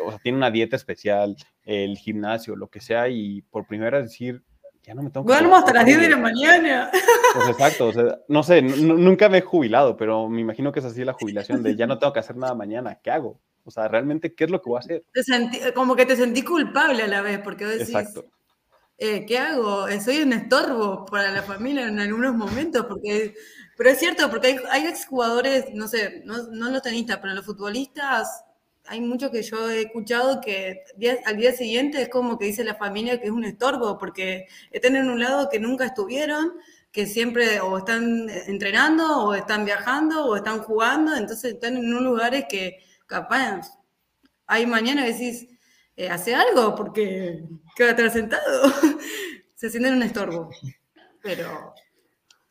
[0.05, 1.35] o sea, tienen una dieta especial,
[1.65, 4.41] el gimnasio, lo que sea, y por primera vez decir,
[4.83, 5.33] ya no me tengo que...
[5.33, 6.91] Duermo hasta las preocupar 10 de la mañana.
[7.35, 10.71] Pues exacto, o sea, no sé, nu- nu- nunca me he jubilado, pero me imagino
[10.71, 13.39] que es así la jubilación de ya no tengo que hacer nada mañana, ¿qué hago?
[13.65, 15.03] O sea, realmente, ¿qué es lo que voy a hacer?
[15.13, 18.25] Te sentí- como que te sentí culpable a la vez, porque vos decís, Exacto.
[18.99, 19.87] Eh, ¿qué hago?
[19.87, 23.33] Eh, Soy un estorbo para la familia en algunos momentos, porque,
[23.77, 28.43] pero es cierto, porque hay, exjugadores, no sé, no, los tenistas, pero los futbolistas,
[28.85, 30.83] hay muchos que yo he escuchado que
[31.25, 34.95] al día siguiente es como que dice la familia que es un estorbo, porque están
[34.95, 36.53] en un lado que nunca estuvieron,
[36.91, 42.03] que siempre o están entrenando, o están viajando, o están jugando, entonces están en unos
[42.03, 43.79] lugares que capaz
[44.49, 45.47] hay mañana decís,
[45.99, 47.43] eh, hace algo porque
[47.75, 48.71] queda atrás sentado.
[49.55, 50.49] Se sienten un estorbo.
[51.21, 51.73] Pero,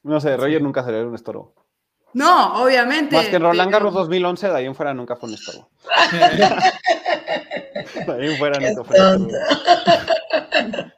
[0.03, 1.55] No sé, Roger nunca sería un estorbo.
[2.13, 3.17] no, obviamente.
[3.17, 5.71] Más que en Roland pero- Garros 2011, de ahí en fuera nunca fue un estorbo.
[8.07, 10.93] De ahí en fuera Qué nunca fue un estorbo.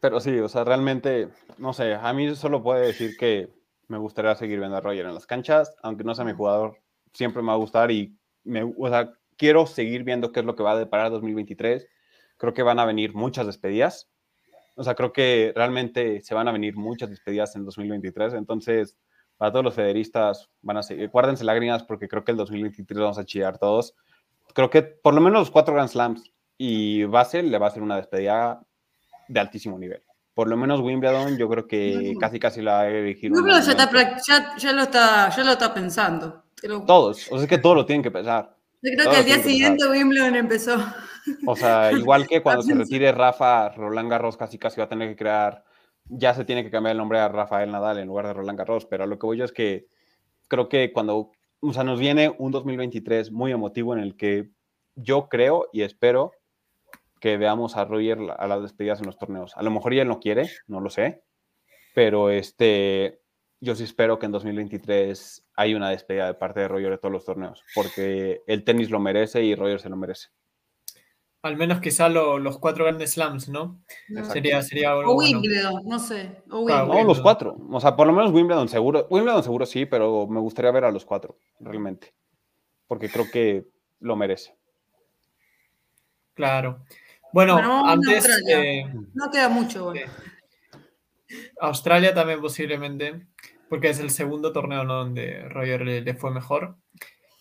[0.00, 1.28] Pero sí, o sea, realmente,
[1.58, 3.48] no sé, a mí solo puede decir que
[3.88, 6.78] me gustaría seguir viendo a Roger en las canchas, aunque no sea mi jugador,
[7.12, 10.54] siempre me va a gustar y me, o sea, quiero seguir viendo qué es lo
[10.54, 11.86] que va a deparar 2023.
[12.36, 14.08] Creo que van a venir muchas despedidas.
[14.76, 18.34] O sea, creo que realmente se van a venir muchas despedidas en 2023.
[18.34, 18.96] Entonces,
[19.36, 23.18] para todos los federistas, van a seguir, guárdense lágrimas porque creo que el 2023 vamos
[23.18, 23.94] a chillar todos.
[24.52, 27.82] Creo que por lo menos los cuatro Grand Slams y Basel le va a hacer
[27.82, 28.60] una despedida
[29.28, 30.02] de altísimo nivel.
[30.34, 32.90] Por lo menos Wimbledon, yo creo que casi casi la va a.
[32.90, 36.43] No, pero ya, está, ya, ya lo está, ya lo está pensando.
[36.86, 38.56] Todos, o sea, es que todos lo tienen que pensar.
[38.82, 40.76] Yo creo todos que al día siguiente Wimbledon empezó.
[41.46, 45.08] O sea, igual que cuando se retire Rafa, Roland Garros casi casi va a tener
[45.08, 45.64] que crear
[46.06, 48.86] ya se tiene que cambiar el nombre a Rafael Nadal en lugar de Roland Garros,
[48.86, 49.86] pero lo que voy yo es que
[50.48, 54.50] creo que cuando, o sea, nos viene un 2023 muy emotivo en el que
[54.94, 56.32] yo creo y espero
[57.20, 59.56] que veamos a Roger a las despedidas en los torneos.
[59.56, 61.22] A lo mejor ya él no quiere, no lo sé,
[61.94, 63.22] pero este,
[63.64, 67.12] yo sí espero que en 2023 haya una despedida de parte de Roger de todos
[67.12, 70.28] los torneos, porque el tenis lo merece y Roger se lo merece.
[71.42, 73.82] Al menos quizá los cuatro grandes slams, ¿no?
[74.32, 76.42] Sería, sería algo O Wimbledon, no sé.
[76.50, 77.54] O ah, no, los cuatro.
[77.70, 79.06] O sea, por lo menos Wimbledon seguro.
[79.10, 82.14] Wimbledon seguro sí, pero me gustaría ver a los cuatro, realmente.
[82.86, 83.66] Porque creo que
[84.00, 84.56] lo merece.
[86.32, 86.84] Claro.
[87.32, 88.26] Bueno, antes.
[89.12, 89.92] no queda mucho.
[91.60, 93.26] Australia también posiblemente,
[93.68, 96.76] porque es el segundo torneo donde Roger le, fue mejor.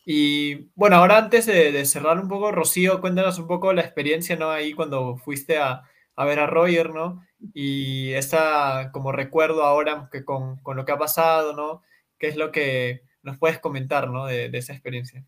[0.06, 4.52] Y bueno, ahora antes de, cerrar un poco, Rocío, cuéntanos un poco la experiencia, ¿no?
[4.52, 5.84] Ahí cuando fuiste a,
[6.18, 7.24] ver a Roger, ¿no?
[7.54, 11.82] Y esa como recuerdo ahora que con, lo que ha pasado, ¿no?
[12.18, 14.26] ¿Qué es lo que nos puedes comentar, ¿no?
[14.26, 15.26] De, de esa experiencia.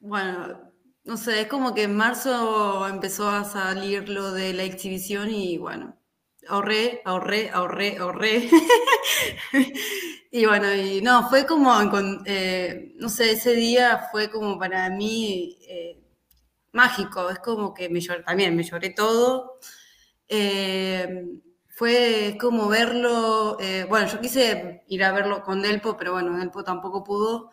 [0.00, 0.72] Bueno,
[1.04, 5.58] no sé, es como que en marzo empezó a salir lo de la exhibición y
[5.58, 5.98] bueno,
[6.46, 8.50] ahorré, ahorré, ahorré, ahorré.
[10.30, 11.72] y bueno, y no, fue como,
[12.26, 16.00] eh, no sé, ese día fue como para mí eh,
[16.72, 19.58] mágico, es como que me lloré, también me lloré todo.
[20.28, 21.24] Eh,
[21.68, 23.56] fue como verlo,
[23.88, 27.50] bueno, yo quise ir a verlo con Delpo, pero bueno, Delpo tampoco pudo.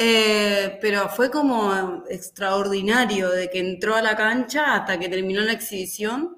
[0.00, 5.52] Eh, pero fue como extraordinario de que entró a la cancha hasta que terminó la
[5.52, 6.37] exhibición.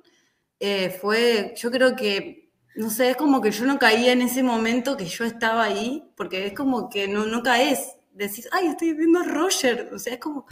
[0.61, 4.43] Eh, fue, yo creo que, no sé, es como que yo no caía en ese
[4.43, 8.93] momento que yo estaba ahí, porque es como que no, no caes, decís, ay, estoy
[8.93, 10.47] viendo a Roger, o sea, es como,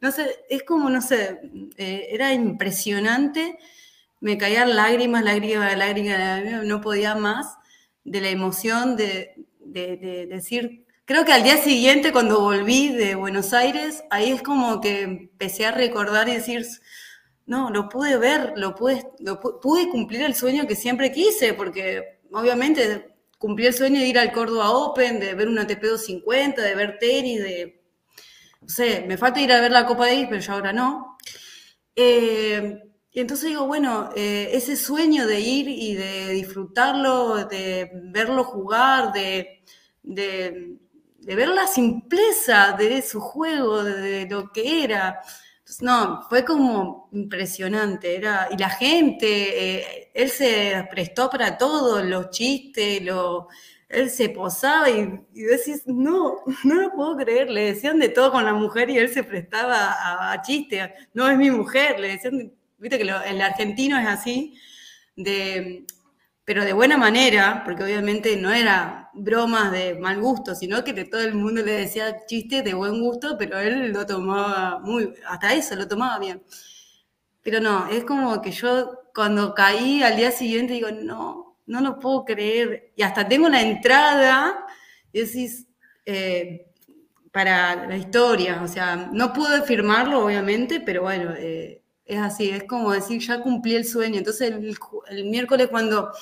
[0.00, 1.40] no sé, es como, no sé,
[1.78, 3.58] eh, era impresionante,
[4.20, 7.56] me caían lágrimas, lágrimas, lágrimas, no podía más
[8.04, 13.14] de la emoción de, de, de decir, Creo que al día siguiente, cuando volví de
[13.14, 16.66] Buenos Aires, ahí es como que empecé a recordar y decir,
[17.46, 19.04] no, lo pude ver, lo pude,
[19.60, 24.32] pude cumplir el sueño que siempre quise, porque obviamente cumplí el sueño de ir al
[24.32, 27.82] Córdoba Open, de ver un ATP 250, de ver tenis, de,
[28.62, 31.18] no sé, me falta ir a ver la Copa Davis, pero ya ahora no.
[31.94, 38.44] Eh, y entonces digo, bueno, eh, ese sueño de ir y de disfrutarlo, de verlo
[38.44, 39.60] jugar, de
[41.24, 45.20] de ver la simpleza de su juego, de, lo que era.
[45.82, 48.16] No, fue como impresionante.
[48.16, 53.48] Era, y la gente, eh, él se prestó para todo, los chistes, lo,
[53.88, 57.50] él se posaba y, decís, no, no lo puedo creer.
[57.50, 60.90] Le decían de todo con la mujer y él se prestaba a, a chistes.
[61.14, 64.54] No es mi mujer, le decían, viste que el argentino es así,
[65.16, 65.86] de
[66.44, 71.22] pero de buena manera, porque obviamente no era bromas de mal gusto, sino que todo
[71.22, 75.74] el mundo le decía chistes de buen gusto, pero él lo tomaba muy, hasta eso
[75.76, 76.42] lo tomaba bien.
[77.42, 81.98] Pero no, es como que yo cuando caí al día siguiente digo, no, no lo
[81.98, 82.92] puedo creer.
[82.96, 84.66] Y hasta tengo una entrada,
[85.12, 85.66] y decís,
[86.06, 86.66] eh,
[87.32, 92.64] para la historia, o sea, no pude firmarlo obviamente, pero bueno, eh, es así, es
[92.64, 94.18] como decir, ya cumplí el sueño.
[94.18, 94.52] Entonces
[95.08, 96.12] el miércoles cuando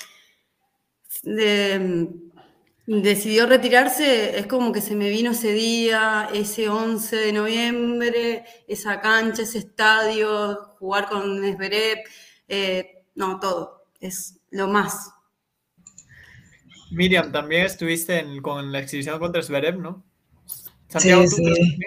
[2.86, 9.00] decidió retirarse, es como que se me vino ese día, ese 11 de noviembre, esa
[9.00, 12.00] cancha, ese estadio, jugar con Esberet,
[12.48, 15.12] eh, no, todo, es lo más.
[16.90, 20.04] Miriam, también estuviste con la exhibición contra Zverev, ¿no?
[20.88, 21.78] sí, sí.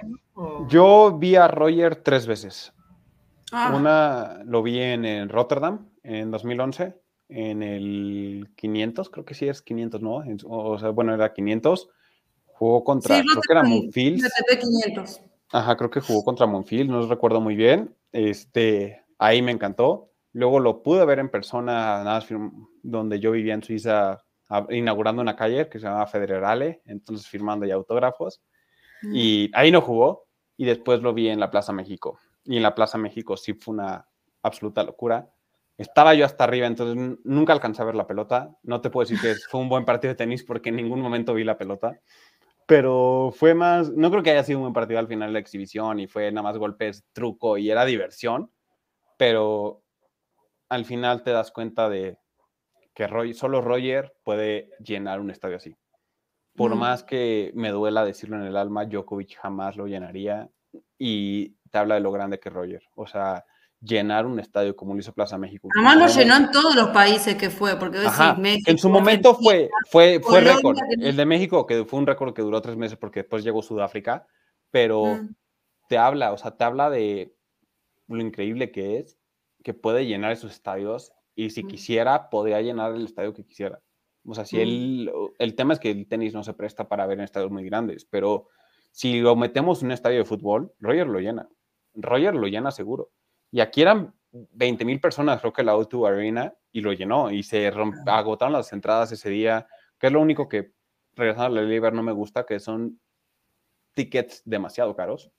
[0.68, 2.74] Yo vi a Roger tres veces.
[3.52, 3.72] Ah.
[3.76, 10.02] Una lo vi en Rotterdam en 2011 en el 500, creo que sí es 500,
[10.02, 10.24] ¿no?
[10.46, 11.90] O sea, bueno, era 500.
[12.46, 14.24] Jugó contra, creo que era Monfils.
[15.52, 17.96] Ajá, creo que jugó contra Monfils, no recuerdo muy bien.
[18.12, 20.12] Este, ahí me encantó.
[20.32, 22.26] Luego lo pude ver en persona, nada
[22.84, 24.24] donde yo vivía en Suiza,
[24.70, 28.42] inaugurando una calle que se llamaba Federale, entonces firmando ya autógrafos.
[29.02, 29.16] Mm.
[29.16, 30.26] Y ahí no jugó.
[30.58, 32.18] Y después lo vi en la Plaza México.
[32.46, 34.08] Y en la Plaza México sí fue una
[34.42, 35.35] absoluta locura
[35.78, 38.56] estaba yo hasta arriba, entonces nunca alcancé a ver la pelota.
[38.64, 41.34] No te puedo decir que fue un buen partido de tenis porque en ningún momento
[41.34, 42.00] vi la pelota.
[42.66, 45.40] Pero fue más, no creo que haya sido un buen partido al final de la
[45.40, 48.52] exhibición y fue nada más golpes, truco y era diversión.
[49.18, 49.84] Pero
[50.70, 52.18] al final te das cuenta de
[52.94, 55.76] que solo Roger puede llenar un estadio así.
[56.56, 60.50] Por más que me duela decirlo en el alma, Djokovic jamás lo llenaría
[60.98, 62.84] y te habla de lo grande que es Roger.
[62.96, 63.46] O sea,
[63.82, 65.70] llenar un estadio como lo hizo Plaza México.
[65.76, 69.36] Además lo llenó en todos los países que fue, porque Ajá, México, en su momento
[69.36, 70.78] fue, fue, fue récord.
[71.00, 74.26] El de México, que fue un récord que duró tres meses porque después llegó Sudáfrica,
[74.72, 75.36] pero Mm.
[75.88, 77.36] te habla, o sea, te habla de
[78.08, 79.18] lo increíble que es,
[79.64, 81.68] que puede llenar esos estadios y si Mm.
[81.68, 83.82] quisiera, podría llenar el estadio que quisiera.
[84.26, 84.60] O sea, si Mm.
[84.62, 87.64] él, el tema es que el tenis no se presta para ver en estadios muy
[87.66, 88.48] grandes, pero
[88.92, 91.48] si lo metemos en un estadio de fútbol, Roger lo llena.
[91.94, 93.12] Roger lo llena seguro.
[93.56, 97.32] Y aquí eran 20 mil personas, creo que la O2 Arena, y lo llenó.
[97.32, 97.72] Y se
[98.06, 99.66] agotaron las entradas ese día,
[99.98, 100.74] que es lo único que,
[101.14, 103.00] regresando a la Liber, no me gusta, que son
[103.94, 105.32] tickets demasiado caros.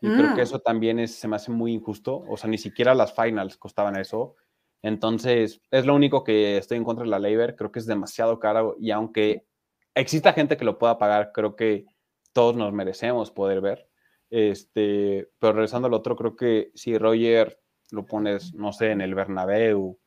[0.00, 0.46] Y creo que Mm.
[0.48, 2.24] eso también es, se me hace muy injusto.
[2.28, 4.34] O sea, ni siquiera las finals costaban eso.
[4.82, 7.54] Entonces, es lo único que estoy en contra de la Labor.
[7.54, 8.74] Creo que es demasiado caro.
[8.80, 9.46] Y aunque
[9.94, 11.86] exista gente que lo pueda pagar, creo que
[12.32, 13.89] todos nos merecemos poder ver.
[14.30, 19.14] Este, pero regresando al otro, creo que si Roger lo pones, no sé, en el
[19.14, 19.98] Bernabéu,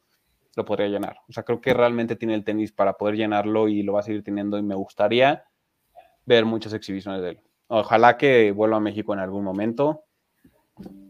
[0.56, 1.18] lo podría llenar.
[1.28, 4.04] O sea, creo que realmente tiene el tenis para poder llenarlo y lo va a
[4.04, 4.58] seguir teniendo.
[4.58, 5.46] Y me gustaría
[6.26, 7.42] ver muchas exhibiciones de él.
[7.68, 10.06] Ojalá que vuelva a México en algún momento.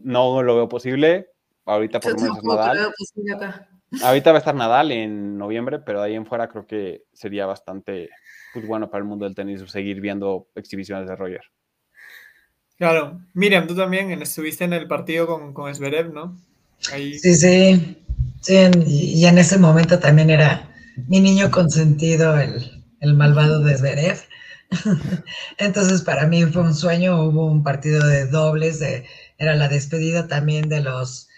[0.02, 1.30] No lo veo posible.
[1.66, 2.78] Ahorita por lo menos es Nadal.
[3.34, 3.68] acá.
[4.02, 7.46] Ahorita va a estar Nadal en noviembre, pero de ahí en fuera creo que sería
[7.46, 8.10] bastante
[8.52, 11.42] pues, bueno para el mundo del tenis seguir viendo exhibiciones de Roger.
[12.78, 13.20] Claro.
[13.34, 16.36] Miriam, tú también estuviste en el partido con, con Zverev, ¿no?
[16.92, 17.18] Ahí.
[17.18, 17.96] Sí, sí.
[18.40, 18.56] Sí,
[18.86, 20.68] y en ese momento también era
[21.08, 24.18] mi niño consentido, el, el malvado de Zverev.
[25.58, 27.22] Entonces, para mí fue un sueño.
[27.22, 29.06] Hubo un partido de dobles, de,
[29.38, 31.28] era la despedida también de los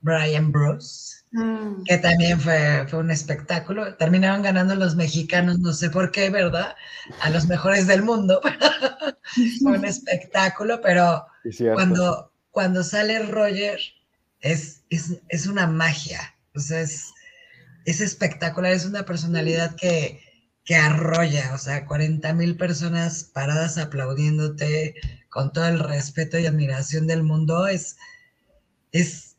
[0.00, 1.21] Brian Bros.
[1.32, 1.84] Mm.
[1.84, 3.96] que también fue, fue un espectáculo.
[3.96, 6.74] Terminaron ganando los mexicanos, no sé por qué, ¿verdad?
[7.20, 8.40] A los mejores del mundo.
[9.62, 11.26] fue un espectáculo, pero
[11.74, 13.80] cuando, cuando sale Roger,
[14.40, 16.20] es, es, es una magia.
[16.54, 17.12] O sea, es,
[17.86, 20.20] es espectacular, es una personalidad que,
[20.64, 24.94] que arrolla, o sea, 40 mil personas paradas aplaudiéndote
[25.30, 27.96] con todo el respeto y admiración del mundo, es,
[28.92, 29.31] es,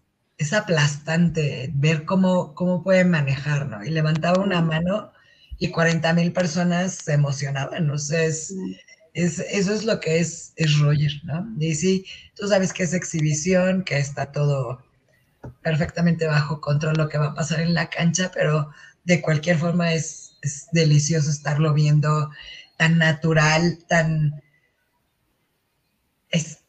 [0.44, 3.84] es aplastante ver cómo, cómo puede manejar, ¿no?
[3.84, 5.12] Y levantaba una mano
[5.58, 8.54] y 40 mil personas se emocionaban, o sea, es,
[9.14, 11.48] es, eso es lo que es, es Roger, ¿no?
[11.60, 12.06] Y sí,
[12.36, 14.84] tú sabes que es exhibición, que está todo
[15.62, 18.70] perfectamente bajo control lo que va a pasar en la cancha, pero
[19.06, 22.32] de cualquier forma es, es delicioso estarlo viendo
[22.78, 24.42] tan natural, tan...
[26.30, 26.64] Es,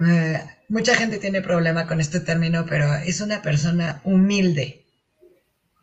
[0.00, 4.84] eh, mucha gente tiene problema con este término, pero es una persona humilde.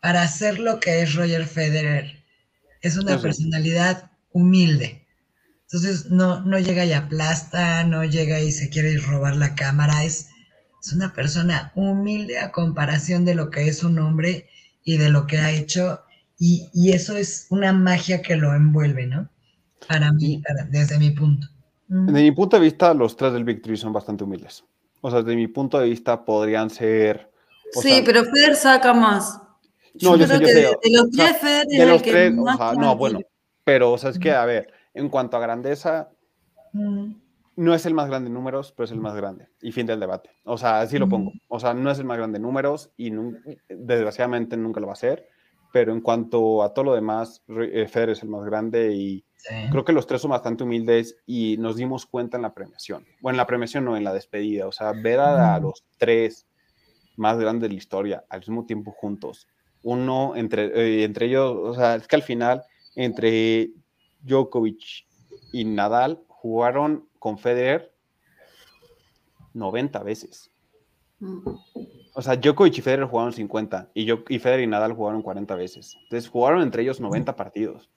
[0.00, 2.24] Para hacer lo que es Roger Federer,
[2.82, 5.06] es una personalidad humilde.
[5.62, 10.28] Entonces no, no llega y aplasta, no llega y se quiere robar la cámara, es,
[10.82, 14.48] es una persona humilde a comparación de lo que es un hombre
[14.84, 16.02] y de lo que ha hecho,
[16.38, 19.30] y, y eso es una magia que lo envuelve, ¿no?
[19.88, 21.48] Para mí, para- desde mi punto.
[21.88, 24.64] Desde mi punto de vista, los tres del Big Three son bastante humildes.
[25.06, 27.30] O sea, desde mi punto de vista, podrían ser.
[27.76, 29.40] o Sí, sea, pero Federer saca más.
[30.02, 30.60] No, yo sé, creo yo que sé.
[30.60, 32.66] de, de los O sea, tres, es de el los que tres, o más sea,
[32.72, 33.20] gana no, bueno,
[33.62, 36.10] pero, o sea, es que, a ver, en cuanto a grandeza,
[36.72, 37.12] Mm.
[37.54, 39.46] no es el más grande en números, pero es el más grande.
[39.62, 40.30] Y fin del debate.
[40.44, 41.32] O sea, así lo pongo.
[41.48, 43.38] O sea, no es el más grande en números y nun-
[43.68, 45.28] desgraciadamente nunca lo va a ser.
[45.72, 49.54] Pero en cuanto a todo lo demás, eh, Federer es el más grande y Sí.
[49.70, 53.06] creo que los tres son bastante humildes y nos dimos cuenta en la premiación.
[53.20, 54.66] Bueno, en la premiación no, en la despedida.
[54.66, 56.46] O sea, ver a, a los tres
[57.16, 59.48] más grandes de la historia al mismo tiempo juntos.
[59.82, 62.62] Uno entre, eh, entre ellos, o sea, es que al final,
[62.94, 63.70] entre
[64.22, 65.06] Djokovic
[65.52, 67.92] y Nadal jugaron con Federer
[69.54, 70.50] 90 veces.
[71.18, 71.48] Mm.
[72.14, 75.54] O sea, Djokovic y Federer jugaron 50 y, yo, y Federer y Nadal jugaron 40
[75.54, 75.96] veces.
[76.04, 77.90] Entonces jugaron entre ellos 90 partidos.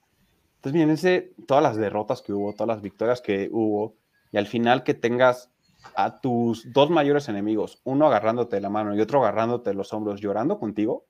[0.60, 3.94] Entonces, fíjense todas las derrotas que hubo, todas las victorias que hubo,
[4.30, 5.50] y al final que tengas
[5.94, 9.94] a tus dos mayores enemigos, uno agarrándote de la mano y otro agarrándote de los
[9.94, 11.06] hombros, llorando contigo,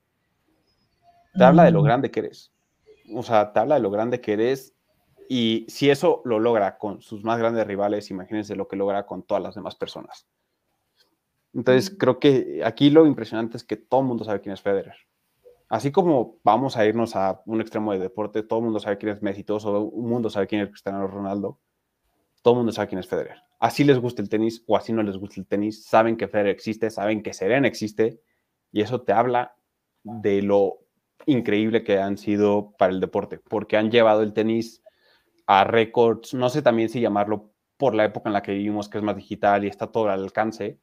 [1.33, 2.53] te habla de lo grande que eres.
[3.13, 4.73] O sea, te habla de lo grande que eres.
[5.27, 9.23] Y si eso lo logra con sus más grandes rivales, imagínense lo que logra con
[9.23, 10.27] todas las demás personas.
[11.53, 14.95] Entonces, creo que aquí lo impresionante es que todo el mundo sabe quién es Federer.
[15.71, 19.13] Así como vamos a irnos a un extremo de deporte, todo el mundo sabe quién
[19.13, 21.61] es Messi, todo el mundo sabe quién es Cristiano Ronaldo,
[22.41, 23.37] todo el mundo sabe quién es Federer.
[23.57, 26.53] Así les gusta el tenis o así no les gusta el tenis, saben que Federer
[26.53, 28.19] existe, saben que Serena existe,
[28.73, 29.55] y eso te habla
[30.03, 30.79] de lo
[31.25, 34.83] increíble que han sido para el deporte, porque han llevado el tenis
[35.45, 38.97] a récords, no sé también si llamarlo por la época en la que vivimos, que
[38.97, 40.81] es más digital y está todo al alcance,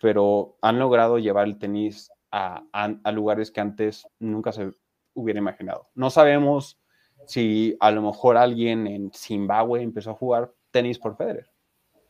[0.00, 4.70] pero han logrado llevar el tenis a, a, lugares que antes nunca se
[5.14, 5.88] hubiera imaginado.
[5.94, 6.78] No sabemos
[7.26, 11.50] si a lo mejor alguien en Zimbabue empezó a jugar tenis por Federer.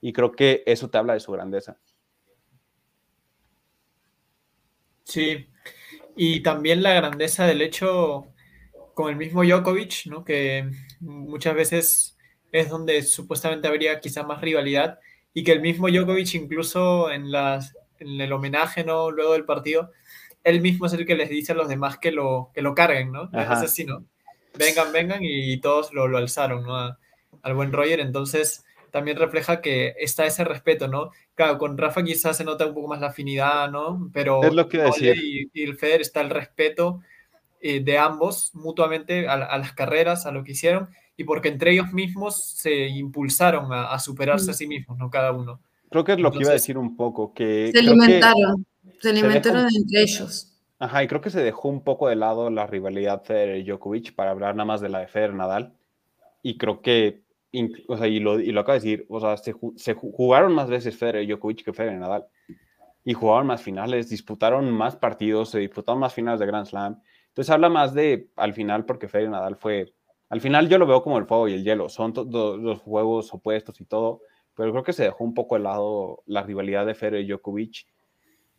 [0.01, 1.79] Y creo que eso te habla de su grandeza.
[5.05, 5.49] Sí,
[6.17, 8.27] y también la grandeza del hecho
[8.95, 10.25] con el mismo Djokovic, ¿no?
[10.25, 10.69] que
[11.01, 12.19] muchas veces
[12.53, 14.99] es donde supuestamente habría quizá más rivalidad
[15.33, 19.11] y que el mismo Djokovic incluso en, en el homenaje, ¿no?
[19.11, 19.93] Luego del partido,
[20.45, 23.13] él mismo es el que les dice a los demás que lo, que lo carguen,
[23.13, 23.25] ¿no?
[23.33, 24.05] Es así, ¿no?
[24.57, 26.97] Vengan, vengan y todos lo, lo alzaron, ¿no?
[27.43, 31.11] al buen Roger, entonces también refleja que está ese respeto, ¿no?
[31.35, 34.11] Claro, con Rafa quizás se nota un poco más la afinidad, ¿no?
[34.13, 35.17] Pero es lo que decir.
[35.23, 37.01] Y, y, el Feder está el respeto
[37.61, 41.73] eh, de ambos mutuamente a, a, las carreras, a lo que hicieron, y porque entre
[41.73, 45.11] ellos mismos se impulsaron a, a superarse a sí mismos, ¿no?
[45.11, 45.61] Cada uno.
[45.91, 47.71] Creo que es lo Entonces, que iba a decir un poco, que...
[47.73, 48.67] Se alimentaron,
[49.01, 50.53] se alimentaron se dejó, entre ellos.
[50.79, 54.55] Ajá, y creo que se dejó un poco de lado la rivalidad Federer-Djokovic para hablar
[54.55, 55.73] nada más de la de Federer-Nadal,
[56.43, 57.23] y creo que
[57.89, 60.69] o sea, y lo, y lo acabo de decir, o sea, se, se, jugaron más
[60.69, 62.27] veces Federer y Djokovic que Federer y Nadal.
[63.05, 67.01] Y jugaron más finales, disputaron más partidos, se disputaron más finales de Grand Slam.
[67.29, 69.95] Entonces habla más de, al final, porque Federer y Nadal fue,
[70.29, 73.81] al final yo lo veo como el fuego y el hielo, son los juegos opuestos
[73.81, 74.21] y todo,
[74.55, 77.87] pero creo que se dejó un poco de lado la rivalidad de Federer y Djokovic.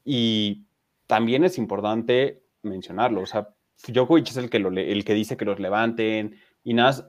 [0.03, 0.65] Y
[1.07, 3.49] también es importante mencionarlo, o sea,
[3.87, 7.07] Djokovic es el que, el que dice que los levanten, y nada,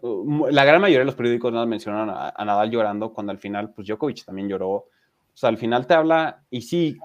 [0.51, 3.87] la gran mayoría de los periódicos nada mencionan a, Nadal llorando cuando al final, pues
[3.87, 4.71] Djokovic también lloró.
[4.71, 4.87] O
[5.35, 6.99] sea, al final te habla, y sí,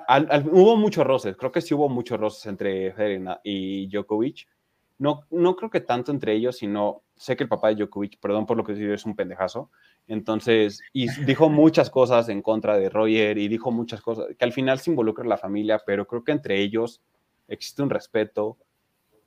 [0.51, 4.47] hubo muchos roces, creo que sí hubo muchos roces entre Federer y Djokovic.
[4.97, 8.45] No, no creo que tanto entre ellos, sino sé que el papá de Djokovic, perdón
[8.45, 9.69] por lo que digo, es un pendejazo.
[10.07, 14.53] Entonces, y dijo muchas cosas en contra de Roger y dijo muchas cosas que al
[14.53, 17.01] final se involucra la familia, pero creo que entre ellos
[17.47, 18.57] existe un respeto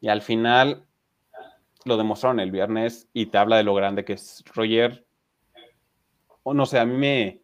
[0.00, 0.86] y al final
[1.84, 5.04] lo demostraron el viernes y te habla de lo grande que es Roger.
[6.42, 7.42] O no sé, a mí me,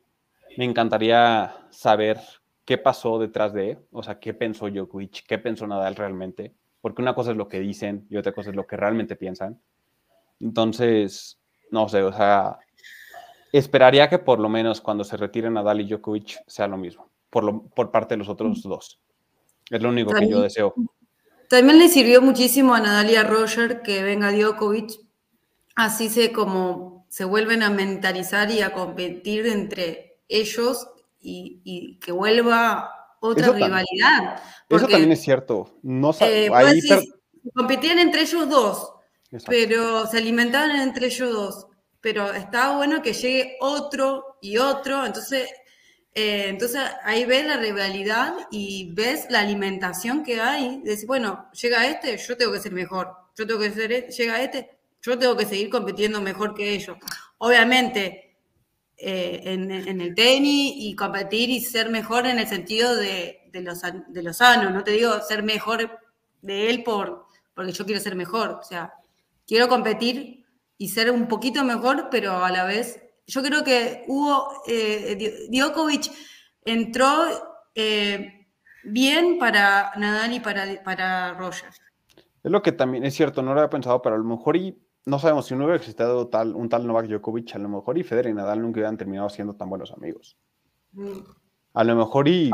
[0.57, 2.21] me encantaría saber
[2.65, 6.55] qué pasó detrás de, o sea, qué pensó Djokovic, qué pensó Nadal realmente,
[6.85, 9.59] porque una cosa es lo que dicen y otra cosa es lo que realmente piensan.
[10.39, 11.41] Entonces,
[11.71, 12.59] no sé, o sea,
[13.51, 17.43] esperaría que por lo menos cuando se retire Nadal y Djokovic sea lo mismo, por,
[17.43, 19.01] lo, por parte de los otros dos.
[19.71, 20.75] Es lo único que yo deseo.
[21.49, 24.93] También le sirvió muchísimo a Nadal y a Roger que venga Djokovic,
[25.77, 30.87] así se como se vuelven a mentalizar y a competir entre ellos
[31.19, 34.43] y, y que vuelva otra eso rivalidad.
[34.69, 35.79] Porque, eso también es cierto.
[35.83, 36.81] No eh, ahí
[37.55, 38.93] competían entre ellos dos,
[39.31, 39.51] Exacto.
[39.51, 41.67] pero se alimentaban entre ellos dos.
[42.01, 45.49] Pero estaba bueno que llegue otro y otro, entonces
[46.15, 50.81] eh, entonces ahí ves la rivalidad y ves la alimentación que hay.
[50.85, 53.09] Decir, bueno, llega este, yo tengo que ser mejor.
[53.37, 56.97] Yo tengo que ser, llega este, yo tengo que seguir compitiendo mejor que ellos.
[57.39, 58.24] Obviamente,
[59.07, 64.23] eh, en, el tenis y competir y ser mejor en el sentido de, los, de
[64.23, 64.73] los sanos.
[64.73, 65.99] No te digo ser mejor
[66.41, 68.51] de él por, porque yo quiero ser mejor.
[68.51, 68.95] O sea,
[69.47, 70.47] quiero competir
[70.79, 75.49] y ser un poquito mejor, pero a la vez yo creo que hubo, eh,
[76.65, 77.27] entró
[77.75, 78.47] eh,
[78.85, 81.69] bien para Nadal y para, para Roger.
[82.43, 84.79] Es lo que también es cierto, no lo había pensado, pero a lo mejor y
[85.07, 88.03] no sabemos si no hubiera existido tal, un tal Novak Djokovic, a lo mejor y
[88.03, 90.39] Federer y Nadal nunca hubieran terminado siendo tan buenos amigos.
[90.93, 91.19] Mm.
[91.75, 92.51] A lo mejor y,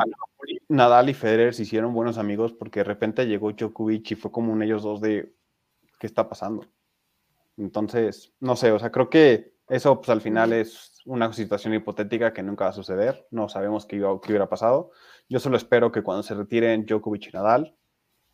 [0.46, 4.32] y Nadal y Federer se hicieron buenos amigos porque de repente llegó Djokovic y fue
[4.32, 5.34] como un ellos dos de
[5.98, 6.64] ¿qué está pasando?
[7.56, 12.32] Entonces, no sé, o sea, creo que eso pues al final es una situación hipotética
[12.32, 14.90] que nunca va a suceder, no sabemos qué, iba, qué hubiera pasado.
[15.28, 17.76] Yo solo espero que cuando se retiren Djokovic y Nadal,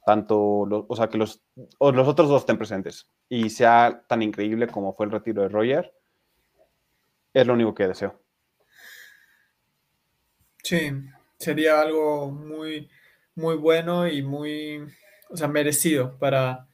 [0.07, 1.43] tanto, los, o sea, que los,
[1.79, 5.49] o los otros dos estén presentes y sea tan increíble como fue el retiro de
[5.49, 5.93] Roger,
[7.35, 8.23] es lo único que deseo.
[10.63, 10.93] Sí,
[11.39, 12.89] sería algo muy,
[13.35, 14.87] muy bueno y muy,
[15.29, 16.69] o sea, merecido para,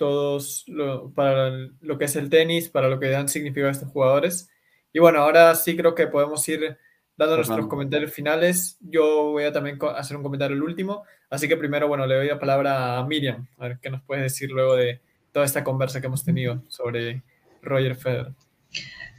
[0.00, 1.50] todos lo, para
[1.80, 4.48] lo que es el tenis, para lo que dan significado a estos jugadores.
[4.94, 6.78] Y bueno, ahora sí creo que podemos ir
[7.18, 8.78] dando nuestros comentarios finales.
[8.80, 12.28] Yo voy a también hacer un comentario el último, así que primero, bueno, le doy
[12.28, 15.00] la palabra a Miriam, a ver qué nos puedes decir luego de
[15.32, 17.22] toda esta conversa que hemos tenido sobre
[17.62, 18.32] Roger Federer.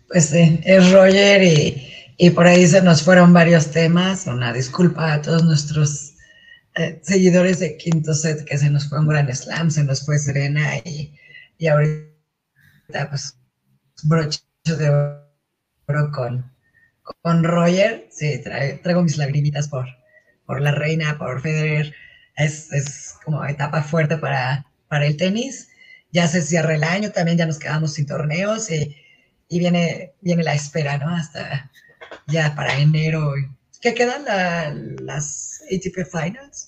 [0.08, 4.28] Pues sí, es Roger y, y por ahí se nos fueron varios temas.
[4.28, 6.16] Una disculpa a todos nuestros
[6.76, 10.20] eh, seguidores de quinto set, que se nos fue un gran slam, se nos fue
[10.20, 11.14] Serena y,
[11.58, 13.38] y ahorita pues
[14.04, 16.52] broche de oro con,
[17.22, 18.08] con Roger.
[18.12, 19.86] Sí, traigo mis lagrimitas por,
[20.46, 21.94] por la reina, por Federer,
[22.36, 25.70] es, es como etapa fuerte para, para el tenis.
[26.12, 28.96] Ya se cierra el año, también ya nos quedamos sin torneos y,
[29.48, 31.10] y viene, viene la espera, ¿no?
[31.10, 31.70] Hasta
[32.28, 33.34] ya para enero.
[33.82, 34.26] ¿Qué quedan
[35.06, 36.68] las ATP Finals?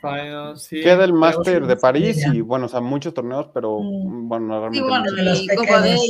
[0.00, 0.80] Finals sí.
[0.82, 4.28] Queda el Master de París y, bueno, o sea, muchos torneos, pero, Mm.
[4.28, 5.24] bueno, realmente Sí, bueno, muchos.
[5.24, 6.00] los pequeños.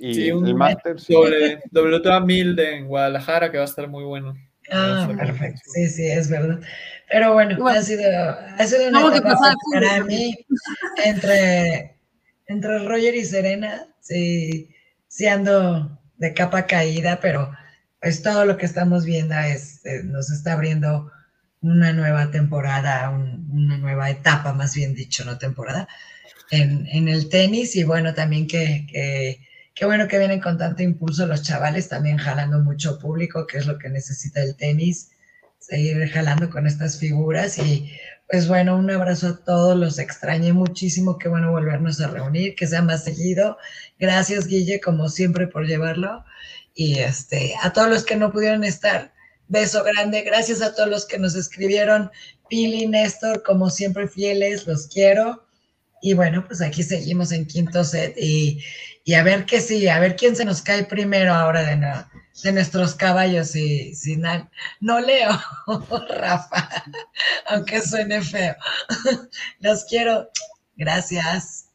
[0.00, 1.12] Y Sí, un el Master, sí.
[1.12, 4.34] Sobre WTA 1000 de en Guadalajara, que va a estar muy bueno.
[4.70, 5.60] Ah, perfecto.
[5.74, 6.60] Sí, sí, es verdad.
[7.10, 7.78] Pero bueno, Bueno.
[7.78, 8.02] ha sido,
[8.58, 10.34] ha sido una etapa pasar al para mí
[11.04, 11.96] entre,
[12.46, 13.86] entre Roger y Serena.
[14.00, 14.70] Sí,
[15.08, 17.50] sí ando de capa caída, pero
[18.00, 21.10] pues todo lo que estamos viendo es, eh, nos está abriendo
[21.62, 25.88] una nueva temporada, un- una nueva etapa, más bien dicho, no temporada,
[26.50, 27.76] en, en el tenis.
[27.76, 29.40] Y bueno, también que, que,
[29.74, 33.66] qué bueno que vienen con tanto impulso los chavales, también jalando mucho público, que es
[33.66, 35.10] lo que necesita el tenis,
[35.58, 37.58] seguir jalando con estas figuras.
[37.58, 37.90] Y
[38.30, 42.66] pues bueno, un abrazo a todos, los extrañé muchísimo, qué bueno volvernos a reunir, que
[42.66, 43.58] sea más seguido.
[43.98, 46.24] Gracias, Guille, como siempre, por llevarlo.
[46.74, 49.12] Y este, a todos los que no pudieron estar,
[49.48, 50.22] beso grande.
[50.22, 52.10] Gracias a todos los que nos escribieron.
[52.48, 55.46] Pili, Néstor, como siempre, fieles, los quiero.
[56.02, 58.62] Y bueno, pues aquí seguimos en quinto set y,
[59.04, 62.08] y a ver qué sí, a ver quién se nos cae primero ahora de, no-
[62.42, 63.54] de nuestros caballos.
[63.54, 64.50] Y si na-
[64.80, 65.30] no leo,
[66.08, 66.68] Rafa,
[67.48, 68.54] aunque suene feo.
[69.60, 70.28] Los quiero.
[70.76, 71.70] Gracias.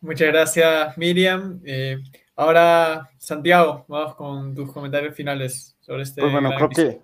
[0.00, 1.60] Muchas gracias, Miriam.
[1.64, 1.98] Eh,
[2.36, 6.20] ahora, Santiago, vamos con tus comentarios finales sobre este.
[6.20, 7.02] Pues bueno, creo episodio.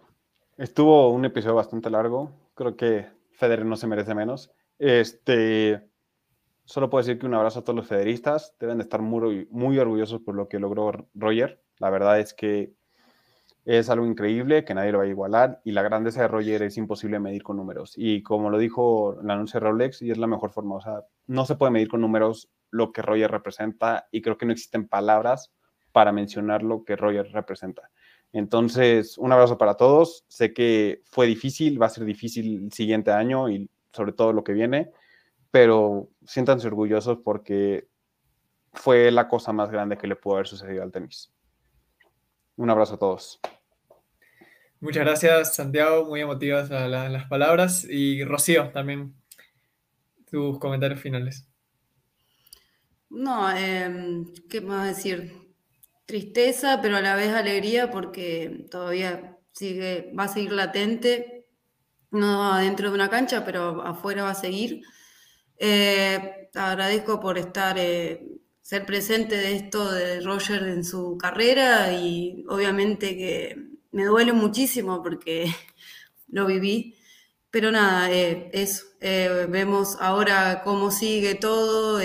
[0.57, 2.31] que estuvo un episodio bastante largo.
[2.55, 4.51] Creo que Federer no se merece menos.
[4.79, 5.83] Este,
[6.73, 8.57] solo puedo decir que un abrazo a todos los federistas.
[8.59, 11.61] Deben de estar muy, orgullosos por lo que logró Roger.
[11.79, 12.73] La verdad es que
[13.67, 16.79] es algo increíble que nadie lo va a igualar y la grandeza de Roger es
[16.79, 17.93] imposible medir con números.
[17.95, 21.05] Y como lo dijo el anuncio de Rolex, y es la mejor forma, o sea,
[21.27, 24.89] no se puede medir con números lo que Roger representa y creo que no existen
[24.89, 25.53] palabras
[25.93, 27.91] para mencionar lo que Roger representa.
[28.33, 30.25] Entonces, un abrazo para todos.
[30.27, 34.43] Sé que fue difícil, va a ser difícil el siguiente año y sobre todo lo
[34.43, 34.91] que viene,
[35.53, 37.87] pero siéntanse orgullosos porque
[38.73, 41.31] fue la cosa más grande que le pudo haber sucedido al tenis.
[42.57, 43.39] Un abrazo a todos.
[44.81, 46.07] Muchas gracias, Santiago.
[46.07, 47.87] Muy emotivas la- la- las palabras.
[47.89, 49.15] Y Rocío, también
[50.29, 51.47] tus comentarios finales.
[53.11, 55.33] No, em, ¿qué más decir?
[56.07, 61.47] Tristeza, pero a la vez alegría porque todavía sigue, va a seguir latente,
[62.11, 64.83] no adentro de una cancha, pero afuera va a seguir.
[65.65, 68.27] Eh, agradezco por estar, eh,
[68.61, 75.01] ser presente de esto de Roger en su carrera y obviamente que me duele muchísimo
[75.05, 75.47] porque
[76.29, 76.97] lo viví.
[77.51, 78.87] Pero nada, eh, eso.
[79.01, 82.01] vemos ahora cómo sigue todo,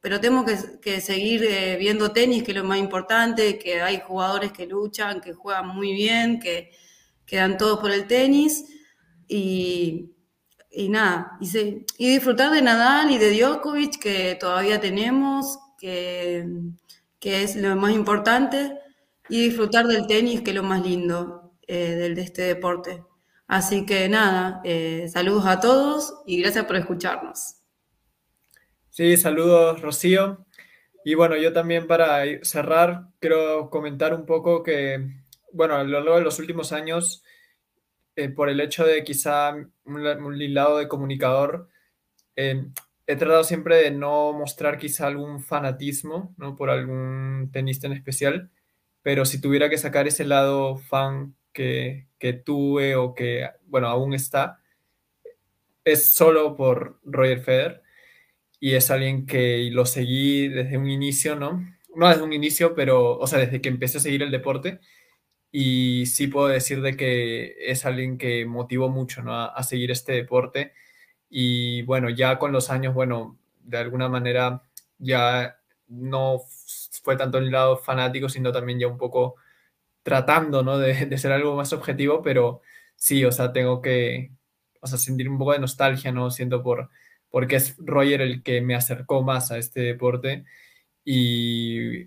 [0.00, 0.46] pero tenemos
[0.80, 1.40] que, seguir
[1.78, 5.92] viendo tenis, que es lo más importante, que hay jugadores que luchan, que juegan muy
[5.92, 6.70] bien, que,
[7.26, 8.64] que dan todo por el tenis.
[9.28, 10.12] Y,
[10.70, 16.46] y nada, y, disfrutar de Nadal y de Djokovic, que todavía tenemos, que,
[17.18, 18.78] que es lo más importante,
[19.28, 23.04] y disfrutar del tenis, que es lo más lindo eh, del, de este deporte.
[23.46, 27.56] Así que nada, eh, saludos a todos y gracias por escucharnos.
[28.90, 30.46] Sí, saludos, Rocío.
[31.04, 35.22] Y bueno, yo también para cerrar, quiero comentar un poco que,
[35.52, 37.22] bueno, a lo largo de los últimos años,
[38.18, 41.68] eh, por el hecho de quizá un, un lado de comunicador,
[42.34, 42.66] eh,
[43.06, 46.56] he tratado siempre de no mostrar quizá algún fanatismo, ¿no?
[46.56, 48.50] Por algún tenista en especial,
[49.02, 54.12] pero si tuviera que sacar ese lado fan que, que tuve o que, bueno, aún
[54.14, 54.60] está,
[55.84, 57.82] es solo por Roger Federer
[58.58, 61.64] y es alguien que lo seguí desde un inicio, ¿no?
[61.94, 64.80] No desde un inicio, pero, o sea, desde que empecé a seguir el deporte
[65.50, 69.34] y sí puedo decir de que es alguien que motivó mucho, ¿no?
[69.34, 70.72] A, seguir este deporte
[71.30, 74.62] y bueno, ya con los años, bueno, de alguna manera
[74.98, 75.58] ya
[75.88, 76.42] no
[77.02, 79.36] fue tanto el lado fanático, sino también ya un poco
[80.02, 80.78] tratando, ¿no?
[80.78, 82.62] De, de ser algo más objetivo, pero
[82.96, 84.32] sí, o sea, tengo que,
[84.80, 86.30] o sea, sentir un poco de nostalgia, ¿no?
[86.30, 86.90] Siento por,
[87.30, 90.44] porque es Roger el que me acercó más a este deporte
[91.04, 92.06] y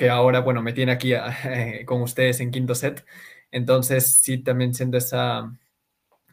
[0.00, 3.04] que ahora, bueno, me tiene aquí eh, con ustedes en quinto set.
[3.50, 5.54] Entonces, sí, también siento esa,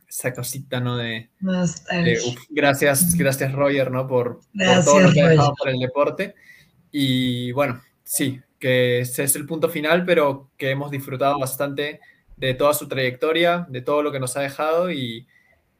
[0.08, 0.96] esa cosita, ¿no?
[0.96, 4.08] De, de, uf, gracias, gracias Roger, ¿no?
[4.08, 6.36] Por, Gracias, por todo lo que ha dejado por el deporte.
[6.92, 12.00] Y bueno, sí, que ese es el punto final, pero que hemos disfrutado bastante
[12.38, 15.28] de toda su trayectoria, de todo lo que nos ha dejado y,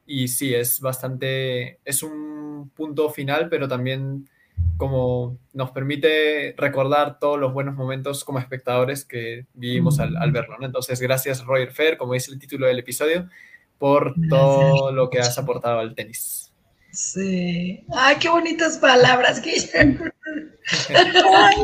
[0.04, 4.28] y sí, es bastante, es un punto final, pero también
[4.76, 10.56] como nos permite recordar todos los buenos momentos como espectadores que vivimos al, al verlo.
[10.58, 10.66] ¿no?
[10.66, 13.28] Entonces, gracias Roger Fer, como dice el título del episodio,
[13.78, 16.52] por todo lo que has aportado al tenis.
[16.92, 17.84] Sí.
[17.94, 20.04] Ay, qué bonitas palabras, Guillermo.
[20.88, 21.54] Ay.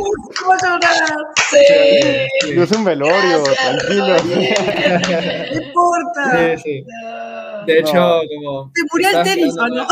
[1.50, 2.54] Sí.
[2.54, 4.16] No es un velorio, Gracias, tranquilo.
[5.54, 6.56] No importa.
[6.56, 6.84] Sí, sí.
[6.86, 7.43] No.
[7.66, 8.20] De hecho, No.
[8.34, 8.72] como...
[8.74, 9.86] ¿Te murió el tenis o no?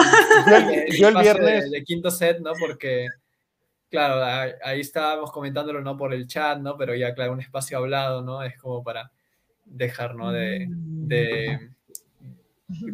[0.99, 2.53] Yo el- yo viernes- De, de quinto set, ¿no?
[2.59, 3.07] Porque,
[3.91, 6.77] claro, ahí, ahí estábamos comentándolo, no por el chat, ¿no?
[6.77, 8.43] Pero ya, claro, un espacio hablado, ¿no?
[8.43, 9.11] Es como para
[9.65, 10.33] dejar, ¿no?
[10.33, 11.71] De, de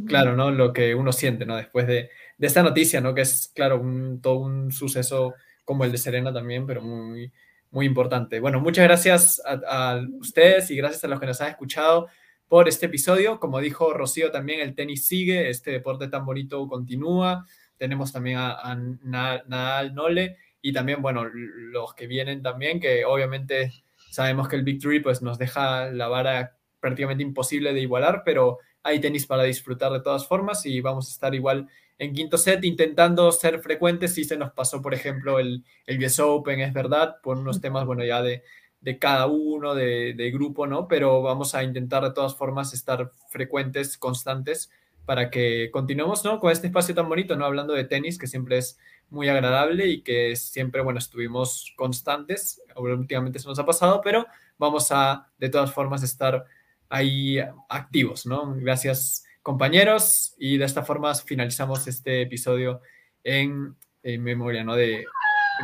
[0.07, 0.51] claro, ¿no?
[0.51, 1.57] Lo que uno siente, ¿no?
[1.57, 3.15] Después de, de esta noticia, ¿no?
[3.15, 5.35] Que es, claro, un, todo un suceso
[5.65, 7.31] como el de Serena también, pero muy,
[7.71, 8.41] muy importante.
[8.41, 12.09] Bueno, muchas gracias a, a ustedes y gracias a los que nos han escuchado
[12.49, 13.39] por este episodio.
[13.41, 17.47] Como dijo Rocío también, el tenis sigue, este deporte tan bonito continúa.
[17.77, 23.05] Tenemos también a, a Na- Nadal, Nole y también, bueno, los que vienen también, que
[23.05, 23.73] obviamente
[24.11, 28.59] sabemos que el Big Three pues, nos deja la vara prácticamente imposible de igualar, pero
[28.83, 31.69] hay tenis para disfrutar de todas formas y vamos a estar igual
[31.99, 34.15] en quinto set intentando ser frecuentes.
[34.15, 37.85] Si se nos pasó, por ejemplo, el, el US Open, es verdad, por unos temas,
[37.87, 38.43] bueno, ya de,
[38.81, 40.89] de cada uno, de, de grupo, ¿no?
[40.89, 44.71] Pero vamos a intentar de todas formas estar frecuentes, constantes,
[45.05, 46.39] para que continuemos, ¿no?
[46.39, 47.45] Con este espacio tan bonito, ¿no?
[47.47, 48.79] Hablando de tenis, que siempre es
[49.11, 52.63] muy agradable y que siempre, bueno, estuvimos constantes.
[52.77, 54.27] Últimamente se nos ha pasado, pero
[54.59, 56.45] vamos a, de todas formas, estar
[56.91, 57.39] ahí
[57.69, 58.55] activos, ¿no?
[58.57, 62.83] Gracias, compañeros, y de esta forma finalizamos este episodio
[63.25, 64.77] en, en memoria, ¿no?
[64.77, 65.05] De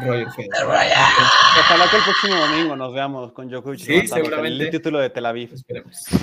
[0.03, 0.65] Roger Federer.
[0.65, 4.65] Ojalá que el próximo domingo nos veamos con Djokovic Sí, seguramente.
[4.65, 5.53] el título de Tel Aviv.
[5.55, 6.05] Esperemos.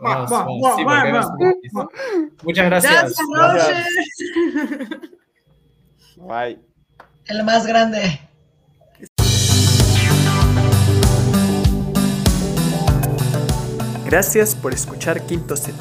[0.00, 1.68] Vamos, vamos, sí,
[2.42, 3.16] Muchas gracias.
[3.32, 3.86] Gracias,
[4.76, 5.00] Roger.
[6.16, 6.58] Bye.
[7.26, 8.20] El más grande.
[14.04, 15.74] Gracias por escuchar Quinto Set.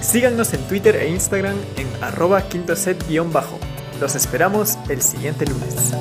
[0.00, 3.58] Síganos en Twitter e Instagram en arroba quinto set-bajo.
[4.00, 5.92] Los esperamos el siguiente lunes.